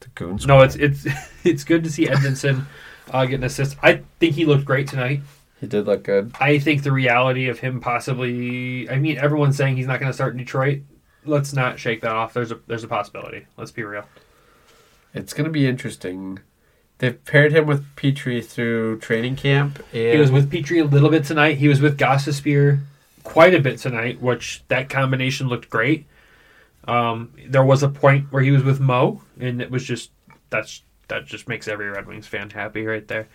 the 0.00 0.08
goons. 0.08 0.46
No, 0.46 0.60
it's 0.60 0.76
it's 0.76 1.06
it's 1.44 1.64
good 1.64 1.84
to 1.84 1.90
see 1.90 2.06
Edvinsson 2.06 2.64
uh, 3.10 3.26
get 3.26 3.36
an 3.36 3.44
assist. 3.44 3.76
I 3.82 4.02
think 4.18 4.34
he 4.34 4.44
looked 4.44 4.64
great 4.64 4.88
tonight. 4.88 5.20
he 5.60 5.66
did 5.66 5.86
look 5.86 6.04
good. 6.04 6.32
I 6.40 6.58
think 6.58 6.82
the 6.82 6.92
reality 6.92 7.48
of 7.48 7.58
him 7.58 7.80
possibly. 7.80 8.88
I 8.88 8.98
mean, 8.98 9.18
everyone's 9.18 9.56
saying 9.56 9.76
he's 9.76 9.86
not 9.86 10.00
going 10.00 10.10
to 10.10 10.14
start 10.14 10.32
in 10.32 10.38
Detroit. 10.38 10.82
Let's 11.24 11.52
not 11.52 11.78
shake 11.78 12.00
that 12.02 12.12
off. 12.12 12.32
There's 12.32 12.52
a 12.52 12.60
there's 12.66 12.84
a 12.84 12.88
possibility. 12.88 13.46
Let's 13.56 13.70
be 13.70 13.84
real. 13.84 14.04
It's 15.14 15.34
gonna 15.34 15.50
be 15.50 15.66
interesting. 15.66 16.40
They've 17.02 17.24
paired 17.24 17.50
him 17.50 17.66
with 17.66 17.84
Petry 17.96 18.44
through 18.44 19.00
training 19.00 19.34
camp, 19.34 19.84
and 19.92 20.14
He 20.14 20.18
was 20.18 20.30
with 20.30 20.48
Petry 20.52 20.80
a 20.80 20.84
little 20.84 21.08
bit 21.10 21.24
tonight. 21.24 21.58
He 21.58 21.66
was 21.66 21.80
with 21.80 21.98
Gostisbehere 21.98 22.78
quite 23.24 23.54
a 23.54 23.58
bit 23.58 23.80
tonight, 23.80 24.22
which 24.22 24.62
that 24.68 24.88
combination 24.88 25.48
looked 25.48 25.68
great. 25.68 26.06
Um, 26.86 27.32
there 27.48 27.64
was 27.64 27.82
a 27.82 27.88
point 27.88 28.30
where 28.30 28.44
he 28.44 28.52
was 28.52 28.62
with 28.62 28.78
Mo, 28.78 29.20
and 29.40 29.60
it 29.60 29.68
was 29.68 29.82
just 29.82 30.12
that's 30.50 30.82
that 31.08 31.26
just 31.26 31.48
makes 31.48 31.66
every 31.66 31.88
Red 31.88 32.06
Wings 32.06 32.28
fan 32.28 32.50
happy 32.50 32.86
right 32.86 33.08
there. 33.08 33.26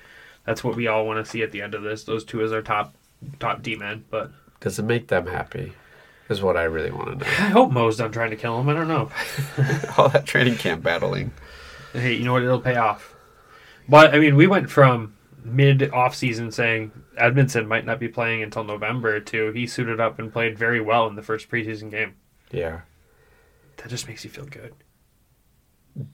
That's 0.45 0.63
what 0.63 0.77
we 0.77 0.87
all 0.87 1.05
want 1.05 1.25
to 1.25 1.29
see 1.29 1.43
at 1.43 1.51
the 1.51 1.61
end 1.61 1.73
of 1.73 1.83
this. 1.83 2.05
Those 2.05 2.23
two 2.23 2.41
as 2.43 2.53
our 2.53 2.61
top 2.61 2.95
top 3.41 3.63
D 3.63 3.75
men. 3.75 4.05
But 4.09 4.31
Does 4.61 4.79
it 4.79 4.83
make 4.83 5.09
them 5.09 5.27
happy? 5.27 5.73
Is 6.29 6.41
what 6.41 6.55
I 6.55 6.63
really 6.63 6.91
want 6.91 7.19
to 7.19 7.25
know. 7.25 7.31
I 7.31 7.49
hope 7.49 7.71
Mo's 7.73 7.97
done 7.97 8.13
trying 8.13 8.29
to 8.29 8.37
kill 8.37 8.61
him. 8.61 8.69
I 8.69 8.73
don't 8.75 8.87
know. 8.87 9.11
All 9.97 10.07
that 10.07 10.25
training 10.25 10.55
camp 10.55 10.83
battling. 10.83 11.31
hey, 11.91 12.13
you 12.13 12.23
know 12.23 12.31
what? 12.31 12.43
It'll 12.43 12.61
pay 12.61 12.77
off. 12.77 13.13
But 13.89 14.13
I 14.13 14.19
mean, 14.19 14.35
we 14.35 14.47
went 14.47 14.69
from 14.69 15.15
mid 15.43 15.91
off 15.91 16.15
season 16.15 16.51
saying 16.51 16.91
Edvinsson 17.17 17.67
might 17.67 17.85
not 17.85 17.99
be 17.99 18.07
playing 18.07 18.43
until 18.43 18.63
November 18.63 19.19
to 19.19 19.51
he 19.51 19.65
suited 19.67 19.99
up 19.99 20.19
and 20.19 20.31
played 20.31 20.57
very 20.57 20.81
well 20.81 21.07
in 21.07 21.15
the 21.15 21.21
first 21.23 21.49
preseason 21.49 21.89
game. 21.89 22.15
Yeah. 22.51 22.81
That 23.77 23.89
just 23.89 24.07
makes 24.07 24.23
you 24.23 24.29
feel 24.29 24.45
good. 24.45 24.73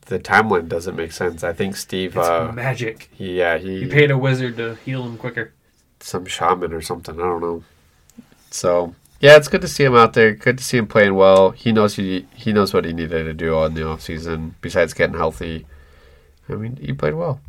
The 0.06 0.20
timeline 0.20 0.70
doesn't 0.70 0.96
make 0.96 1.12
sense. 1.12 1.44
I 1.44 1.52
think 1.54 1.76
Steve. 1.76 2.16
It's 2.16 2.28
Uh, 2.28 2.52
magic. 2.54 3.10
he, 3.14 3.40
yeah, 3.40 3.58
he 3.58 3.80
You 3.80 3.90
paid 3.90 4.12
a 4.12 4.18
wizard 4.18 4.56
to 4.58 4.76
heal 4.86 5.04
him 5.04 5.18
quicker. 5.18 5.54
some 6.00 6.26
shaman 6.26 6.74
or 6.74 6.82
something. 6.82 7.16
I 7.20 7.24
don't 7.24 7.42
know. 7.42 7.64
So 8.52 8.94
yeah, 9.20 9.36
it's 9.38 9.48
good 9.48 9.62
to 9.62 9.68
see 9.68 9.84
him 9.86 9.96
out 9.96 10.14
there. 10.14 10.34
Good 10.34 10.58
to 10.58 10.64
see 10.64 10.78
him 10.78 10.88
playing 10.88 11.16
well. 11.16 11.52
He 11.52 11.72
knows 11.72 11.96
he 11.96 12.28
he 12.36 12.54
knows 12.54 12.74
what 12.74 12.86
he 12.86 12.94
needed 12.94 13.24
to 13.24 13.34
do 13.34 13.56
on 13.58 13.74
the 13.74 13.86
off 13.88 14.02
season 14.02 14.56
besides 14.62 14.94
getting 14.94 15.16
healthy. 15.18 15.66
I 16.50 16.54
mean, 16.56 16.76
he 16.78 16.92
played 16.94 17.14
well. 17.16 17.40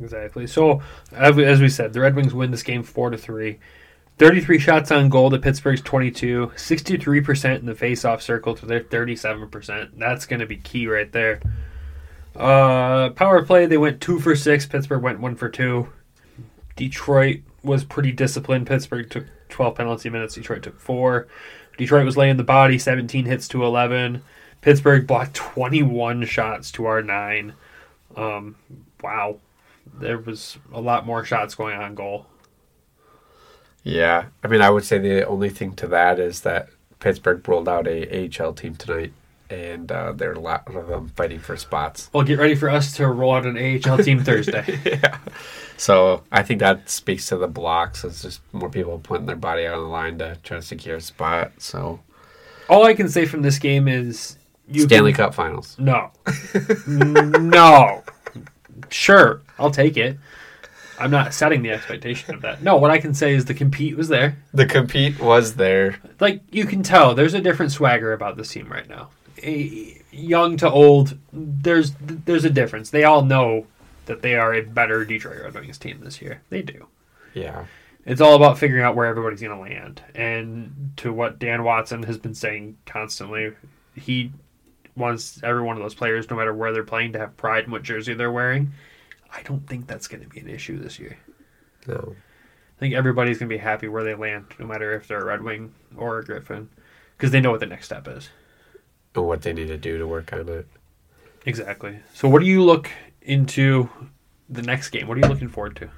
Exactly. 0.00 0.46
So, 0.46 0.82
as 1.12 1.60
we, 1.60 1.68
said, 1.68 1.92
the 1.92 2.00
Red 2.00 2.16
Wings 2.16 2.32
win 2.32 2.50
this 2.50 2.62
game 2.62 2.82
four 2.82 3.10
to 3.10 3.18
three. 3.18 3.58
Thirty-three 4.18 4.58
shots 4.58 4.90
on 4.90 5.08
goal 5.08 5.30
to 5.30 5.38
Pittsburgh's 5.38 5.80
twenty-two. 5.80 6.52
Sixty-three 6.56 7.20
percent 7.20 7.60
in 7.60 7.66
the 7.66 7.74
face-off 7.74 8.22
circle 8.22 8.54
to 8.54 8.66
their 8.66 8.80
thirty-seven 8.80 9.48
percent. 9.48 9.98
That's 9.98 10.26
going 10.26 10.40
to 10.40 10.46
be 10.46 10.56
key 10.56 10.86
right 10.86 11.10
there. 11.10 11.40
Uh, 12.36 13.10
power 13.10 13.44
play, 13.44 13.66
they 13.66 13.78
went 13.78 14.00
two 14.00 14.20
for 14.20 14.36
six. 14.36 14.66
Pittsburgh 14.66 15.02
went 15.02 15.20
one 15.20 15.36
for 15.36 15.48
two. 15.48 15.88
Detroit 16.76 17.40
was 17.62 17.84
pretty 17.84 18.12
disciplined. 18.12 18.66
Pittsburgh 18.66 19.08
took 19.10 19.26
twelve 19.48 19.74
penalty 19.74 20.10
minutes. 20.10 20.34
Detroit 20.34 20.62
took 20.62 20.78
four. 20.80 21.28
Detroit 21.76 22.04
was 22.04 22.16
laying 22.16 22.36
the 22.36 22.44
body, 22.44 22.78
seventeen 22.78 23.24
hits 23.24 23.48
to 23.48 23.64
eleven. 23.64 24.22
Pittsburgh 24.60 25.06
blocked 25.06 25.34
twenty-one 25.34 26.24
shots 26.24 26.70
to 26.72 26.86
our 26.86 27.02
nine. 27.02 27.54
Um, 28.16 28.56
wow 29.02 29.38
there 29.98 30.18
was 30.18 30.58
a 30.72 30.80
lot 30.80 31.06
more 31.06 31.24
shots 31.24 31.54
going 31.54 31.76
on 31.78 31.94
goal. 31.94 32.26
Yeah, 33.82 34.26
I 34.44 34.48
mean, 34.48 34.60
I 34.60 34.68
would 34.70 34.84
say 34.84 34.98
the 34.98 35.26
only 35.26 35.48
thing 35.48 35.72
to 35.76 35.86
that 35.88 36.18
is 36.18 36.42
that 36.42 36.68
Pittsburgh 36.98 37.46
rolled 37.48 37.68
out 37.68 37.88
a 37.88 38.28
AHL 38.28 38.52
team 38.52 38.74
tonight, 38.74 39.12
and 39.48 39.90
uh, 39.90 40.12
there 40.12 40.30
are 40.30 40.34
a 40.34 40.40
lot 40.40 40.64
of 40.74 40.86
them 40.86 41.08
fighting 41.16 41.38
for 41.38 41.56
spots. 41.56 42.10
Well, 42.12 42.22
get 42.24 42.38
ready 42.38 42.54
for 42.54 42.68
us 42.68 42.94
to 42.96 43.06
roll 43.08 43.32
out 43.34 43.46
an 43.46 43.56
AHL 43.56 43.98
team 43.98 44.22
Thursday. 44.24 44.78
yeah. 44.84 45.18
So 45.78 46.22
I 46.30 46.42
think 46.42 46.60
that 46.60 46.90
speaks 46.90 47.26
to 47.28 47.38
the 47.38 47.48
blocks. 47.48 48.04
It's 48.04 48.20
just 48.20 48.42
more 48.52 48.68
people 48.68 48.98
putting 48.98 49.24
their 49.24 49.34
body 49.36 49.66
out 49.66 49.76
on 49.78 49.80
the 49.84 49.88
line 49.88 50.18
to 50.18 50.36
try 50.42 50.58
to 50.58 50.62
secure 50.62 50.96
a 50.96 51.00
spot. 51.00 51.52
So 51.56 52.00
All 52.68 52.84
I 52.84 52.92
can 52.92 53.08
say 53.08 53.24
from 53.24 53.40
this 53.40 53.58
game 53.58 53.88
is 53.88 54.36
you 54.68 54.82
Stanley 54.82 55.14
can- 55.14 55.24
Cup 55.24 55.34
Finals. 55.34 55.74
No, 55.78 56.10
no. 56.86 58.02
Sure, 58.88 59.42
I'll 59.58 59.70
take 59.70 59.96
it. 59.96 60.18
I'm 60.98 61.10
not 61.10 61.32
setting 61.32 61.62
the 61.62 61.70
expectation 61.70 62.34
of 62.34 62.42
that. 62.42 62.62
No, 62.62 62.76
what 62.76 62.90
I 62.90 62.98
can 62.98 63.14
say 63.14 63.34
is 63.34 63.46
the 63.46 63.54
compete 63.54 63.96
was 63.96 64.08
there. 64.08 64.36
The 64.52 64.66
compete 64.66 65.18
was 65.18 65.54
there. 65.54 65.98
Like 66.20 66.42
you 66.50 66.66
can 66.66 66.82
tell, 66.82 67.14
there's 67.14 67.32
a 67.34 67.40
different 67.40 67.72
swagger 67.72 68.12
about 68.12 68.36
this 68.36 68.52
team 68.52 68.70
right 68.70 68.88
now. 68.88 69.08
A, 69.42 70.00
young 70.10 70.56
to 70.58 70.70
old, 70.70 71.16
there's 71.32 71.92
there's 72.00 72.44
a 72.44 72.50
difference. 72.50 72.90
They 72.90 73.04
all 73.04 73.24
know 73.24 73.66
that 74.06 74.22
they 74.22 74.34
are 74.34 74.52
a 74.52 74.62
better 74.62 75.04
Detroit 75.04 75.40
Red 75.42 75.54
Wings 75.54 75.78
team 75.78 76.00
this 76.02 76.20
year. 76.20 76.42
They 76.50 76.62
do. 76.62 76.86
Yeah. 77.32 77.64
It's 78.04 78.20
all 78.20 78.34
about 78.34 78.58
figuring 78.58 78.82
out 78.82 78.96
where 78.96 79.06
everybody's 79.06 79.40
going 79.40 79.56
to 79.56 79.62
land. 79.62 80.02
And 80.14 80.92
to 80.98 81.12
what 81.12 81.38
Dan 81.38 81.64
Watson 81.64 82.02
has 82.04 82.18
been 82.18 82.34
saying 82.34 82.78
constantly, 82.86 83.52
he 83.94 84.32
wants 84.96 85.40
every 85.42 85.62
one 85.62 85.76
of 85.76 85.82
those 85.82 85.94
players, 85.94 86.28
no 86.30 86.36
matter 86.36 86.52
where 86.54 86.72
they're 86.72 86.84
playing, 86.84 87.12
to 87.12 87.18
have 87.18 87.36
pride 87.36 87.64
in 87.64 87.70
what 87.70 87.82
jersey 87.82 88.14
they're 88.14 88.32
wearing. 88.32 88.72
I 89.32 89.42
don't 89.42 89.66
think 89.66 89.86
that's 89.86 90.08
going 90.08 90.22
to 90.22 90.28
be 90.28 90.40
an 90.40 90.48
issue 90.48 90.78
this 90.78 90.98
year. 90.98 91.16
No. 91.86 92.16
I 92.16 92.80
think 92.80 92.94
everybody's 92.94 93.38
going 93.38 93.48
to 93.48 93.54
be 93.54 93.58
happy 93.60 93.88
where 93.88 94.02
they 94.04 94.14
land, 94.14 94.46
no 94.58 94.66
matter 94.66 94.92
if 94.94 95.06
they're 95.06 95.20
a 95.20 95.24
Red 95.24 95.42
Wing 95.42 95.72
or 95.96 96.18
a 96.18 96.24
Griffin, 96.24 96.68
because 97.16 97.30
they 97.30 97.40
know 97.40 97.50
what 97.50 97.60
the 97.60 97.66
next 97.66 97.86
step 97.86 98.08
is. 98.08 98.28
And 99.14 99.26
what 99.26 99.42
they 99.42 99.52
need 99.52 99.68
to 99.68 99.76
do 99.76 99.98
to 99.98 100.06
work 100.06 100.32
on 100.32 100.48
it. 100.48 100.66
Exactly. 101.46 101.98
So, 102.14 102.28
what 102.28 102.40
do 102.40 102.46
you 102.46 102.62
look 102.62 102.90
into 103.22 103.88
the 104.48 104.62
next 104.62 104.90
game? 104.90 105.06
What 105.08 105.16
are 105.16 105.20
you 105.20 105.28
looking 105.28 105.48
forward 105.48 105.76
to? 105.76 105.90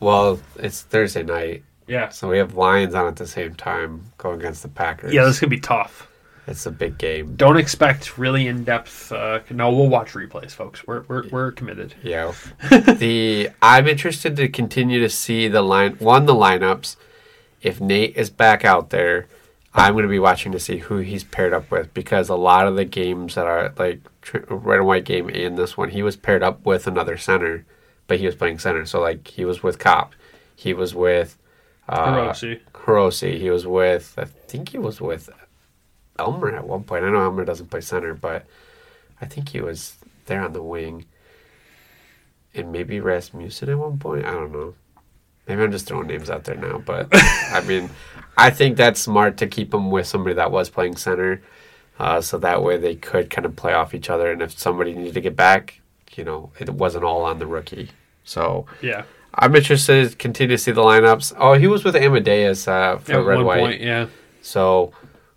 Well, 0.00 0.40
it's 0.56 0.82
Thursday 0.82 1.22
night, 1.22 1.62
Yeah. 1.86 2.08
so 2.10 2.28
we 2.28 2.38
have 2.38 2.54
Lions 2.54 2.94
on 2.94 3.06
at 3.06 3.16
the 3.16 3.26
same 3.26 3.54
time 3.54 4.02
going 4.18 4.40
against 4.40 4.62
the 4.62 4.68
Packers. 4.68 5.12
Yeah, 5.14 5.24
this 5.24 5.38
could 5.38 5.50
be 5.50 5.60
tough. 5.60 6.08
It's 6.46 6.66
a 6.66 6.70
big 6.70 6.98
game. 6.98 7.36
Don't 7.36 7.56
expect 7.56 8.18
really 8.18 8.48
in 8.48 8.64
depth. 8.64 9.10
Uh, 9.10 9.40
no, 9.50 9.70
we'll 9.70 9.88
watch 9.88 10.12
replays, 10.12 10.50
folks. 10.50 10.86
We're 10.86 11.04
we're, 11.08 11.28
we're 11.28 11.52
committed. 11.52 11.94
Yeah. 12.02 12.32
the 12.70 13.50
I'm 13.62 13.88
interested 13.88 14.36
to 14.36 14.48
continue 14.48 15.00
to 15.00 15.08
see 15.08 15.48
the 15.48 15.62
line 15.62 15.94
one 15.94 16.26
the 16.26 16.34
lineups. 16.34 16.96
If 17.62 17.80
Nate 17.80 18.14
is 18.16 18.28
back 18.28 18.62
out 18.62 18.90
there, 18.90 19.26
I'm 19.72 19.94
going 19.94 20.02
to 20.02 20.08
be 20.08 20.18
watching 20.18 20.52
to 20.52 20.60
see 20.60 20.78
who 20.78 20.98
he's 20.98 21.24
paired 21.24 21.54
up 21.54 21.70
with 21.70 21.94
because 21.94 22.28
a 22.28 22.36
lot 22.36 22.66
of 22.66 22.76
the 22.76 22.84
games 22.84 23.36
that 23.36 23.46
are 23.46 23.72
like 23.78 24.00
red 24.50 24.78
and 24.78 24.86
white 24.86 25.04
game 25.04 25.30
and 25.30 25.56
this 25.56 25.76
one, 25.76 25.90
he 25.90 26.02
was 26.02 26.16
paired 26.16 26.42
up 26.42 26.64
with 26.66 26.86
another 26.86 27.16
center, 27.16 27.64
but 28.06 28.20
he 28.20 28.26
was 28.26 28.34
playing 28.34 28.58
center. 28.58 28.84
So 28.84 29.00
like 29.00 29.26
he 29.26 29.46
was 29.46 29.62
with 29.62 29.78
Copp, 29.78 30.14
he 30.54 30.74
was 30.74 30.94
with 30.94 31.38
uh, 31.88 32.06
Hirose. 32.06 32.60
Hirose. 32.72 33.38
He 33.38 33.48
was 33.48 33.66
with 33.66 34.14
I 34.18 34.26
think 34.26 34.68
he 34.68 34.78
was 34.78 35.00
with 35.00 35.30
Elmer 36.18 36.54
at 36.54 36.66
one 36.66 36.84
point. 36.84 37.04
I 37.04 37.10
know 37.10 37.20
Elmer 37.22 37.44
doesn't 37.44 37.70
play 37.70 37.80
center, 37.80 38.14
but 38.14 38.44
I 39.20 39.26
think 39.26 39.48
he 39.50 39.60
was 39.60 39.96
there 40.26 40.42
on 40.44 40.52
the 40.52 40.62
wing. 40.62 41.06
And 42.54 42.70
maybe 42.70 43.00
Rasmussen 43.00 43.68
at 43.68 43.78
one 43.78 43.98
point. 43.98 44.24
I 44.24 44.32
don't 44.32 44.52
know. 44.52 44.74
Maybe 45.48 45.62
I'm 45.62 45.72
just 45.72 45.86
throwing 45.86 46.06
names 46.06 46.30
out 46.30 46.44
there 46.44 46.54
now, 46.54 46.78
but 46.78 47.08
I 47.12 47.62
mean, 47.66 47.90
I 48.36 48.50
think 48.50 48.76
that's 48.76 49.00
smart 49.00 49.36
to 49.38 49.46
keep 49.46 49.74
him 49.74 49.90
with 49.90 50.06
somebody 50.06 50.34
that 50.36 50.50
was 50.50 50.70
playing 50.70 50.96
center, 50.96 51.42
uh, 51.98 52.20
so 52.22 52.38
that 52.38 52.62
way 52.62 52.78
they 52.78 52.94
could 52.94 53.28
kind 53.28 53.44
of 53.44 53.54
play 53.56 53.74
off 53.74 53.92
each 53.92 54.08
other. 54.08 54.30
And 54.32 54.40
if 54.40 54.58
somebody 54.58 54.94
needed 54.94 55.14
to 55.14 55.20
get 55.20 55.36
back, 55.36 55.80
you 56.14 56.24
know, 56.24 56.50
it 56.58 56.70
wasn't 56.70 57.04
all 57.04 57.24
on 57.24 57.38
the 57.40 57.46
rookie. 57.46 57.90
So 58.24 58.66
Yeah. 58.80 59.02
I'm 59.34 59.54
interested 59.56 60.10
to 60.12 60.16
continue 60.16 60.56
to 60.56 60.62
see 60.62 60.70
the 60.70 60.80
lineups. 60.80 61.34
Oh, 61.36 61.54
he 61.54 61.66
was 61.66 61.82
with 61.84 61.96
Amadeus 61.96 62.68
uh, 62.68 62.98
for 62.98 63.14
At 63.14 63.24
Red 63.24 63.36
one 63.38 63.44
White. 63.46 63.60
point, 63.60 63.80
yeah. 63.80 64.06
So, 64.40 64.92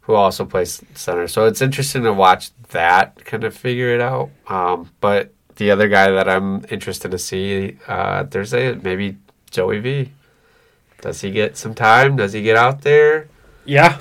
who 0.07 0.15
also 0.15 0.45
plays 0.45 0.81
center. 0.95 1.27
So 1.27 1.45
it's 1.45 1.61
interesting 1.61 2.03
to 2.03 2.13
watch 2.13 2.51
that 2.69 3.25
kind 3.25 3.43
of 3.43 3.53
figure 3.53 3.93
it 3.93 3.99
out. 3.99 4.29
Um, 4.47 4.89
but 5.01 5.33
the 5.57 5.69
other 5.69 5.89
guy 5.89 6.09
that 6.11 6.29
I'm 6.29 6.65
interested 6.69 7.11
to 7.11 7.19
see 7.19 7.77
uh, 7.87 8.23
Thursday, 8.23 8.73
maybe 8.73 9.17
Joey 9.51 9.79
V. 9.79 10.11
Does 11.01 11.19
he 11.19 11.29
get 11.29 11.57
some 11.57 11.75
time? 11.75 12.15
Does 12.15 12.31
he 12.31 12.41
get 12.41 12.55
out 12.55 12.83
there? 12.83 13.27
Yeah. 13.65 13.99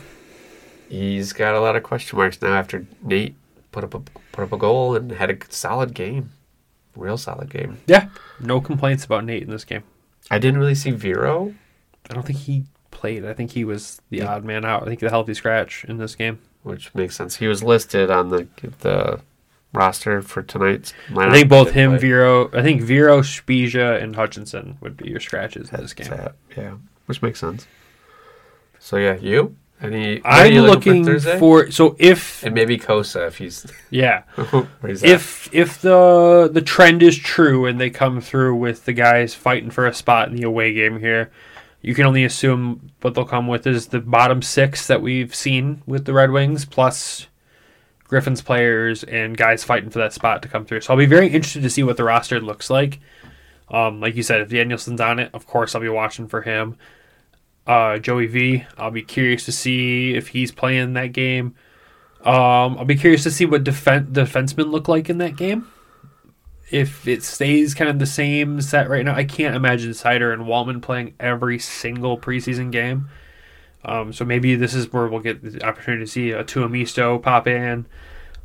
He's 0.89 1.33
got 1.33 1.57
a 1.57 1.61
lot 1.61 1.75
of 1.75 1.83
question 1.83 2.17
marks 2.17 2.41
now 2.41 2.55
after 2.55 2.87
Nate 3.03 3.35
put 3.73 3.83
up 3.83 3.93
a 3.93 3.99
put 4.31 4.45
up 4.45 4.53
a 4.53 4.57
goal 4.57 4.95
and 4.95 5.11
had 5.11 5.31
a 5.31 5.37
solid 5.49 5.93
game, 5.93 6.31
real 6.95 7.19
solid 7.19 7.51
game. 7.51 7.79
Yeah. 7.89 8.11
No 8.39 8.61
complaints 8.61 9.05
about 9.05 9.25
Nate 9.25 9.43
in 9.43 9.51
this 9.51 9.65
game. 9.65 9.83
I 10.31 10.39
didn't 10.39 10.61
really 10.61 10.77
see 10.77 10.93
Vero. 10.93 11.53
I 12.09 12.15
don't 12.15 12.25
think 12.25 12.39
he 12.39 12.65
played. 12.97 13.25
I 13.25 13.35
think 13.35 13.53
he 13.53 13.65
was 13.65 14.01
the 14.11 14.23
odd 14.23 14.45
man 14.45 14.65
out. 14.65 14.83
I 14.83 14.87
think 14.87 15.01
the 15.01 15.11
healthy 15.11 15.35
scratch 15.35 15.85
in 15.85 15.99
this 15.99 16.15
game. 16.15 16.39
which 16.63 16.95
makes 16.95 17.15
sense. 17.15 17.37
He 17.37 17.47
was 17.47 17.63
listed 17.63 18.11
on 18.11 18.31
the 18.31 18.49
the 18.81 19.21
roster 19.73 20.23
for 20.23 20.43
tonight's 20.43 20.95
lineup. 21.11 21.29
I 21.29 21.33
think 21.33 21.49
both 21.49 21.71
him, 21.73 21.91
play. 21.93 21.99
Vero, 21.99 22.51
I 22.53 22.63
think 22.63 22.83
Vero, 22.83 23.21
Spezia, 23.23 23.99
and 23.99 24.17
Hutchinson 24.17 24.79
would 24.81 24.97
be 24.97 25.11
your 25.11 25.21
scratches 25.21 25.71
in 25.71 25.81
this 25.81 25.93
game. 25.93 26.07
Sad. 26.07 26.33
Yeah, 26.57 26.77
which 27.05 27.21
makes 27.23 27.39
sense. 27.39 27.67
So 28.79 28.97
yeah, 28.97 29.17
you 29.17 29.57
any? 29.81 30.23
I'm 30.25 30.53
you 30.53 30.63
looking 30.63 31.05
for, 31.05 31.39
for 31.39 31.71
so 31.71 31.97
if 31.99 32.43
and 32.43 32.55
maybe 32.55 32.79
Cossa 32.79 33.27
if 33.27 33.39
he's 33.39 33.67
yeah 33.91 34.23
where 34.51 34.67
he's 34.87 35.05
at. 35.05 35.11
if 35.11 35.53
if 35.53 35.81
the 35.81 36.49
the 36.51 36.63
trend 36.63 37.03
is 37.03 37.19
true 37.19 37.67
and 37.67 37.79
they 37.81 37.91
come 37.91 38.21
through 38.21 38.57
with 38.57 38.85
the 38.87 38.93
guys 38.93 39.35
fighting 39.35 39.71
for 39.71 39.87
a 39.87 39.95
spot 39.95 40.29
in 40.29 40.37
the 40.37 40.45
away 40.45 40.73
game 40.73 40.99
here, 41.01 41.31
you 41.87 41.95
can 41.95 42.05
only 42.05 42.25
assume 42.25 42.91
what 43.01 43.15
they'll 43.15 43.25
come 43.25 43.47
with 43.47 43.65
is 43.65 43.87
the 43.87 44.01
bottom 44.01 44.43
six 44.43 44.89
that 44.89 45.01
we've 45.01 45.33
seen 45.33 45.85
with 45.87 46.05
the 46.05 46.13
Red 46.13 46.33
Wings 46.33 46.65
plus 46.65 47.29
Griffin's 48.03 48.43
players 48.43 49.05
and 49.05 49.37
guys 49.37 49.63
fighting 49.63 49.91
for 49.91 50.01
that 50.01 50.13
spot 50.13 50.43
to 50.43 50.49
come 50.49 50.65
through. 50.65 50.81
So 50.81 50.93
I'll 50.93 50.99
be 50.99 51.07
very 51.07 51.29
interested 51.29 51.63
to 51.63 51.71
see 51.71 51.85
what 51.85 51.97
the 51.97 52.03
roster 52.03 52.41
looks 52.41 52.71
like. 52.71 52.99
Um, 53.69 54.01
like 54.01 54.17
you 54.17 54.25
said, 54.25 54.41
if 54.41 54.49
Danielson's 54.49 55.01
on 55.01 55.21
it, 55.21 55.31
of 55.33 55.47
course 55.47 55.77
I'll 55.77 55.81
be 55.81 55.89
watching 55.89 56.27
for 56.27 56.43
him. 56.43 56.77
Uh, 57.69 57.99
Joey 57.99 58.27
V, 58.27 58.65
I'll 58.77 58.91
be 58.91 59.03
curious 59.03 59.45
to 59.45 59.53
see 59.53 60.13
if 60.13 60.27
he's 60.27 60.51
playing 60.51 60.95
that 60.95 61.13
game. 61.13 61.55
Um, 62.25 62.79
I'll 62.79 62.85
be 62.85 62.97
curious 62.97 63.23
to 63.23 63.31
see 63.31 63.47
what 63.47 63.63
defen- 63.63 64.11
defensemen 64.11 64.73
look 64.73 64.89
like 64.89 65.09
in 65.09 65.19
that 65.19 65.37
game. 65.37 65.69
If 66.71 67.07
it 67.07 67.23
stays 67.23 67.75
kind 67.75 67.89
of 67.89 67.99
the 67.99 68.07
same 68.07 68.61
set 68.61 68.89
right 68.89 69.05
now, 69.05 69.15
I 69.15 69.25
can't 69.25 69.55
imagine 69.55 69.91
Seider 69.93 70.33
and 70.33 70.43
Walman 70.43 70.83
playing 70.83 71.15
every 71.21 71.59
single 71.59 72.19
preseason 72.19 72.73
game. 72.73 73.09
Um, 73.85 74.13
so 74.13 74.25
maybe 74.25 74.57
this 74.57 74.75
is 74.75 74.93
where 74.93 75.07
we'll 75.07 75.21
get 75.21 75.43
the 75.43 75.65
opportunity 75.65 76.05
to 76.05 76.11
see 76.11 76.31
a 76.33 76.43
Tuomisto 76.43 77.23
pop 77.23 77.47
in. 77.47 77.87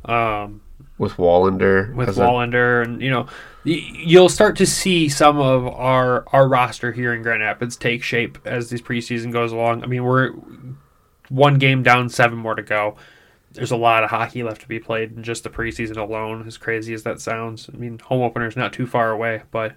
Um, 0.04 0.60
with 0.98 1.14
Wallinder 1.14 1.92
with 1.94 2.10
as 2.10 2.18
a- 2.18 2.22
Wallinder, 2.22 2.84
and 2.84 3.02
you 3.02 3.10
know, 3.10 3.26
you'll 3.64 4.28
start 4.28 4.56
to 4.56 4.66
see 4.66 5.08
some 5.08 5.38
of 5.38 5.66
our 5.66 6.24
our 6.32 6.46
roster 6.46 6.92
here 6.92 7.12
in 7.12 7.22
Grand 7.22 7.42
Rapids 7.42 7.76
take 7.76 8.04
shape 8.04 8.38
as 8.44 8.70
this 8.70 8.80
preseason 8.80 9.32
goes 9.32 9.50
along. 9.50 9.82
I 9.82 9.86
mean, 9.86 10.04
we're 10.04 10.30
one 11.28 11.58
game 11.58 11.82
down, 11.82 12.08
seven 12.08 12.38
more 12.38 12.54
to 12.54 12.62
go. 12.62 12.96
There's 13.52 13.70
a 13.70 13.76
lot 13.76 14.04
of 14.04 14.10
hockey 14.10 14.42
left 14.42 14.62
to 14.62 14.68
be 14.68 14.78
played 14.78 15.16
in 15.16 15.22
just 15.22 15.44
the 15.44 15.50
preseason 15.50 15.96
alone. 15.96 16.46
As 16.46 16.56
crazy 16.56 16.94
as 16.94 17.02
that 17.02 17.20
sounds, 17.20 17.68
I 17.72 17.76
mean, 17.76 17.98
home 17.98 18.22
opener's 18.22 18.56
not 18.56 18.72
too 18.72 18.86
far 18.86 19.10
away, 19.10 19.42
but 19.50 19.74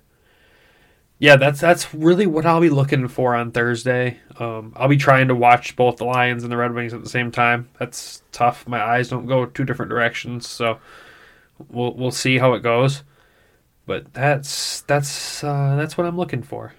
yeah, 1.18 1.38
that's 1.38 1.62
that's 1.62 1.94
really 1.94 2.28
what 2.28 2.46
I'll 2.46 2.60
be 2.60 2.70
looking 2.70 3.08
for 3.08 3.36
on 3.36 3.52
Thursday. 3.52 4.20
Um, 4.38 4.74
I'll 4.76 4.90
be 4.90 4.98
trying 4.98 5.30
to 5.30 5.36
watch 5.36 5.76
both 5.76 5.98
the 5.98 6.06
Lions 6.06 6.44
and 6.44 6.52
the 6.52 6.58
Red 6.58 6.74
Wings 6.74 6.94
at 6.94 7.04
the 7.04 7.10
same 7.10 7.32
time. 7.32 7.70
That's 7.80 8.22
tough. 8.32 8.68
My 8.68 8.82
eyes 8.82 9.10
don't 9.10 9.26
go 9.26 9.46
two 9.46 9.64
different 9.64 9.90
directions, 9.90 10.48
so 10.48 10.80
we'll 11.70 11.94
we'll 11.94 12.12
see 12.12 12.38
how 12.38 12.54
it 12.54 12.64
goes. 12.64 13.04
But 13.86 14.14
that's 14.14 14.82
that's 14.82 15.44
uh, 15.44 15.76
that's 15.78 15.98
what 15.98 16.06
I'm 16.06 16.18
looking 16.18 16.44
for. 16.44 16.74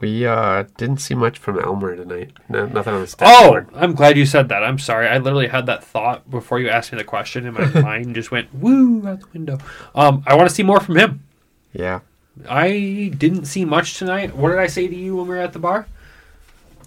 We 0.00 0.26
uh 0.26 0.64
didn't 0.76 0.98
see 0.98 1.14
much 1.14 1.38
from 1.38 1.58
Elmer 1.58 1.96
tonight. 1.96 2.32
No, 2.48 2.66
nothing 2.66 2.94
on 2.94 3.00
the 3.00 3.06
stat 3.06 3.28
Oh, 3.30 3.48
board. 3.50 3.68
I'm 3.74 3.94
glad 3.94 4.16
you 4.16 4.26
said 4.26 4.48
that. 4.48 4.62
I'm 4.64 4.78
sorry. 4.78 5.08
I 5.08 5.18
literally 5.18 5.48
had 5.48 5.66
that 5.66 5.84
thought 5.84 6.30
before 6.30 6.58
you 6.60 6.68
asked 6.68 6.92
me 6.92 6.98
the 6.98 7.04
question, 7.04 7.46
and 7.46 7.56
my 7.56 7.80
mind 7.82 8.14
just 8.14 8.30
went 8.30 8.52
woo 8.54 9.06
out 9.06 9.20
the 9.20 9.26
window. 9.32 9.58
Um, 9.94 10.22
I 10.26 10.34
want 10.34 10.48
to 10.48 10.54
see 10.54 10.62
more 10.62 10.80
from 10.80 10.96
him. 10.96 11.22
Yeah, 11.72 12.00
I 12.48 13.12
didn't 13.16 13.44
see 13.44 13.64
much 13.64 13.98
tonight. 13.98 14.34
What 14.34 14.50
did 14.50 14.58
I 14.58 14.66
say 14.66 14.88
to 14.88 14.94
you 14.96 15.16
when 15.16 15.26
we 15.28 15.34
were 15.34 15.40
at 15.40 15.52
the 15.52 15.58
bar? 15.58 15.86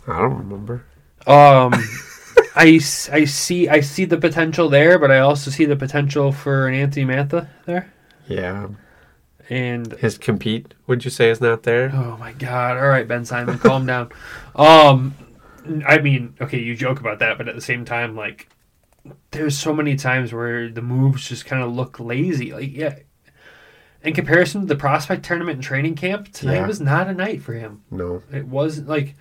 I 0.07 0.19
don't 0.19 0.37
remember. 0.37 0.83
Um, 1.25 1.73
I, 2.55 2.79
I 3.11 3.25
see 3.25 3.69
I 3.69 3.79
see 3.79 4.05
the 4.05 4.17
potential 4.17 4.69
there, 4.69 4.99
but 4.99 5.11
I 5.11 5.19
also 5.19 5.49
see 5.51 5.65
the 5.65 5.75
potential 5.75 6.31
for 6.31 6.67
an 6.67 6.75
Anthony 6.75 7.05
Mantha 7.05 7.47
there. 7.65 7.93
Yeah, 8.27 8.67
And 9.49 9.91
his 9.93 10.17
compete. 10.17 10.73
Would 10.87 11.03
you 11.05 11.11
say 11.11 11.29
is 11.29 11.41
not 11.41 11.63
there? 11.63 11.91
oh 11.93 12.17
my 12.17 12.31
god! 12.33 12.77
All 12.77 12.87
right, 12.87 13.07
Ben 13.07 13.25
Simon, 13.25 13.57
calm 13.59 13.85
down. 13.85 14.09
Um, 14.55 15.15
I 15.87 15.97
mean, 15.97 16.35
okay, 16.39 16.59
you 16.59 16.75
joke 16.75 16.99
about 16.99 17.19
that, 17.19 17.37
but 17.39 17.47
at 17.47 17.55
the 17.55 17.61
same 17.61 17.85
time, 17.85 18.15
like, 18.15 18.47
there's 19.31 19.57
so 19.57 19.73
many 19.73 19.95
times 19.95 20.31
where 20.31 20.69
the 20.69 20.81
moves 20.81 21.27
just 21.27 21.45
kind 21.45 21.63
of 21.63 21.71
look 21.73 21.99
lazy. 21.99 22.53
Like, 22.53 22.71
yeah. 22.75 22.99
In 24.03 24.13
comparison 24.13 24.61
to 24.61 24.67
the 24.67 24.75
prospect 24.75 25.23
tournament 25.25 25.55
and 25.55 25.63
training 25.63 25.95
camp, 25.95 26.31
tonight 26.33 26.55
Yeah. 26.57 26.67
was 26.67 26.79
not 26.81 27.07
a 27.07 27.13
night 27.13 27.41
for 27.41 27.53
him. 27.53 27.81
No. 27.89 28.21
It 28.31 28.45
wasn't 28.45 28.87
like 28.89 29.15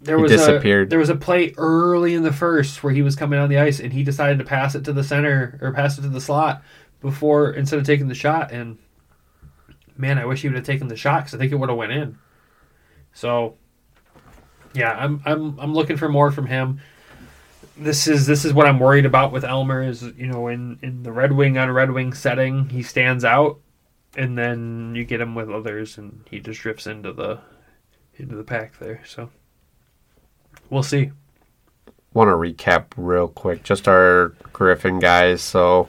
there 0.00 0.16
He 0.16 0.22
was. 0.22 0.32
A, 0.48 0.84
there 0.86 0.98
was 0.98 1.10
a 1.10 1.16
play 1.16 1.52
early 1.58 2.14
in 2.14 2.22
the 2.22 2.32
first 2.32 2.82
where 2.82 2.92
he 2.92 3.02
was 3.02 3.14
coming 3.16 3.38
on 3.38 3.48
the 3.50 3.58
ice 3.58 3.80
and 3.80 3.92
he 3.92 4.04
decided 4.04 4.38
to 4.38 4.44
pass 4.44 4.74
it 4.74 4.84
to 4.84 4.92
the 4.92 5.04
center 5.04 5.58
or 5.60 5.72
pass 5.72 5.98
it 5.98 6.02
to 6.02 6.08
the 6.08 6.20
slot 6.20 6.62
before 7.02 7.50
instead 7.50 7.78
of 7.78 7.84
taking 7.84 8.08
the 8.08 8.14
shot. 8.14 8.52
And 8.52 8.78
man, 10.00 10.18
I 10.18 10.24
wish 10.24 10.42
he 10.42 10.48
would 10.48 10.56
have 10.56 10.66
taken 10.66 10.88
the 10.88 10.96
shot 10.96 11.24
because 11.24 11.34
I 11.34 11.38
think 11.38 11.52
it 11.52 11.56
would 11.56 11.68
have 11.68 11.78
went 11.78 11.92
in. 11.92 12.18
So 13.12 13.56
yeah, 14.74 14.92
I'm 14.92 15.20
I'm 15.24 15.58
I'm 15.58 15.74
looking 15.74 15.96
for 15.96 16.08
more 16.08 16.30
from 16.30 16.46
him. 16.46 16.80
This 17.76 18.06
is 18.06 18.26
this 18.26 18.44
is 18.44 18.52
what 18.52 18.66
I'm 18.66 18.78
worried 18.78 19.06
about 19.06 19.32
with 19.32 19.44
Elmer 19.44 19.82
is 19.82 20.02
you 20.02 20.26
know 20.26 20.48
in 20.48 20.78
in 20.82 21.02
the 21.02 21.12
Red 21.12 21.32
Wing 21.32 21.58
on 21.58 21.70
Red 21.70 21.90
Wing 21.90 22.12
setting 22.12 22.68
he 22.68 22.82
stands 22.82 23.24
out, 23.24 23.60
and 24.16 24.36
then 24.36 24.94
you 24.94 25.04
get 25.04 25.20
him 25.20 25.34
with 25.34 25.50
others 25.50 25.98
and 25.98 26.24
he 26.30 26.40
just 26.40 26.60
drifts 26.60 26.86
into 26.86 27.12
the 27.12 27.40
into 28.16 28.36
the 28.36 28.44
pack 28.44 28.78
there. 28.78 29.02
So 29.06 29.30
we'll 30.68 30.82
see. 30.82 31.12
want 32.12 32.28
to 32.28 32.34
recap 32.34 32.86
real 32.96 33.28
quick 33.28 33.62
just 33.62 33.88
our 33.88 34.34
Griffin 34.52 34.98
guys. 34.98 35.42
So 35.42 35.88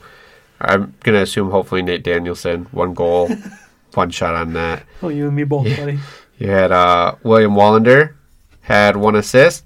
I'm 0.60 0.94
gonna 1.00 1.22
assume 1.22 1.50
hopefully 1.50 1.82
Nate 1.82 2.04
Danielson 2.04 2.64
one 2.72 2.94
goal, 2.94 3.28
one 3.96 4.10
shot 4.10 4.34
on 4.34 4.52
net. 4.52 4.84
Oh, 5.02 5.08
you 5.08 5.26
and 5.26 5.36
me 5.36 5.44
both, 5.44 5.64
buddy. 5.76 5.98
You 6.38 6.48
had 6.50 6.72
uh, 6.72 7.14
William 7.22 7.54
Wallinder 7.54 8.14
had 8.62 8.96
one 8.96 9.16
assist, 9.16 9.64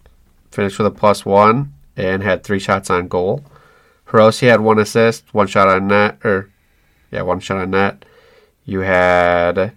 finished 0.50 0.78
with 0.78 0.86
a 0.86 0.90
plus 0.90 1.24
one, 1.24 1.72
and 1.96 2.22
had 2.22 2.44
three 2.44 2.58
shots 2.58 2.90
on 2.90 3.08
goal. 3.08 3.44
Hirose 4.08 4.40
had 4.46 4.60
one 4.60 4.78
assist, 4.78 5.32
one 5.34 5.46
shot 5.46 5.68
on 5.68 5.88
net, 5.88 6.18
or 6.24 6.50
yeah, 7.10 7.22
one 7.22 7.40
shot 7.40 7.58
on 7.58 7.70
net. 7.70 8.04
You 8.64 8.80
had 8.80 9.72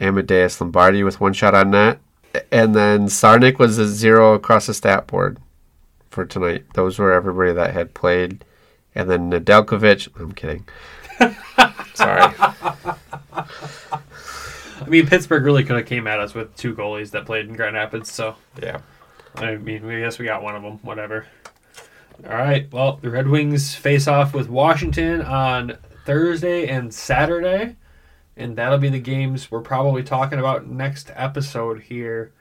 Amadeus 0.00 0.60
Lombardi 0.60 1.02
with 1.02 1.20
one 1.20 1.32
shot 1.32 1.54
on 1.54 1.70
net. 1.70 1.98
And 2.52 2.74
then 2.74 3.06
Czarnik 3.06 3.58
was 3.58 3.78
a 3.78 3.86
zero 3.86 4.34
across 4.34 4.66
the 4.66 4.74
stat 4.74 5.06
board 5.06 5.38
for 6.10 6.24
tonight. 6.24 6.64
Those 6.74 6.98
were 6.98 7.12
everybody 7.12 7.52
that 7.52 7.72
had 7.72 7.94
played. 7.94 8.44
And 8.94 9.10
then 9.10 9.30
Nedeljkovic. 9.30 10.08
I'm 10.20 10.32
kidding. 10.32 10.68
Sorry. 11.94 12.32
I 14.80 14.88
mean, 14.88 15.06
Pittsburgh 15.06 15.44
really 15.44 15.64
could 15.64 15.76
have 15.76 15.86
came 15.86 16.06
at 16.06 16.20
us 16.20 16.34
with 16.34 16.54
two 16.56 16.74
goalies 16.74 17.10
that 17.12 17.26
played 17.26 17.46
in 17.48 17.54
Grand 17.54 17.74
Rapids, 17.74 18.10
so 18.10 18.36
Yeah. 18.62 18.80
I 19.34 19.56
mean, 19.56 19.88
I 19.88 20.00
guess 20.00 20.18
we 20.18 20.24
got 20.24 20.42
one 20.42 20.56
of 20.56 20.62
them. 20.62 20.78
Whatever. 20.82 21.26
All 22.28 22.36
right. 22.36 22.70
Well, 22.72 22.98
the 23.00 23.10
Red 23.10 23.28
Wings 23.28 23.74
face 23.74 24.08
off 24.08 24.34
with 24.34 24.48
Washington 24.48 25.22
on 25.22 25.78
Thursday 26.04 26.66
and 26.66 26.92
Saturday, 26.92 27.76
and 28.36 28.56
that'll 28.56 28.78
be 28.78 28.88
the 28.88 28.98
games 28.98 29.50
we're 29.50 29.60
probably 29.60 30.02
talking 30.02 30.38
about 30.38 30.66
next 30.66 31.12
episode 31.14 31.82
here. 31.82 32.32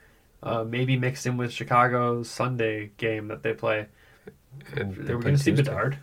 Uh, 0.42 0.64
maybe 0.64 0.98
mixed 0.98 1.26
in 1.26 1.38
with 1.38 1.52
Chicago's 1.52 2.30
Sunday 2.30 2.92
game 2.98 3.28
that 3.28 3.44
they 3.44 3.54
play. 3.54 3.88
And 4.76 4.98
Are 5.10 5.18
we 5.18 5.24
going 5.24 5.36
to 5.36 5.42
see 5.42 5.52
Bedard? 5.52 6.00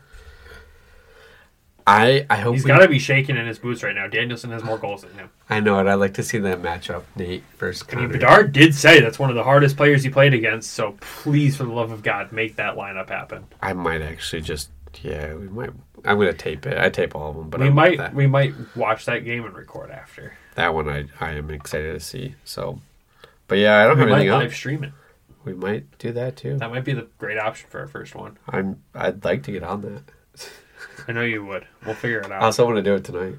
I, 1.86 2.24
I 2.30 2.36
hope 2.36 2.54
He's 2.54 2.64
got 2.64 2.78
to 2.78 2.88
be 2.88 2.98
shaking 2.98 3.36
in 3.36 3.46
his 3.46 3.58
boots 3.58 3.82
right 3.82 3.94
now. 3.94 4.06
Danielson 4.06 4.50
has 4.52 4.64
more 4.64 4.78
goals 4.78 5.02
than 5.02 5.12
him. 5.14 5.30
I 5.50 5.60
know 5.60 5.78
it. 5.80 5.86
I'd 5.86 5.94
like 5.94 6.14
to 6.14 6.22
see 6.22 6.38
that 6.38 6.62
matchup, 6.62 7.02
Nate 7.14 7.42
versus 7.58 7.86
I 7.90 7.96
mean, 7.96 8.04
Connor. 8.06 8.12
Bedard 8.14 8.52
did 8.52 8.74
say 8.74 9.00
that's 9.00 9.18
one 9.18 9.28
of 9.28 9.36
the 9.36 9.42
hardest 9.44 9.76
players 9.76 10.02
he 10.02 10.08
played 10.08 10.32
against. 10.32 10.70
So 10.72 10.96
please, 11.00 11.56
for 11.58 11.64
the 11.64 11.72
love 11.72 11.90
of 11.90 12.02
God, 12.02 12.32
make 12.32 12.56
that 12.56 12.76
lineup 12.76 13.10
happen. 13.10 13.44
I 13.60 13.74
might 13.74 14.00
actually 14.00 14.40
just 14.42 14.70
yeah, 15.02 15.34
we 15.34 15.48
might. 15.48 15.70
I'm 16.06 16.18
gonna 16.18 16.32
tape 16.32 16.64
it. 16.66 16.78
I 16.78 16.88
tape 16.88 17.14
all 17.14 17.30
of 17.30 17.36
them, 17.36 17.50
but 17.50 17.60
we 17.60 17.66
I 17.66 17.70
might 17.70 18.14
we 18.14 18.26
might 18.26 18.54
watch 18.76 19.04
that 19.06 19.24
game 19.24 19.44
and 19.44 19.54
record 19.54 19.90
after. 19.90 20.32
that 20.54 20.72
one. 20.72 20.88
I 20.88 21.04
I 21.20 21.32
am 21.32 21.50
excited 21.50 21.92
to 21.92 22.00
see. 22.00 22.34
So, 22.44 22.80
but 23.48 23.58
yeah, 23.58 23.80
I 23.82 23.86
don't 23.88 23.96
We 23.96 24.00
have 24.02 24.08
might 24.10 24.16
anything 24.20 24.38
live 24.38 24.46
else. 24.50 24.54
stream 24.54 24.84
it. 24.84 24.92
We 25.44 25.52
might 25.52 25.98
do 25.98 26.12
that 26.12 26.36
too. 26.36 26.56
That 26.58 26.70
might 26.70 26.84
be 26.84 26.92
the 26.94 27.08
great 27.18 27.38
option 27.38 27.68
for 27.68 27.80
our 27.80 27.86
first 27.88 28.14
one. 28.14 28.38
I'm. 28.48 28.82
I'd 28.94 29.22
like 29.24 29.42
to 29.44 29.52
get 29.52 29.62
on 29.62 29.82
that. 29.82 30.02
I 31.06 31.12
know 31.12 31.22
you 31.22 31.44
would. 31.44 31.66
We'll 31.84 31.94
figure 31.94 32.20
it 32.20 32.26
out. 32.32 32.42
I 32.42 32.46
also 32.46 32.64
want 32.64 32.76
to 32.76 32.82
do 32.82 32.94
it 32.94 33.04
tonight. 33.04 33.34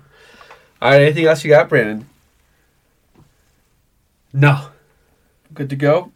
All 0.81 0.91
right. 0.91 1.01
Anything 1.01 1.25
else 1.25 1.43
you 1.43 1.49
got, 1.49 1.69
Brandon? 1.69 2.07
no, 4.33 4.67
Good 5.53 5.69
to 5.69 5.75
go. 5.75 6.11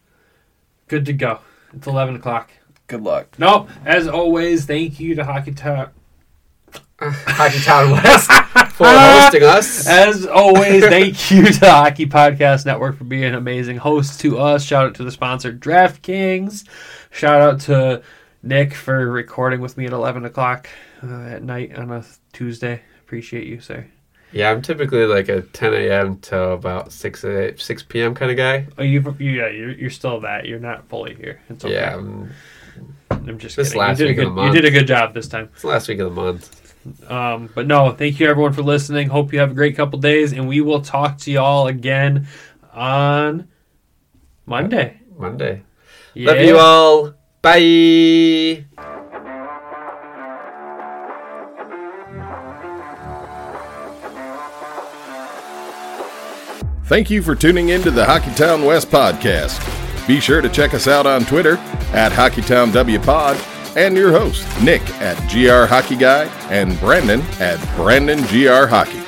good 0.88 1.06
to 1.06 1.12
go. 1.12 1.40
It's 1.72 1.86
eleven 1.86 2.16
o'clock. 2.16 2.50
Good 2.88 3.02
luck. 3.02 3.38
No, 3.38 3.68
as 3.86 4.06
always, 4.08 4.66
thank 4.66 5.00
you 5.00 5.14
to 5.14 5.24
Hockey 5.24 5.52
Talk. 5.52 5.92
Hockeytown 7.00 7.92
West 7.92 8.30
for 8.74 8.84
hosting 8.88 9.42
us. 9.44 9.86
As 9.88 10.26
always, 10.26 10.84
thank 10.84 11.30
you 11.30 11.46
to 11.46 11.60
the 11.60 11.70
Hockey 11.70 12.04
Podcast 12.06 12.66
Network 12.66 12.98
for 12.98 13.04
being 13.04 13.24
an 13.24 13.34
amazing 13.36 13.78
host 13.78 14.20
to 14.20 14.38
us. 14.38 14.62
Shout 14.64 14.86
out 14.88 14.94
to 14.96 15.04
the 15.04 15.10
sponsor, 15.10 15.50
DraftKings. 15.52 16.64
Shout 17.10 17.40
out 17.40 17.60
to 17.62 18.02
Nick 18.42 18.74
for 18.74 19.10
recording 19.10 19.60
with 19.62 19.78
me 19.78 19.86
at 19.86 19.92
11 19.92 20.26
o'clock 20.26 20.68
uh, 21.02 21.22
at 21.28 21.42
night 21.42 21.76
on 21.76 21.90
a 21.90 22.04
Tuesday. 22.32 22.82
Appreciate 23.04 23.46
you, 23.46 23.60
sir. 23.60 23.86
Yeah, 24.32 24.50
I'm 24.50 24.62
typically 24.62 25.06
like 25.06 25.28
a 25.28 25.42
10 25.42 25.74
a.m. 25.74 26.18
to 26.20 26.40
about 26.50 26.92
6 26.92 27.24
a, 27.24 27.56
6 27.58 27.82
p.m. 27.84 28.14
kind 28.14 28.30
of 28.30 28.36
guy. 28.36 28.66
Oh, 28.78 28.82
you, 28.84 29.00
you 29.18 29.30
yeah, 29.32 29.48
you're, 29.48 29.72
you're 29.72 29.90
still 29.90 30.20
that. 30.20 30.46
You're 30.46 30.60
not 30.60 30.88
fully 30.88 31.14
here. 31.16 31.40
It's 31.48 31.64
okay. 31.64 31.74
Yeah, 31.74 31.96
um, 31.96 32.30
I'm 33.10 33.38
just 33.38 33.56
This 33.56 33.68
kidding. 33.70 33.80
last 33.80 33.98
you, 33.98 34.06
did 34.06 34.16
week 34.16 34.24
a 34.24 34.28
of 34.28 34.34
good, 34.36 34.42
the 34.42 34.46
you 34.46 34.52
did 34.52 34.64
a 34.66 34.70
good 34.70 34.86
job 34.86 35.14
this 35.14 35.26
time. 35.26 35.48
it's 35.52 35.62
the 35.62 35.68
last 35.68 35.88
week 35.88 35.98
of 35.98 36.14
the 36.14 36.22
month. 36.22 37.10
Um, 37.10 37.50
but 37.54 37.66
no, 37.66 37.90
thank 37.92 38.20
you 38.20 38.28
everyone 38.28 38.52
for 38.52 38.62
listening. 38.62 39.08
Hope 39.08 39.32
you 39.32 39.40
have 39.40 39.50
a 39.50 39.54
great 39.54 39.74
couple 39.76 39.98
days, 39.98 40.32
and 40.32 40.46
we 40.48 40.60
will 40.60 40.80
talk 40.80 41.18
to 41.18 41.32
y'all 41.32 41.66
again 41.66 42.28
on 42.72 43.48
Monday. 44.46 45.00
Monday. 45.18 45.62
Yeah. 46.14 46.30
Love 46.30 46.40
you 46.40 46.58
all. 46.58 47.14
Bye. 47.42 48.89
Thank 56.90 57.08
you 57.08 57.22
for 57.22 57.36
tuning 57.36 57.68
in 57.68 57.82
to 57.82 57.92
the 57.92 58.04
Hockeytown 58.04 58.66
West 58.66 58.90
podcast. 58.90 59.60
Be 60.08 60.18
sure 60.18 60.40
to 60.40 60.48
check 60.48 60.74
us 60.74 60.88
out 60.88 61.06
on 61.06 61.24
Twitter 61.24 61.54
at 61.92 62.10
HockeytownWPod 62.10 63.76
and 63.76 63.96
your 63.96 64.10
host, 64.10 64.44
Nick 64.60 64.82
at 65.00 65.16
GR 65.30 65.72
Hockey 65.72 65.94
Guy 65.94 66.24
and 66.50 66.76
Brandon 66.80 67.20
at 67.38 67.64
Brandon 67.76 68.18
GR 68.22 68.66
Hockey. 68.66 68.99